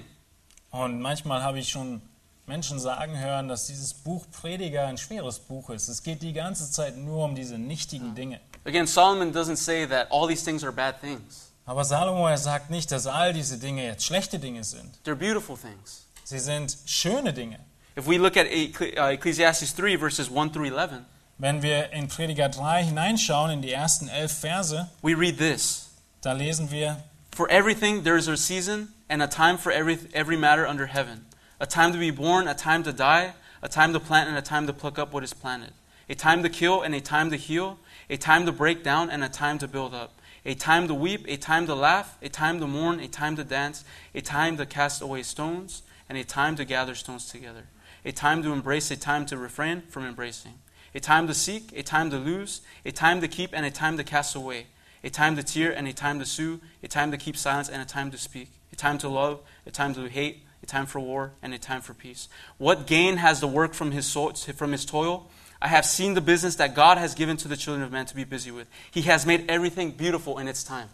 Und 0.70 1.00
manchmal 1.00 1.42
habe 1.42 1.58
ich 1.58 1.68
schon 1.70 2.02
Menschen 2.46 2.78
sagen 2.78 3.18
hören, 3.18 3.48
dass 3.48 3.66
dieses 3.66 3.94
Buch 3.94 4.26
Prediger 4.30 4.86
ein 4.86 4.98
schweres 4.98 5.38
Buch 5.38 5.70
ist. 5.70 5.88
Es 5.88 6.02
geht 6.02 6.22
die 6.22 6.32
ganze 6.32 6.70
Zeit 6.70 6.96
nur 6.96 7.24
um 7.24 7.34
diese 7.34 7.58
nichtigen 7.58 8.14
Dinge. 8.14 8.40
Again, 8.64 8.86
Solomon 8.86 9.32
doesn't 9.32 9.56
say 9.56 9.86
that 9.86 10.10
all 10.10 10.28
these 10.28 10.44
things 10.44 10.62
are 10.62 10.72
bad 10.72 11.00
things. 11.00 11.52
Aber 11.66 11.84
Salomo, 11.84 12.28
er 12.28 12.36
sagt 12.36 12.70
nicht, 12.70 12.92
dass 12.92 13.06
all 13.06 13.32
diese 13.32 13.58
Dinge 13.58 13.84
jetzt 13.84 14.04
schlechte 14.04 14.38
Dinge 14.38 14.64
sind. 14.64 14.98
They're 15.04 15.14
beautiful 15.14 15.56
things. 15.56 16.06
Sie 16.24 16.38
sind 16.38 16.76
schöne 16.84 17.32
Dinge. 17.32 17.58
If 17.96 18.06
we 18.06 18.18
look 18.18 18.36
at 18.36 18.46
uh, 18.46 19.10
Ecclesiastes 19.10 19.74
3, 19.74 19.98
verses 19.98 20.28
1 20.28 20.52
through 20.52 20.66
11, 20.66 21.04
Wenn 21.38 21.62
wir 21.62 21.92
in 21.92 22.08
Prediger 22.08 22.48
3 22.48 22.84
hineinschauen, 22.84 23.50
in 23.50 23.62
die 23.62 23.72
ersten 23.72 24.08
elf 24.08 24.32
Verse, 24.32 24.88
we 25.02 25.14
read 25.14 25.38
this 25.38 25.90
da 26.24 26.32
lesen 26.32 26.70
wir, 26.70 26.96
For 27.34 27.48
everything 27.50 28.04
there 28.04 28.16
is 28.16 28.28
a 28.28 28.36
season 28.36 28.88
and 29.08 29.22
a 29.22 29.26
time 29.26 29.58
for 29.58 29.72
every, 29.72 29.98
every 30.12 30.36
matter 30.36 30.66
under 30.66 30.86
heaven 30.86 31.26
a 31.64 31.66
time 31.66 31.94
to 31.94 31.98
be 31.98 32.10
born, 32.10 32.46
a 32.46 32.52
time 32.52 32.82
to 32.82 32.92
die, 32.92 33.32
a 33.62 33.68
time 33.70 33.94
to 33.94 33.98
plant, 33.98 34.28
and 34.28 34.36
a 34.36 34.42
time 34.42 34.66
to 34.66 34.72
pluck 34.74 34.98
up 34.98 35.14
what 35.14 35.24
is 35.24 35.32
planted, 35.32 35.72
a 36.10 36.14
time 36.14 36.42
to 36.42 36.50
kill 36.50 36.82
and 36.82 36.94
a 36.94 37.00
time 37.00 37.30
to 37.30 37.36
heal, 37.36 37.78
a 38.10 38.18
time 38.18 38.44
to 38.44 38.52
break 38.52 38.84
down 38.84 39.08
and 39.08 39.24
a 39.24 39.30
time 39.30 39.56
to 39.56 39.66
build 39.66 39.94
up, 39.94 40.12
a 40.44 40.54
time 40.54 40.86
to 40.88 40.92
weep, 40.92 41.24
a 41.26 41.38
time 41.38 41.64
to 41.64 41.74
laugh, 41.74 42.18
a 42.20 42.28
time 42.28 42.60
to 42.60 42.66
mourn, 42.66 43.00
a 43.00 43.08
time 43.08 43.34
to 43.34 43.42
dance, 43.42 43.82
a 44.14 44.20
time 44.20 44.58
to 44.58 44.66
cast 44.66 45.00
away 45.00 45.22
stones, 45.22 45.82
and 46.06 46.18
a 46.18 46.22
time 46.22 46.54
to 46.54 46.66
gather 46.66 46.94
stones 46.94 47.30
together, 47.30 47.64
a 48.04 48.12
time 48.12 48.42
to 48.42 48.52
embrace, 48.52 48.90
a 48.90 48.96
time 48.96 49.24
to 49.24 49.38
refrain 49.38 49.80
from 49.88 50.04
embracing, 50.04 50.58
a 50.94 51.00
time 51.00 51.26
to 51.26 51.32
seek, 51.32 51.72
a 51.74 51.82
time 51.82 52.10
to 52.10 52.18
lose, 52.18 52.60
a 52.84 52.92
time 52.92 53.22
to 53.22 53.26
keep, 53.26 53.54
and 53.54 53.64
a 53.64 53.70
time 53.70 53.96
to 53.96 54.04
cast 54.04 54.36
away, 54.36 54.66
a 55.02 55.08
time 55.08 55.34
to 55.34 55.42
tear, 55.42 55.72
and 55.72 55.88
a 55.88 55.94
time 55.94 56.18
to 56.18 56.26
sue, 56.26 56.60
a 56.82 56.88
time 56.88 57.10
to 57.10 57.16
keep 57.16 57.38
silence, 57.38 57.70
and 57.70 57.80
a 57.80 57.86
time 57.86 58.10
to 58.10 58.18
speak, 58.18 58.50
a 58.70 58.76
time 58.76 58.98
to 58.98 59.08
love, 59.08 59.40
a 59.64 59.70
time 59.70 59.94
to 59.94 60.10
hate, 60.10 60.43
a 60.64 60.66
time 60.66 60.86
for 60.86 61.00
war, 61.00 61.32
and 61.42 61.54
a 61.54 61.58
time 61.58 61.82
for 61.82 61.94
peace. 61.94 62.28
What 62.58 62.86
gain 62.86 63.18
has 63.18 63.40
the 63.40 63.46
work 63.46 63.74
from 63.74 63.92
his, 63.92 64.06
so- 64.06 64.32
from 64.56 64.72
his 64.72 64.86
toil? 64.86 65.28
I 65.60 65.68
have 65.68 65.84
seen 65.84 66.14
the 66.14 66.20
business 66.20 66.56
that 66.56 66.74
God 66.74 66.98
has 66.98 67.14
given 67.14 67.36
to 67.38 67.48
the 67.48 67.56
children 67.56 67.84
of 67.84 67.90
men 67.90 68.06
to 68.06 68.14
be 68.14 68.24
busy 68.24 68.50
with. 68.50 68.66
He 68.90 69.02
has 69.10 69.24
made 69.24 69.44
everything 69.48 69.96
beautiful 69.96 70.38
in 70.38 70.48
its 70.48 70.64
time. 70.64 70.88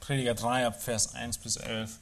Prediger 0.00 0.34
3 0.34 0.66
ab 0.66 0.80
Vers 0.80 1.14
1 1.14 1.38
bis 1.38 1.56
11. 1.56 1.98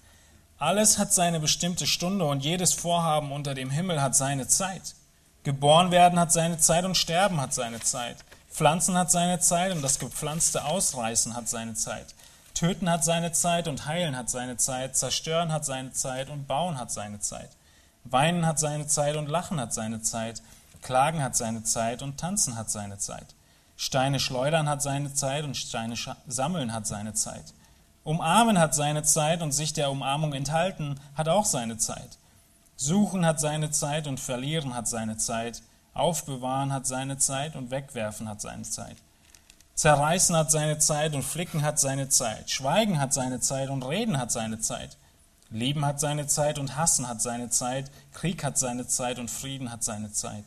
Alles 0.58 0.98
hat 0.98 1.12
seine 1.12 1.40
bestimmte 1.40 1.86
Stunde 1.86 2.24
und 2.26 2.44
jedes 2.44 2.74
Vorhaben 2.74 3.32
unter 3.32 3.54
dem 3.54 3.70
Himmel 3.70 4.00
hat 4.00 4.14
seine 4.14 4.46
Zeit. 4.46 4.94
Geboren 5.42 5.90
werden 5.90 6.18
hat 6.18 6.32
seine 6.32 6.58
Zeit 6.58 6.84
und 6.84 6.96
sterben 6.96 7.40
hat 7.40 7.52
seine 7.54 7.80
Zeit. 7.80 8.16
Pflanzen 8.50 8.96
hat 8.96 9.10
seine 9.10 9.40
Zeit 9.40 9.72
und 9.72 9.82
das 9.82 9.98
gepflanzte 9.98 10.64
Ausreißen 10.64 11.34
hat 11.34 11.48
seine 11.48 11.74
Zeit. 11.74 12.14
Töten 12.54 12.88
hat 12.88 13.04
seine 13.04 13.32
Zeit 13.32 13.66
und 13.66 13.86
heilen 13.86 14.16
hat 14.16 14.30
seine 14.30 14.56
Zeit. 14.56 14.96
Zerstören 14.96 15.52
hat 15.52 15.64
seine 15.64 15.92
Zeit 15.92 16.30
und 16.30 16.46
bauen 16.46 16.78
hat 16.78 16.92
seine 16.92 17.18
Zeit. 17.18 17.50
Weinen 18.04 18.46
hat 18.46 18.60
seine 18.60 18.86
Zeit 18.86 19.16
und 19.16 19.28
lachen 19.28 19.58
hat 19.58 19.74
seine 19.74 20.00
Zeit. 20.02 20.40
Klagen 20.80 21.22
hat 21.22 21.34
seine 21.34 21.64
Zeit 21.64 22.02
und 22.02 22.18
tanzen 22.18 22.56
hat 22.56 22.70
seine 22.70 22.98
Zeit. 22.98 23.34
Steine 23.76 24.20
schleudern 24.20 24.68
hat 24.68 24.82
seine 24.82 25.12
Zeit 25.14 25.44
und 25.44 25.56
Steine 25.56 25.96
sammeln 26.28 26.72
hat 26.72 26.86
seine 26.86 27.12
Zeit. 27.14 27.54
Umarmen 28.04 28.58
hat 28.58 28.74
seine 28.74 29.02
Zeit 29.02 29.42
und 29.42 29.52
sich 29.52 29.72
der 29.72 29.90
Umarmung 29.90 30.32
enthalten 30.32 31.00
hat 31.16 31.28
auch 31.28 31.46
seine 31.46 31.78
Zeit. 31.78 32.18
Suchen 32.76 33.26
hat 33.26 33.40
seine 33.40 33.70
Zeit 33.70 34.06
und 34.06 34.20
verlieren 34.20 34.74
hat 34.74 34.86
seine 34.86 35.16
Zeit. 35.16 35.62
Aufbewahren 35.94 36.72
hat 36.72 36.86
seine 36.86 37.18
Zeit 37.18 37.56
und 37.56 37.70
wegwerfen 37.70 38.28
hat 38.28 38.40
seine 38.40 38.62
Zeit. 38.64 38.96
Zerreißen 39.74 40.36
hat 40.36 40.50
seine 40.50 40.78
Zeit 40.78 41.14
und 41.14 41.22
flicken 41.22 41.62
hat 41.62 41.80
seine 41.80 42.08
Zeit. 42.08 42.50
Schweigen 42.50 43.00
hat 43.00 43.12
seine 43.12 43.40
Zeit 43.40 43.70
und 43.70 43.82
reden 43.82 44.18
hat 44.18 44.30
seine 44.30 44.60
Zeit. 44.60 44.96
Lieben 45.50 45.84
hat 45.84 46.00
seine 46.00 46.26
Zeit 46.26 46.58
und 46.58 46.76
hassen 46.76 47.08
hat 47.08 47.20
seine 47.20 47.50
Zeit. 47.50 47.90
Krieg 48.12 48.44
hat 48.44 48.56
seine 48.56 48.86
Zeit 48.86 49.18
und 49.18 49.30
Frieden 49.30 49.70
hat 49.70 49.82
seine 49.82 50.12
Zeit. 50.12 50.44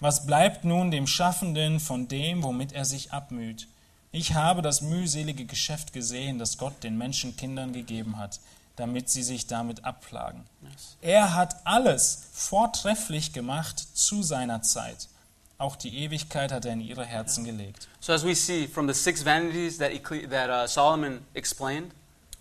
Was 0.00 0.26
bleibt 0.26 0.64
nun 0.64 0.92
dem 0.92 1.08
Schaffenden 1.08 1.80
von 1.80 2.06
dem, 2.06 2.44
womit 2.44 2.72
er 2.72 2.84
sich 2.84 3.12
abmüht? 3.12 3.66
Ich 4.12 4.34
habe 4.34 4.62
das 4.62 4.80
mühselige 4.80 5.44
Geschäft 5.44 5.92
gesehen, 5.92 6.38
das 6.38 6.56
Gott 6.56 6.82
den 6.84 6.96
Menschenkindern 6.96 7.72
gegeben 7.72 8.16
hat, 8.16 8.40
damit 8.76 9.10
sie 9.10 9.24
sich 9.24 9.48
damit 9.48 9.84
abplagen. 9.84 10.44
Er 11.02 11.34
hat 11.34 11.56
alles 11.66 12.28
vortrefflich 12.32 13.32
gemacht 13.32 13.80
zu 13.94 14.22
seiner 14.22 14.62
Zeit. 14.62 15.08
Auch 15.60 15.74
die 15.74 16.04
Ewigkeit 16.04 16.52
hat 16.52 16.64
er 16.66 16.72
in 16.72 16.80
ihre 16.80 17.04
Herzen 17.04 17.44
gelegt. 17.44 17.88
So, 17.98 18.12
as 18.12 18.24
we 18.24 18.34
see 18.36 18.68
from 18.68 18.86
the 18.86 18.94
six 18.94 19.24
vanities 19.24 19.78
that, 19.78 19.90
Ecle- 19.90 20.28
that 20.30 20.48
uh, 20.48 20.68
Solomon 20.68 21.20
explained, 21.34 21.90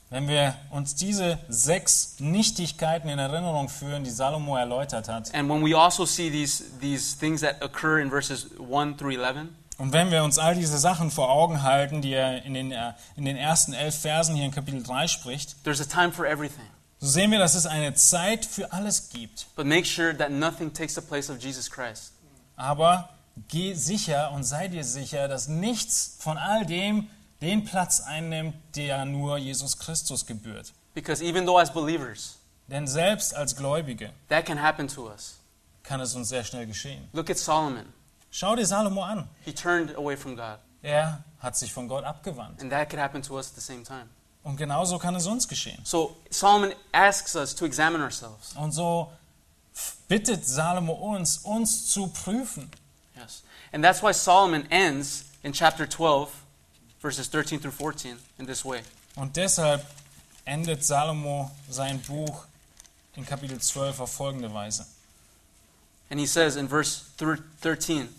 Wenn 0.09 0.27
wir 0.27 0.55
uns 0.69 0.93
diese 0.95 1.37
sechs 1.49 2.15
Nichtigkeiten 2.19 3.09
in 3.09 3.19
Erinnerung 3.19 3.67
führen, 3.69 4.03
die 4.05 4.09
Salomo 4.11 4.55
erläutert 4.55 5.09
hat, 5.09 5.33
and 5.33 5.49
when 5.49 5.65
we 5.65 5.75
also 5.75 6.05
see 6.05 6.29
these, 6.29 6.63
these 6.79 7.17
things 7.17 7.41
that 7.41 7.61
occur 7.61 7.99
in 7.99 8.09
verses 8.09 8.47
1 8.59 8.97
through 8.97 9.17
11, 9.19 9.49
und 9.79 9.91
wenn 9.93 10.09
wir 10.11 10.23
uns 10.23 10.37
all 10.39 10.55
diese 10.55 10.77
Sachen 10.77 11.09
vor 11.11 11.29
Augen 11.29 11.61
halten, 11.63 12.01
die 12.01 12.13
er 12.13 12.43
in 12.45 12.53
den, 12.53 12.71
äh, 12.71 12.93
in 13.15 13.25
den 13.25 13.35
ersten 13.35 13.73
elf 13.73 13.99
Versen 13.99 14.35
hier 14.35 14.45
in 14.45 14.51
Kapitel 14.51 14.81
3 14.83 15.07
spricht, 15.07 15.63
there's 15.63 15.81
a 15.81 15.85
time 15.85 16.11
for 16.13 16.25
everything. 16.25 16.65
so 16.99 17.07
sehen 17.07 17.31
wir, 17.31 17.39
dass 17.39 17.55
es 17.55 17.65
eine 17.65 17.93
Zeit 17.95 18.45
für 18.45 18.71
alles 18.71 19.09
gibt. 19.09 19.47
But 19.55 19.65
make 19.65 19.85
sure 19.85 20.15
that 20.15 20.29
nothing 20.31 20.71
takes 20.71 20.93
the 20.95 21.01
place 21.01 21.29
of 21.31 21.39
Jesus 21.39 21.69
Christ. 21.69 22.13
Aber 22.57 23.09
geh 23.47 23.73
sicher 23.73 24.31
und 24.31 24.43
sei 24.43 24.67
dir 24.67 24.83
sicher, 24.83 25.27
dass 25.27 25.47
nichts 25.47 26.17
von 26.19 26.37
all 26.37 26.65
dem 26.65 27.09
den 27.39 27.63
Platz 27.63 28.01
einnimmt, 28.01 28.55
der 28.75 29.05
nur 29.05 29.37
Jesus 29.37 29.77
Christus 29.77 30.25
gebührt. 30.25 30.73
Because 30.93 31.23
even 31.23 31.45
though 31.45 31.59
as 31.59 31.71
believers, 31.71 32.37
Denn 32.67 32.87
selbst 32.87 33.33
als 33.35 33.55
Gläubige 33.55 34.11
that 34.27 34.45
can 34.45 34.61
happen 34.61 34.87
to 34.87 35.07
us. 35.09 35.37
kann 35.83 36.01
es 36.01 36.15
uns 36.15 36.29
sehr 36.29 36.43
schnell 36.43 36.65
geschehen. 36.65 37.07
Look 37.13 37.29
at 37.29 37.37
Solomon. 37.37 37.85
Schau 38.31 38.55
dir 38.55 38.65
Salomo 38.65 39.03
an. 39.03 39.29
He 39.45 39.53
turned 39.53 39.95
away 39.95 40.17
from 40.17 40.35
God. 40.35 40.57
Er 40.81 41.23
hat 41.39 41.55
sich 41.55 41.71
von 41.71 41.87
Gott 41.87 42.03
abgewandt. 42.03 42.61
And 42.61 42.71
that 42.71 42.89
could 42.89 42.99
happen 42.99 43.21
to 43.21 43.37
us 43.37 43.49
at 43.49 43.55
the 43.55 43.61
same 43.61 43.83
time. 43.83 44.09
Und 44.43 44.57
genauso 44.57 44.97
kann 44.97 45.15
es 45.15 45.27
uns 45.27 45.47
geschehen. 45.47 45.79
So 45.83 46.17
Solomon 46.29 46.73
asks 46.91 47.35
us 47.35 47.53
to 47.55 47.65
examine 47.65 48.03
ourselves. 48.03 48.53
Und 48.55 48.71
so 48.71 49.11
bittet 50.07 50.45
Salomo 50.45 50.93
uns, 50.93 51.39
uns 51.43 51.87
zu 51.87 52.07
prüfen. 52.07 52.69
Yes. 53.15 53.43
And 53.71 53.83
that's 53.83 54.01
why 54.01 54.11
Solomon 54.11 54.67
ends 54.71 55.25
in 55.43 55.53
chapter 55.53 55.85
12, 55.85 56.29
verses 57.01 57.27
13 57.27 57.59
through 57.59 57.71
14, 57.71 58.17
in 58.39 58.45
this 58.45 58.63
way. 58.63 58.81
Und 59.15 59.35
deshalb 59.35 59.85
endet 60.45 60.83
Salomo 60.83 61.51
sein 61.69 61.99
Buch 61.99 62.45
in 63.15 63.25
Kapitel 63.25 63.59
12 63.59 63.99
auf 63.99 64.11
folgende 64.11 64.53
Weise. 64.53 64.85
And 66.09 66.19
he 66.19 66.25
says 66.25 66.55
in 66.55 66.67
verse 66.67 67.09
13, 67.61 68.09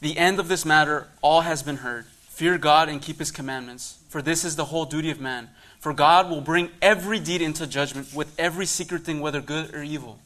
The 0.00 0.16
end 0.16 0.38
of 0.38 0.48
this 0.48 0.64
matter, 0.64 1.08
all 1.20 1.42
has 1.42 1.62
been 1.62 1.78
heard. 1.78 2.06
Fear 2.28 2.58
God 2.58 2.88
and 2.88 3.02
keep 3.02 3.18
his 3.18 3.32
commandments, 3.32 3.98
for 4.08 4.22
this 4.22 4.44
is 4.44 4.56
the 4.56 4.66
whole 4.66 4.84
duty 4.86 5.10
of 5.10 5.20
man. 5.20 5.50
For 5.80 5.92
God 5.92 6.30
will 6.30 6.40
bring 6.40 6.70
every 6.80 7.18
deed 7.18 7.42
into 7.42 7.66
judgment 7.66 8.14
with 8.14 8.32
every 8.38 8.66
secret 8.66 9.02
thing, 9.02 9.20
whether 9.20 9.40
good 9.40 9.74
or 9.74 9.82
evil. 9.82 10.18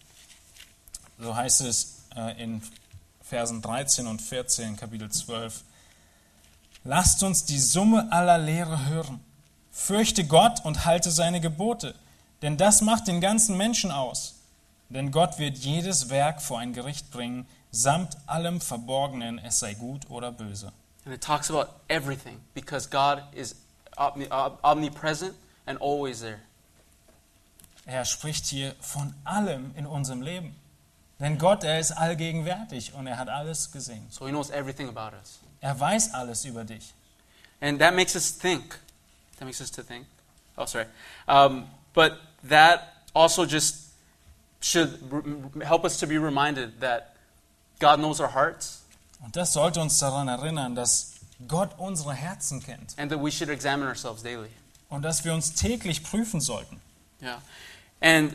So 1.22 1.37
heißt 1.37 1.61
es 1.61 2.02
äh, 2.16 2.42
in 2.42 2.62
Versen 3.22 3.62
13 3.62 4.06
und 4.08 4.20
14, 4.20 4.76
Kapitel 4.76 5.08
12. 5.08 5.62
Lasst 6.85 7.22
uns 7.22 7.44
die 7.44 7.61
Summe 7.61 8.11
aller 8.11 8.38
Lehre 8.38 8.87
hören. 8.87 9.20
Fürchte 9.70 10.24
Gott 10.26 10.64
und 10.64 10.85
halte 10.85 11.11
seine 11.12 11.40
Gebote, 11.40 11.94
denn 12.42 12.56
das 12.56 12.82
macht 12.82 13.06
den 13.06 13.20
ganzen 13.20 13.56
Menschen 13.56 13.90
aus. 13.92 14.35
Denn 14.90 15.12
Gott 15.12 15.38
wird 15.38 15.56
jedes 15.58 16.11
Werk 16.11 16.42
vor 16.42 16.58
ein 16.58 16.74
Gericht 16.74 17.11
bringen, 17.12 17.46
samt 17.70 18.16
allem 18.26 18.61
Verborgenen, 18.61 19.38
es 19.38 19.61
sei 19.61 19.74
gut 19.74 20.11
oder 20.11 20.32
böse. 20.32 20.72
And 21.06 21.14
it 21.14 21.22
talks 21.22 21.50
about 21.50 21.70
everything, 21.88 22.38
because 22.52 22.88
God 22.90 23.22
is 23.32 23.54
omni- 23.96 24.30
om- 24.30 24.58
omnipresent 24.62 25.35
and 25.66 25.80
always 25.80 26.18
there. 26.20 26.38
Er 27.87 28.04
spricht 28.04 28.44
hier 28.46 28.74
von 28.80 29.14
allem 29.24 29.72
in 29.76 29.87
unserem 29.87 30.20
Leben. 30.20 30.54
Denn 31.22 31.38
Gott, 31.38 31.62
er 31.62 31.78
ist 31.78 31.92
allgegenwärtig 31.92 32.94
und 32.94 33.06
er 33.06 33.16
hat 33.16 33.28
alles 33.28 33.70
gesehen. 33.70 34.04
So 34.11 34.26
he 34.26 34.32
knows 34.32 34.50
everything 34.50 34.88
about 34.88 35.16
us. 35.16 35.38
Er 35.61 35.78
weiß 35.78 36.14
alles 36.14 36.44
über 36.44 36.64
dich. 36.64 36.92
And 37.61 37.78
that 37.78 37.94
makes 37.94 38.16
us 38.16 38.37
think. 38.37 38.80
That 39.38 39.44
makes 39.46 39.61
us 39.61 39.70
to 39.70 39.85
think. 39.85 40.04
Oh, 40.56 40.66
sorry. 40.66 40.87
Um, 41.28 41.68
but 41.94 42.14
that 42.48 42.88
also 43.14 43.46
just 43.46 43.92
should 44.61 44.98
help 45.64 45.85
us 45.85 45.96
to 45.98 46.08
be 46.08 46.18
reminded 46.18 46.80
that 46.80 47.14
God 47.78 48.00
knows 48.00 48.20
our 48.20 48.35
hearts 48.35 48.80
Und 49.20 49.37
das 49.37 49.52
sollte 49.52 49.80
uns 49.80 49.98
daran 49.98 50.26
erinnern, 50.26 50.74
dass 50.74 51.14
Gott 51.46 51.70
unsere 51.78 52.14
Herzen 52.14 52.61
kennt 52.61 52.94
and 52.98 53.12
that 53.12 53.22
we 53.22 53.30
should 53.30 53.48
examine 53.48 53.87
ourselves 53.87 54.24
daily. 54.24 54.50
und 54.88 55.02
dass 55.02 55.24
wir 55.24 55.32
uns 55.32 55.54
täglich 55.54 56.02
prüfen 56.02 56.40
sollten. 56.40 56.80
Yeah. 57.22 57.40
And 58.00 58.35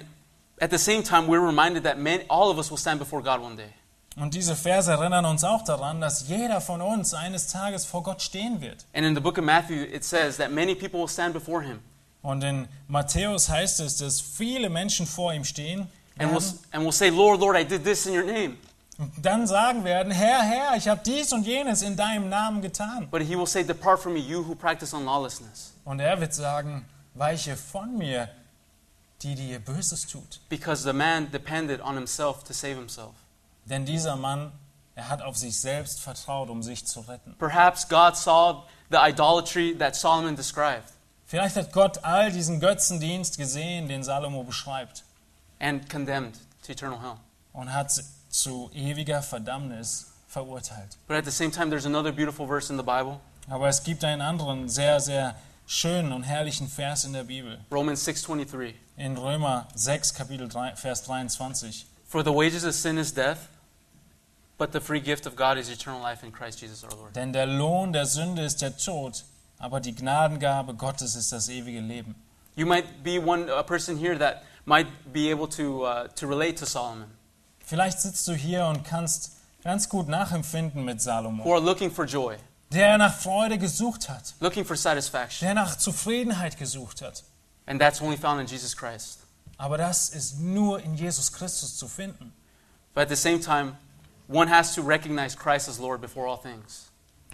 at 0.59 0.71
the 0.71 0.77
same 0.77 1.03
time, 1.03 1.27
we're 1.27 1.45
reminded 1.45 1.83
that 1.83 1.97
many, 1.97 2.23
all 2.29 2.49
of 2.49 2.57
us 2.57 2.69
will 2.69 2.77
stand 2.77 2.99
before 2.99 3.21
God 3.21 3.41
one 3.41 3.55
day. 3.55 3.73
Und 4.19 4.33
diese 4.33 4.55
Verse 4.55 4.89
erinnern 4.91 5.25
uns 5.25 5.43
auch 5.43 5.63
daran, 5.63 6.01
dass 6.01 6.27
jeder 6.27 6.59
von 6.59 6.81
uns 6.81 7.13
eines 7.13 7.47
Tages 7.47 7.85
vor 7.85 8.01
Gott 8.01 8.21
stehen 8.21 8.61
wird. 8.61 8.85
And 8.93 9.05
in 9.05 9.13
the 9.13 9.21
book 9.21 9.37
of 9.37 9.43
Matthew, 9.43 9.83
it 9.83 10.03
says 10.03 10.37
that 10.37 10.51
many 10.51 10.73
people 10.73 10.99
will 10.99 11.07
stand 11.07 11.33
before 11.33 11.61
him 11.61 11.79
Und 12.23 12.43
in 12.43 12.67
Matthäus 12.87 13.47
heißt 13.47 13.79
es, 13.79 13.97
dass 13.97 14.19
viele 14.19 14.69
Menschen 14.69 15.05
vor 15.05 15.33
ihm 15.33 15.43
stehen 15.43 15.87
and 16.17 16.31
werden 16.31 16.59
and 16.71 16.83
will 16.83 16.91
say, 16.91 17.09
Lord, 17.09 17.39
Lord, 17.39 17.55
I 17.55 17.63
did 17.63 17.83
this 17.83 18.07
in 18.07 18.15
your 18.15 18.25
name. 18.25 18.57
und 18.97 19.11
dann 19.21 19.45
sagen 19.45 19.83
werden, 19.83 20.11
Herr, 20.11 20.41
Herr, 20.41 20.75
ich 20.75 20.87
habe 20.87 21.01
dies 21.05 21.31
und 21.31 21.45
jenes 21.45 21.83
in 21.83 21.95
deinem 21.95 22.29
Namen 22.29 22.63
getan. 22.63 23.07
But 23.11 23.21
he 23.21 23.37
will 23.37 23.45
say, 23.45 23.63
Depart 23.63 23.99
from 23.99 24.13
me, 24.13 24.19
you 24.19 24.43
who 24.43 24.55
practice 24.55 24.93
unlawlessness. 24.93 25.73
Und 25.85 25.99
er 25.99 26.19
wird 26.19 26.33
sagen, 26.33 26.85
weiche 27.13 27.55
von 27.55 27.95
mir, 27.95 28.29
die 29.23 29.35
dir 29.35 29.59
Böses 29.59 30.05
tut. 30.07 30.39
Because 30.49 30.83
the 30.83 30.93
man 30.93 31.31
depended 31.31 31.81
on 31.81 31.95
himself 31.95 32.43
to 32.43 32.53
save 32.53 32.75
himself. 32.75 33.13
Denn 33.65 33.85
dieser 33.85 34.15
Mann, 34.15 34.51
er 34.95 35.09
hat 35.09 35.21
auf 35.21 35.35
sich 35.37 35.59
selbst 35.59 35.99
vertraut, 35.99 36.49
um 36.49 36.63
sich 36.63 36.85
zu 36.85 37.01
retten. 37.01 37.35
Perhaps 37.37 37.87
God 37.87 38.15
saw 38.15 38.63
the 38.89 38.97
idolatry 38.99 39.75
that 39.77 39.95
Solomon 39.95 40.35
described 40.35 40.93
Vielleicht 41.25 41.57
hat 41.57 41.73
Gott 41.73 42.05
all 42.05 42.31
diesen 42.31 42.61
Götzendienst 42.61 43.37
gesehen, 43.37 43.89
den 43.89 44.01
Salomo 44.01 44.43
beschreibt, 44.43 45.03
and 45.59 45.89
condemned 45.89 46.37
to 46.65 46.71
eternal 46.71 47.01
hell. 47.01 47.17
und 47.51 47.73
hat 47.73 47.91
zu 48.29 48.69
ewiger 48.73 49.21
Verdammnis 49.21 50.13
verurteilt. 50.29 50.97
But 51.07 51.17
at 51.17 51.25
the 51.25 51.31
same 51.31 51.51
time, 51.51 51.69
there's 51.69 51.85
another 51.85 52.13
beautiful 52.13 52.47
verse 52.47 52.71
in 52.71 52.77
the 52.77 52.83
Bible, 52.83 53.19
Aber 53.49 53.67
es 53.67 53.83
gibt 53.83 54.05
einen 54.05 54.21
anderen 54.21 54.69
sehr, 54.69 55.01
sehr 55.01 55.35
schönen 55.67 56.11
und 56.13 56.23
herrlichen 56.23 56.67
Vers 56.67 57.05
in 57.05 57.13
der 57.13 57.25
Bibel. 57.25 57.59
Romans 57.71 58.03
6:23. 58.07 58.73
In 58.95 59.15
Römer 59.17 59.67
6, 59.75 60.15
Kapitel 60.15 60.47
3, 60.47 60.75
Vers 60.75 61.03
23. 61.03 61.85
For 62.07 62.23
the 62.23 62.33
wages 62.33 62.63
of 62.63 62.73
sin 62.73 62.97
is 62.97 63.13
death, 63.13 63.49
But 64.57 64.71
the 64.73 64.79
free 64.81 65.01
gift 65.01 65.27
of 65.27 65.35
God 65.35 65.57
is 65.59 65.69
eternal 65.69 66.01
life 66.01 66.25
in 66.25 66.31
Christ 66.31 66.61
Jesus 66.61 66.83
our 66.83 66.89
Lord. 66.97 67.15
Denn 67.15 67.31
der 67.31 67.45
Lohn 67.45 67.93
der 67.93 68.07
Sünde 68.07 68.43
ist 68.43 68.63
der 68.63 68.75
Tod, 68.75 69.23
aber 69.59 69.79
die 69.79 69.93
Gnadengabe 69.93 70.73
Gottes 70.73 71.15
ist 71.15 71.31
das 71.31 71.47
ewige 71.47 71.79
Leben. 71.79 72.15
You 72.55 72.65
might 72.65 73.03
be 73.03 73.19
one 73.23 73.51
a 73.51 73.61
person 73.61 73.99
here 73.99 74.17
that 74.17 74.41
might 74.65 74.87
be 75.13 75.31
able 75.31 75.47
to 75.49 75.85
uh, 75.85 76.07
to 76.15 76.25
relate 76.25 76.55
to 76.55 76.65
Solomon, 76.65 77.05
Vielleicht 77.63 77.99
sitzt 78.01 78.27
du 78.27 78.33
hier 78.33 78.65
und 78.65 78.83
kannst 78.83 79.33
ganz 79.63 79.89
gut 79.89 80.07
nachempfinden 80.07 80.85
mit 80.85 80.99
who 80.99 81.03
Salomo, 81.03 81.53
are 81.53 81.61
looking 81.61 81.91
for 81.91 82.05
joy, 82.05 82.37
der 82.71 82.97
nach 82.97 83.13
Freude 83.13 83.57
gesucht 83.57 84.09
hat, 84.09 84.33
looking 84.39 84.65
for 84.65 84.75
satisfaction, 84.75 85.45
der 85.45 85.55
nach 85.55 85.77
Zufriedenheit 85.77 86.57
gesucht 86.57 87.01
hat. 87.01 87.23
and 87.67 87.79
that's 87.79 88.01
only 88.01 88.17
found 88.17 88.39
in 88.39 88.47
Jesus 88.47 88.75
Christ. 88.75 89.19
Aber 89.57 89.77
das 89.77 90.09
ist 90.09 90.39
nur 90.39 90.79
in 90.81 90.95
Jesus 90.95 91.31
Christus 91.31 91.77
zu 91.77 91.87
finden. 91.87 92.33
But 92.93 93.03
at 93.03 93.09
the 93.09 93.15
same 93.15 93.39
time, 93.39 93.77
one 94.27 94.47
has 94.49 94.73
to 94.75 94.81
recognize 94.81 95.35
Christ 95.35 95.67
as 95.67 95.79
Lord 95.79 96.01
before 96.01 96.27
all 96.27 96.37
things. 96.37 96.89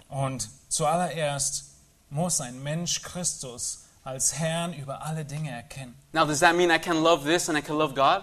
Und 0.08 0.48
zuallererst 0.68 1.64
muss 2.10 2.40
ein 2.40 2.62
Mensch 2.62 3.02
Christus 3.02 3.84
als 4.04 4.34
Herrn 4.34 4.74
über 4.74 5.02
alle 5.02 5.24
Dinge 5.24 5.50
erkennen. 5.50 5.94
Now, 6.12 6.24
does 6.24 6.40
that 6.40 6.54
mean 6.54 6.70
I 6.70 6.78
can 6.78 7.02
love 7.02 7.24
this 7.24 7.48
and 7.48 7.58
I 7.58 7.62
can 7.62 7.76
love 7.76 7.94
God? 7.94 8.22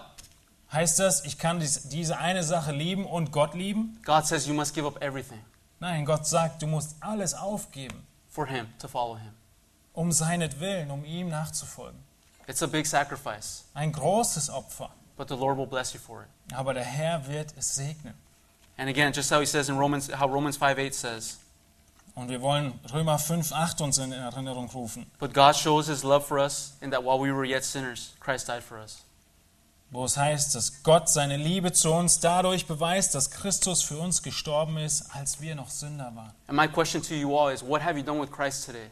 Heißt 0.72 0.98
das, 0.98 1.24
ich 1.24 1.38
kann 1.38 1.60
dies, 1.60 1.88
diese 1.88 2.16
eine 2.18 2.42
Sache 2.44 2.72
lieben 2.72 3.04
und 3.04 3.30
Gott 3.30 3.54
lieben? 3.54 4.00
God 4.04 4.26
says 4.26 4.46
you 4.46 4.54
must 4.54 4.74
give 4.74 4.86
up 4.86 5.02
everything 5.02 5.40
Nein, 5.82 6.04
Gott 6.04 6.28
sagt, 6.28 6.62
du 6.62 6.68
musst 6.68 6.94
alles 7.00 7.34
aufgeben, 7.34 8.06
for 8.30 8.46
Him 8.46 8.68
to 8.78 8.86
follow 8.86 9.16
Him. 9.16 9.32
um 9.94 10.12
seinetwillen, 10.12 10.92
um 10.92 11.04
ihm 11.04 11.28
nachzufolgen. 11.28 11.98
It's 12.46 12.62
a 12.62 12.68
big 12.68 12.86
sacrifice, 12.86 13.64
Ein 13.74 13.90
großes 13.90 14.48
Opfer, 14.48 14.90
but 15.16 15.26
the 15.28 15.34
Lord 15.34 15.58
will 15.58 15.66
bless 15.66 15.92
you 15.92 15.98
for 15.98 16.22
it. 16.22 16.28
aber 16.56 16.72
der 16.72 16.84
Herr 16.84 17.26
wird 17.26 17.52
es 17.58 17.74
segnen. 17.74 18.14
And 18.78 18.88
again, 18.88 19.12
just 19.12 19.32
how 19.32 19.40
He 19.40 19.46
says 19.46 19.68
in 19.68 19.76
Romans, 19.76 20.08
how 20.08 20.28
Romans 20.28 20.56
5 20.56 20.78
8 20.78 20.94
says, 20.94 21.38
Und 22.14 22.28
wir 22.28 22.40
wollen 22.40 22.78
Römer 22.92 23.18
5, 23.18 23.50
8 23.52 23.80
uns 23.80 23.98
in 23.98 24.12
Erinnerung 24.12 24.68
rufen, 24.70 25.10
But 25.18 25.34
God 25.34 25.56
shows 25.56 25.88
His 25.88 26.04
love 26.04 26.24
for 26.24 26.38
us 26.38 26.74
in 26.80 26.90
that 26.92 27.02
while 27.02 27.18
we 27.18 27.32
were 27.32 27.44
yet 27.44 27.64
sinners, 27.64 28.14
Christ 28.20 28.48
died 28.48 28.62
for 28.62 28.78
us. 28.78 29.02
Wo 29.92 30.06
es 30.06 30.16
heißt, 30.16 30.54
dass 30.54 30.82
Gott 30.82 31.08
seine 31.10 31.36
Liebe 31.36 31.72
zu 31.72 31.92
uns 31.92 32.18
dadurch 32.18 32.66
beweist, 32.66 33.14
dass 33.14 33.30
Christus 33.30 33.82
für 33.82 33.98
uns 33.98 34.22
gestorben 34.22 34.78
ist, 34.78 35.04
als 35.14 35.40
wir 35.40 35.54
noch 35.54 35.68
Sünder 35.68 36.12
waren. 36.16 36.32
And 36.46 36.56
my 36.58 36.66
question 36.66 37.02
to 37.02 37.14
you 37.14 37.36
all 37.36 37.52
is, 37.52 37.62
what 37.62 37.84
have 37.84 37.98
you 37.98 38.04
done 38.04 38.20
with 38.20 38.32
Christ 38.32 38.64
today? 38.64 38.90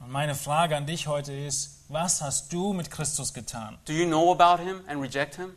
Und 0.00 0.10
meine 0.10 0.34
Frage 0.34 0.76
an 0.76 0.86
dich 0.86 1.06
heute 1.06 1.32
ist, 1.32 1.84
was 1.88 2.20
hast 2.20 2.52
du 2.52 2.74
mit 2.74 2.90
Christus 2.90 3.32
getan? 3.32 3.78
Do 3.86 3.94
you 3.94 4.06
know 4.06 4.32
about 4.32 4.62
Him 4.62 4.82
and 4.86 5.00
reject 5.00 5.36
Him? 5.36 5.56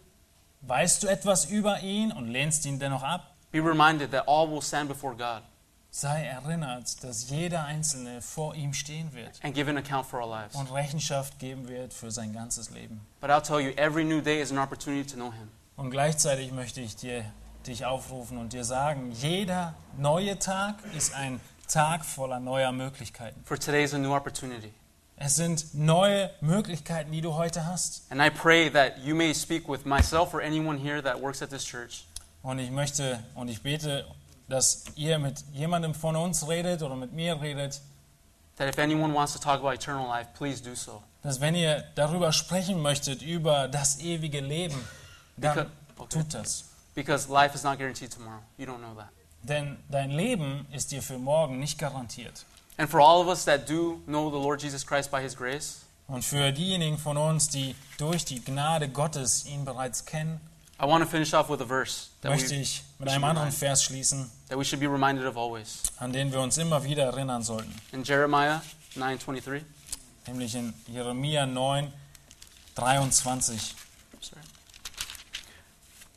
Weißt 0.61 1.03
du 1.03 1.07
etwas 1.07 1.45
über 1.45 1.81
ihn 1.81 2.13
und 2.13 2.29
lehnst 2.29 2.65
ihn 2.65 2.79
dennoch 2.79 3.03
ab? 3.03 3.35
Be 3.51 3.59
reminded 3.59 4.11
that 4.11 4.27
all 4.27 4.49
will 4.49 4.61
stand 4.61 4.87
before 4.87 5.15
God 5.15 5.43
Sei 5.89 6.25
erinnert, 6.25 7.03
dass 7.03 7.29
jeder 7.29 7.63
Einzelne 7.65 8.21
vor 8.21 8.53
ihm 8.55 8.73
stehen 8.73 9.13
wird 9.13 9.39
and 9.41 9.55
give 9.55 9.69
an 9.69 9.77
account 9.77 10.05
for 10.05 10.21
our 10.21 10.29
lives. 10.29 10.55
und 10.55 10.71
Rechenschaft 10.71 11.39
geben 11.39 11.67
wird 11.67 11.93
für 11.93 12.11
sein 12.11 12.33
ganzes 12.33 12.69
Leben. 12.69 13.01
But 13.19 13.29
I'll 13.31 13.41
tell 13.41 13.59
you, 13.59 13.71
every 13.77 14.03
new 14.03 14.21
day 14.21 14.41
is 14.41 14.51
an 14.51 14.59
opportunity 14.59 15.05
to 15.09 15.15
know 15.15 15.31
Him. 15.31 15.49
Und 15.75 15.89
gleichzeitig 15.91 16.51
möchte 16.51 16.81
ich 16.81 16.95
dir, 16.95 17.23
dich 17.65 17.85
aufrufen 17.85 18.37
und 18.37 18.53
dir 18.53 18.63
sagen, 18.63 19.11
jeder 19.11 19.73
neue 19.97 20.37
Tag 20.39 20.75
ist 20.95 21.13
ein 21.15 21.39
Tag 21.67 22.05
voller 22.05 22.39
neuer 22.39 22.71
Möglichkeiten. 22.71 23.41
For 23.45 23.57
today 23.59 23.83
is 23.83 23.93
a 23.93 23.97
new 23.97 24.13
opportunity. 24.15 24.73
Es 25.15 25.35
sind 25.35 25.73
neue 25.73 26.29
Möglichkeiten, 26.41 27.11
die 27.11 27.21
du 27.21 27.33
heute 27.33 27.65
hast. 27.65 28.03
And 28.11 28.21
I 28.21 28.29
pray 28.29 28.69
that 28.69 28.99
you 28.99 29.15
may 29.15 29.33
speak 29.33 29.67
with 29.67 29.83
myself 29.83 30.33
or 30.33 30.41
anyone 30.41 30.77
here 30.79 31.01
that 31.01 31.19
works 31.21 31.41
at 31.41 31.49
this 31.49 31.65
church. 31.65 32.05
Und 32.43 32.59
ich 32.59 32.69
möchte 32.69 33.19
und 33.33 33.47
ich 33.49 33.63
bete, 33.63 34.05
dass 34.47 34.85
ihr 34.95 35.19
mit 35.19 35.43
jemandem 35.53 35.93
von 35.93 36.15
uns 36.15 36.47
redet 36.47 36.81
oder 36.81 36.95
mit 36.95 37.13
mir 37.13 37.41
redet, 37.41 37.81
That 38.57 38.67
if 38.69 38.79
anyone 38.79 39.13
wants 39.13 39.33
to 39.33 39.39
talk 39.39 39.59
about 39.59 39.73
eternal 39.73 40.07
life, 40.07 40.29
please 40.35 40.63
do 40.63 40.73
so. 40.73 41.03
dass 41.21 41.39
wenn 41.41 41.53
ihr 41.55 41.83
darüber 41.95 42.31
sprechen 42.31 42.81
möchtet, 42.81 43.21
über 43.21 43.67
das 43.67 43.99
ewige 43.99 44.39
Leben, 44.39 44.75
dann 45.37 45.53
Because, 45.53 45.71
okay. 45.97 46.09
tut 46.09 46.33
das. 46.33 46.63
because 46.95 47.29
life 47.31 47.53
is 47.53 47.63
not 47.63 47.77
guaranteed 47.77 48.11
tomorrow. 48.11 48.39
You 48.57 48.65
don't 48.65 48.79
know 48.79 48.95
that. 48.95 49.09
Denn 49.43 49.77
dein 49.89 50.09
Leben 50.11 50.65
ist 50.71 50.91
dir 50.91 51.03
für 51.03 51.19
morgen 51.19 51.59
nicht 51.59 51.77
garantiert. 51.77 52.45
And 52.77 52.89
for 52.89 52.99
all 52.99 53.21
of 53.21 53.27
us 53.27 53.45
that 53.45 53.69
do 53.69 54.01
know 54.07 54.29
the 54.31 54.37
Lord 54.37 54.61
Jesus 54.61 54.85
Christ 54.85 55.11
by 55.11 55.21
His 55.21 55.35
grace, 55.35 55.81
Und 56.07 56.23
für 56.23 56.51
diejenigen 56.51 56.97
von 56.97 57.17
uns, 57.17 57.49
die 57.49 57.75
durch 57.97 58.23
die 58.25 58.43
Gnade 58.43 58.87
Gottes 58.89 59.45
ihn 59.45 59.65
bereits 59.65 60.05
kennen, 60.05 60.39
I 60.79 60.85
want 60.85 61.03
to 61.03 61.09
finish 61.09 61.33
off 61.33 61.49
with 61.49 61.61
a 61.61 61.65
verse 61.65 62.09
that 62.21 62.31
möchte 62.31 62.51
we, 62.51 62.61
ich 62.61 62.83
mit 62.99 63.09
einem 63.09 63.23
anderen 63.23 63.51
Vers 63.51 63.83
schließen, 63.83 64.29
that 64.49 64.57
we 64.57 64.63
should 64.63 64.79
be 64.79 64.87
reminded 64.87 65.25
of 65.25 65.35
always. 65.35 65.81
an 65.99 66.11
den 66.11 66.31
wir 66.31 66.39
uns 66.39 66.57
immer 66.57 66.83
wieder 66.83 67.05
erinnern 67.05 67.41
sollten. 67.41 67.73
In 67.91 68.03
Jeremiah 68.03 68.61
9:23. 68.95 69.63
Nämlich 70.27 70.55
in 70.55 70.73
Jeremia 70.87 71.45
9, 71.45 71.91
23. 72.75 73.75
Sorry. 74.21 74.41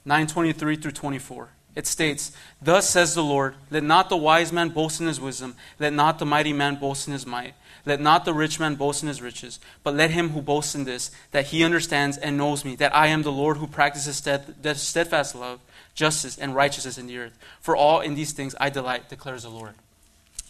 9:23 0.05 0.83
through 0.83 0.93
24. 0.93 1.49
It 1.75 1.87
states, 1.87 2.33
"Thus 2.61 2.91
says 2.91 3.15
the 3.15 3.23
Lord: 3.23 3.55
Let 3.71 3.85
not 3.85 4.11
the 4.11 4.17
wise 4.17 4.53
man 4.53 4.71
boast 4.71 5.01
in 5.01 5.07
his 5.07 5.21
wisdom; 5.21 5.55
let 5.79 5.93
not 5.93 6.19
the 6.19 6.27
mighty 6.27 6.53
man 6.53 6.77
boast 6.77 7.07
in 7.07 7.15
his 7.15 7.25
might; 7.25 7.55
let 7.85 8.01
not 8.01 8.25
the 8.25 8.35
rich 8.35 8.59
man 8.61 8.75
boast 8.75 9.03
in 9.03 9.09
his 9.09 9.23
riches; 9.23 9.61
but 9.83 9.95
let 9.95 10.11
him 10.11 10.31
who 10.31 10.43
boasts 10.43 10.75
in 10.75 10.85
this, 10.85 11.11
that 11.31 11.47
he 11.47 11.65
understands 11.65 12.17
and 12.17 12.37
knows 12.37 12.65
me, 12.65 12.77
that 12.77 12.95
I 12.95 13.09
am 13.09 13.23
the 13.23 13.33
Lord 13.33 13.57
who 13.57 13.67
practices 13.67 14.17
stead- 14.17 14.55
steadfast 14.77 15.35
love, 15.35 15.61
justice, 15.95 16.39
and 16.39 16.55
righteousness 16.55 16.99
in 16.99 17.07
the 17.07 17.19
earth. 17.19 17.39
For 17.61 17.77
all 17.77 18.01
in 18.01 18.15
these 18.15 18.33
things 18.33 18.55
I 18.61 18.71
delight," 18.71 19.09
declares 19.09 19.43
the 19.43 19.51
Lord. 19.51 19.75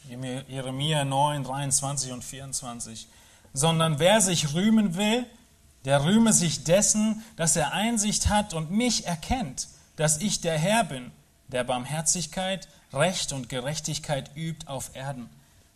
Jeremia 0.09 1.05
9, 1.05 1.45
23 1.45 2.13
und 2.13 2.25
24. 2.25 3.07
Sondern 3.53 3.99
wer 3.99 4.21
sich 4.21 4.55
rühmen 4.55 4.97
will, 4.97 5.27
der 5.85 6.05
rühme 6.05 6.33
sich 6.33 6.65
dessen, 6.65 7.25
dass 7.37 7.57
er 7.57 7.73
Einsicht 7.73 8.29
hat 8.29 8.55
und 8.55 8.71
mich 8.71 9.07
erkennt, 9.07 9.69
dass 9.97 10.21
ich 10.21 10.41
der 10.41 10.59
Herr 10.59 10.85
bin, 10.85 11.11
der 11.49 11.65
Barmherzigkeit, 11.65 12.69
Recht 12.93 13.33
und 13.33 13.49
Gerechtigkeit 13.49 14.31
übt 14.37 14.67
auf 14.67 14.91
Erden. 14.95 15.29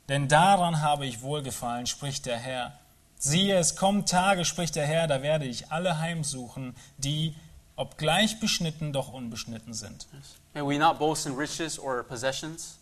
Denn 0.09 0.28
daran 0.28 0.80
habe 0.80 1.07
ich 1.07 1.22
wohlgefallen, 1.22 1.86
spricht 1.86 2.26
der 2.26 2.38
Herr. 2.38 2.78
Siehe, 3.16 3.57
es 3.57 3.76
kommen 3.76 4.05
Tage, 4.05 4.44
spricht 4.44 4.76
der 4.76 4.86
Herr, 4.86 5.07
da 5.07 5.22
werde 5.22 5.46
ich 5.46 5.72
alle 5.72 5.98
heimsuchen, 5.98 6.76
die, 6.98 7.34
obgleich 7.76 8.38
beschnitten, 8.38 8.92
doch 8.92 9.12
unbeschnitten 9.12 9.72
sind. 9.72 10.07
May 10.52 10.62
we 10.62 10.78
not 10.78 10.98
boast 10.98 11.26
in 11.26 11.34
riches 11.34 11.78
or 11.78 12.02
possessions, 12.05 12.78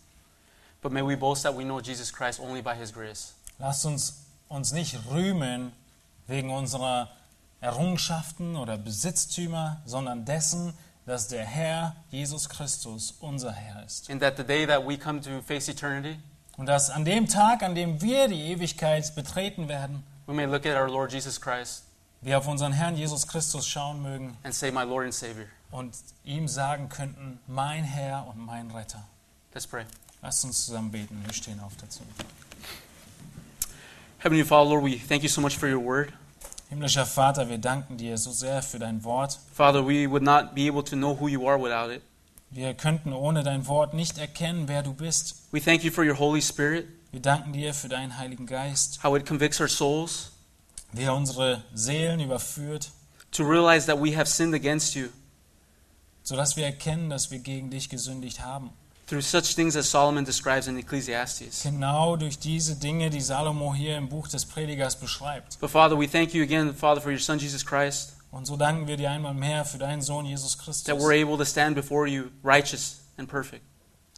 but 0.81 0.91
may 0.91 1.01
we 1.01 1.15
boast 1.15 1.43
that 1.43 1.57
we 1.57 1.63
know 1.63 1.79
Jesus 1.79 2.11
Christ 2.11 2.39
only 2.39 2.61
by 2.61 2.75
his 2.75 2.91
grace. 2.91 3.33
Lasst 3.57 3.85
uns 3.85 4.23
uns 4.53 4.71
nicht 4.71 4.97
rühmen 5.09 5.71
wegen 6.27 6.51
unserer 6.51 7.09
Errungenschaften 7.59 8.55
oder 8.55 8.77
Besitztümer, 8.77 9.81
sondern 9.85 10.25
dessen, 10.25 10.73
dass 11.05 11.27
der 11.27 11.45
Herr 11.45 11.95
Jesus 12.11 12.49
Christus 12.49 13.15
unser 13.19 13.51
Herr 13.51 13.83
ist. 13.83 14.09
And 14.09 14.21
that 14.21 14.37
the 14.37 14.43
day 14.43 14.65
that 14.67 14.85
we 14.85 14.97
come 14.97 15.21
to 15.21 15.41
face 15.41 15.67
eternity, 15.69 16.19
Und 16.57 16.67
dass 16.67 16.89
an 16.89 17.03
dem 17.05 17.27
Tag, 17.27 17.63
an 17.63 17.75
dem 17.75 18.01
wir 18.01 18.27
die 18.27 18.51
Ewigkeit 18.51 19.15
betreten 19.15 19.67
werden, 19.67 20.03
we 20.27 20.33
may 20.33 20.45
look 20.45 20.65
at 20.65 20.75
our 20.75 20.89
Lord 20.89 21.11
Jesus 21.11 21.39
Christ 21.41 21.83
wir 22.23 22.37
auf 22.37 22.47
unseren 22.47 22.71
Herrn 22.71 22.95
Jesus 22.95 23.27
Christus 23.27 23.67
schauen 23.67 24.01
mögen 24.01 24.37
and 24.43 24.55
say, 24.55 24.71
My 24.71 24.83
Lord 24.83 25.05
and 25.05 25.13
Savior. 25.13 25.47
und 25.71 25.93
ihm 26.23 26.47
sagen 26.47 26.87
könnten, 26.87 27.39
mein 27.47 27.83
Herr 27.83 28.25
und 28.27 28.37
mein 28.37 28.71
Retter. 28.71 29.03
Let's 29.53 29.67
pray. 29.67 29.83
Lasst 30.21 30.45
uns 30.45 30.65
zusammen 30.65 30.91
beten. 30.91 31.21
Wir 31.25 31.33
stehen 31.33 31.59
auf 31.59 31.73
dazu. 31.79 32.01
Heavenly 34.19 34.45
Father, 34.45 34.69
Lord, 34.69 34.85
we 34.85 34.97
thank 34.97 35.23
you 35.23 35.29
so 35.29 35.41
much 35.41 35.57
for 35.57 35.67
your 35.67 35.83
word. 35.83 36.13
Himmlischer 36.69 37.05
Vater, 37.05 37.49
wir 37.49 37.57
danken 37.57 37.97
dir 37.97 38.17
so 38.17 38.31
sehr 38.31 38.63
für 38.63 38.79
dein 38.79 39.03
Wort. 39.03 39.37
Father, 39.53 39.85
we 39.85 40.09
would 40.09 40.23
not 40.23 40.55
be 40.55 40.67
able 40.67 40.83
to 40.83 40.95
know 40.95 41.19
who 41.19 41.27
you 41.27 41.45
are 41.45 41.59
without 41.59 41.91
it. 41.91 42.01
Wir 42.53 42.75
könnten 42.75 43.13
ohne 43.13 43.41
dein 43.43 43.65
Wort 43.65 43.95
nicht 43.95 44.19
erkennen, 44.19 44.67
wer 44.67 44.83
du 44.83 44.93
bist. 44.93 45.37
We 45.51 45.59
thank 45.59 45.83
you 45.83 45.91
for 45.91 46.03
your 46.05 46.19
Holy 46.19 46.41
Spirit, 46.41 46.87
Wir 47.11 47.19
danken 47.19 47.51
dir 47.51 47.73
für 47.73 47.89
deinen 47.89 48.17
Heiligen 48.19 48.45
Geist, 48.45 49.03
how 49.03 49.15
it 49.17 49.25
convicts 49.25 49.59
our 49.59 49.67
souls 49.67 50.29
wie 50.91 51.03
er 51.03 51.15
unsere 51.15 51.63
Seelen 51.73 52.19
überführt, 52.19 52.91
to 53.31 53.43
realize 53.43 53.87
that 53.87 53.99
we 53.99 54.15
have 54.15 54.27
sinned 54.29 54.53
against 54.53 54.93
you 54.93 55.07
sodass 56.21 56.55
wir 56.55 56.65
erkennen, 56.65 57.09
dass 57.09 57.31
wir 57.31 57.39
gegen 57.39 57.71
dich 57.71 57.89
gesündigt 57.89 58.39
haben. 58.41 58.69
through 59.07 59.21
such 59.23 59.55
things 59.55 59.75
as 59.75 59.89
Solomon 59.89 60.23
describes 60.23 60.67
in 60.67 60.77
Ecclesiastes. 60.77 61.63
Genau 61.63 62.15
durch 62.15 62.37
diese 62.37 62.75
Dinge, 62.75 63.09
die 63.09 63.19
Salomo 63.19 63.73
hier 63.73 63.97
im 63.97 64.09
Buch 64.09 64.27
des 64.27 64.45
Predigers 64.45 64.97
beschreibt. 64.99 65.59
But 65.59 65.71
Father, 65.71 65.99
we 65.99 66.07
thank 66.07 66.33
you 66.35 66.43
again, 66.43 66.73
Father, 66.75 67.01
for 67.01 67.11
your 67.11 67.19
Son 67.19 67.39
Jesus 67.39 67.65
Christ, 67.65 68.13
Und 68.33 68.45
so 68.47 68.57
danken 68.57 68.87
wir 68.87 68.97
dir 68.97 69.11
einmal 69.11 69.35
mehr 69.35 69.63
für 69.63 69.77
deinen 69.77 70.01
Sohn 70.01 70.25
Jesus 70.25 70.57
that 70.57 70.65
Christus, 70.65 70.87
we're 70.99 71.21
able 71.21 71.37
to 71.37 71.45
stand 71.45 71.75
before 71.75 72.07
you 72.07 72.31
righteous 72.43 72.97
and 73.17 73.29
perfect. 73.29 73.63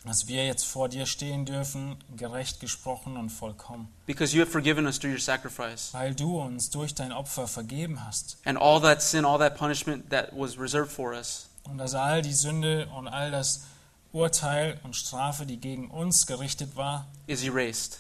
dass 0.05 0.27
wir 0.27 0.45
jetzt 0.45 0.63
vor 0.65 0.87
dir 0.87 1.05
stehen 1.05 1.45
dürfen, 1.45 1.97
gerecht 2.15 2.59
gesprochen 2.61 3.17
und 3.17 3.29
vollkommen, 3.29 3.89
Because 4.05 4.33
you 4.33 4.41
have 4.41 4.51
forgiven 4.51 4.85
us 4.85 4.99
through 4.99 5.11
your 5.11 5.19
sacrifice. 5.19 5.93
weil 5.93 6.15
du 6.15 6.39
uns 6.39 6.69
durch 6.69 6.95
dein 6.95 7.11
Opfer 7.11 7.47
vergeben 7.47 8.05
hast. 8.05 8.37
And 8.45 8.57
all 8.57 8.79
that 8.81 9.01
sin, 9.01 9.25
all 9.25 9.37
that 9.39 9.57
punishment 9.57 10.09
that 10.11 10.29
was 10.31 10.57
reserved 10.57 10.91
for 10.93 11.11
us 11.11 11.49
Und 11.65 11.77
dass 11.79 11.93
all 11.93 12.21
die 12.21 12.33
Sünde 12.33 12.87
und 12.95 13.07
all 13.09 13.31
das 13.31 13.65
Urteil 14.13 14.79
und 14.83 14.95
Strafe, 14.95 15.45
die 15.45 15.57
gegen 15.57 15.91
uns 15.91 16.25
gerichtet 16.25 16.77
war, 16.77 17.05
is 17.27 17.43
erased. 17.43 17.99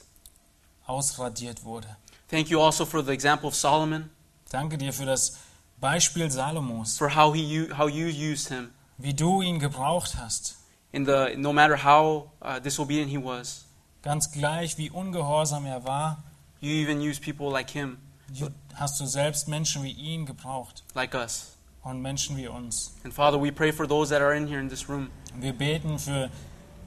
ausradiert 0.85 1.65
wurde. 1.65 1.87
Thank 2.29 2.47
you 2.49 2.61
also 2.61 2.85
for 2.85 3.03
the 3.03 3.11
example 3.11 3.47
of 3.47 3.55
Solomon, 3.55 4.09
Danke 4.51 4.77
dir 4.77 4.93
für 4.93 5.05
das 5.05 5.37
Beispiel 5.79 6.29
Salomos, 6.31 6.97
for 6.97 7.15
how 7.15 7.33
he 7.33 7.67
how 7.77 7.87
you 7.87 8.07
used 8.07 8.49
him 8.49 8.71
wie 8.97 9.13
du 9.13 9.41
ihn 9.41 9.59
gebraucht 9.59 10.15
hast. 10.17 10.57
in 10.91 11.05
the 11.05 11.35
no 11.35 11.51
matter 11.51 11.83
how 11.83 12.31
uh, 12.41 12.59
disobedient 12.59 13.09
he 13.09 13.17
was. 13.17 13.65
Ganz 14.01 14.31
gleich, 14.31 14.77
wie 14.77 14.89
ungehorsam 14.89 15.65
er 15.65 15.83
war, 15.83 16.23
You 16.61 16.71
even 16.71 17.01
used 17.01 17.21
people 17.21 17.51
like 17.51 17.69
him, 17.71 17.97
du- 18.29 18.49
hast 18.75 18.99
du 18.99 19.05
selbst 19.05 19.47
Menschen 19.47 19.83
wie 19.83 19.91
ihn 19.91 20.25
gebraucht 20.25 20.83
like 20.93 21.13
us. 21.13 21.57
und 21.83 22.01
Menschen 22.01 22.37
wie 22.37 22.47
uns. 22.47 22.95
And 23.03 23.13
Father, 23.13 23.39
we 23.41 23.51
pray 23.51 23.71
for 23.73 23.85
those 23.87 24.09
that 24.09 24.21
are 24.21 24.33
in 24.35 24.47
here 24.47 24.59
in 24.61 24.69
this 24.69 24.87
room 24.89 25.09
wir 25.37 25.51
beten 25.53 25.99
für 25.99 26.29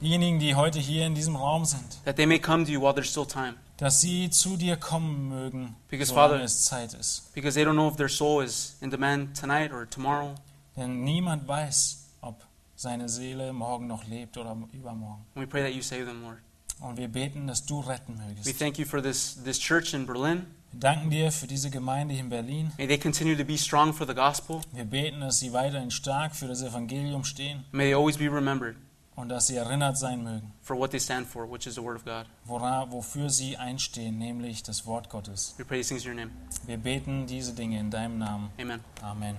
diejenigen, 0.01 0.39
die 0.39 0.55
heute 0.55 0.79
hier 0.79 1.05
in 1.05 1.13
diesem 1.13 1.35
Raum 1.35 1.63
sind, 1.65 2.03
that 2.05 2.15
they 2.15 2.25
may 2.25 2.39
come 2.39 2.65
to 2.65 2.71
you 2.71 2.81
while 2.81 2.93
there's 2.93 3.09
still 3.11 3.25
time, 3.27 3.53
dass 3.79 4.01
sie 4.01 4.29
zu 4.29 4.57
dir 4.57 4.75
kommen 4.77 5.29
mögen, 5.29 5.75
Because, 5.89 6.13
Father- 6.13 6.41
es 6.43 6.65
Zeit 6.65 6.93
ist. 6.93 7.33
because 7.33 7.55
they 7.55 7.63
don't 7.65 7.73
know 7.73 7.89
if 7.89 7.95
their 7.95 8.09
soul 8.09 8.43
is 8.43 8.77
in 8.81 8.89
demand 8.91 9.39
tonight 9.39 9.71
or 9.71 9.89
tomorrow. 9.89 10.35
Denn 10.75 11.03
niemand 11.03 11.47
weiß, 11.47 12.05
ob 12.21 12.45
seine 12.75 13.09
Seele 13.09 13.51
morgen 13.53 13.87
noch 13.87 14.05
lebt 14.05 14.37
oder 14.37 14.55
übermorgen. 14.73 15.25
And 15.35 15.43
we 15.43 15.47
pray 15.47 15.63
that 15.63 15.73
you 15.73 15.81
save 15.81 16.05
them, 16.05 16.21
Lord. 16.23 16.37
Und 16.81 16.97
wir 16.97 17.09
beten, 17.09 17.47
dass 17.47 17.65
du 17.65 17.81
retten 17.81 18.19
We 18.45 18.53
thank 18.53 18.77
you 18.77 18.85
for 18.85 19.01
this 19.01 19.37
this 19.43 19.59
church 19.59 19.93
in 19.93 20.05
Berlin. 20.05 20.45
Wir 20.71 20.79
danken 20.81 21.09
dir 21.09 21.31
für 21.31 21.47
diese 21.47 21.69
Gemeinde 21.69 22.15
in 22.15 22.29
Berlin. 22.29 22.71
May 22.77 22.87
they 22.87 22.97
continue 22.97 23.35
to 23.35 23.43
be 23.43 23.57
strong 23.57 23.93
for 23.93 24.05
the 24.07 24.13
gospel. 24.13 24.61
Wir 24.71 24.85
beten, 24.85 25.21
dass 25.21 25.39
sie 25.39 25.51
weiterhin 25.51 25.91
stark 25.91 26.35
für 26.35 26.47
das 26.47 26.61
Evangelium 26.61 27.23
stehen 27.23 27.65
May 27.71 27.87
they 27.87 27.95
always 27.95 28.17
be 28.17 28.31
remembered 28.31 28.75
und 29.19 29.27
dass 29.27 29.47
sie 29.47 29.57
erinnert 29.57 29.97
sein 29.97 30.23
mögen, 30.23 30.51
for 30.61 30.77
what 30.77 30.91
they 30.91 30.99
stand 30.99 31.27
for, 31.27 31.49
which 31.51 31.67
is 31.67 31.75
the 31.75 31.83
word 31.83 31.97
of 31.97 32.05
God. 32.05 32.25
wora, 32.45 32.89
wofür 32.89 33.29
sie 33.29 33.57
einstehen, 33.57 34.17
nämlich 34.17 34.63
das 34.63 34.85
Wort 34.85 35.09
Gottes. 35.09 35.55
We 35.57 35.65
pray 35.65 35.79
these 35.79 35.89
things 35.89 36.05
in 36.05 36.11
your 36.11 36.15
name. 36.15 36.31
Wir 36.65 36.77
beten 36.77 37.27
diese 37.27 37.53
Dinge 37.53 37.79
in 37.79 37.91
deinem 37.91 38.17
Namen. 38.17 38.49
Amen. 38.57 38.79
Amen. 39.01 39.35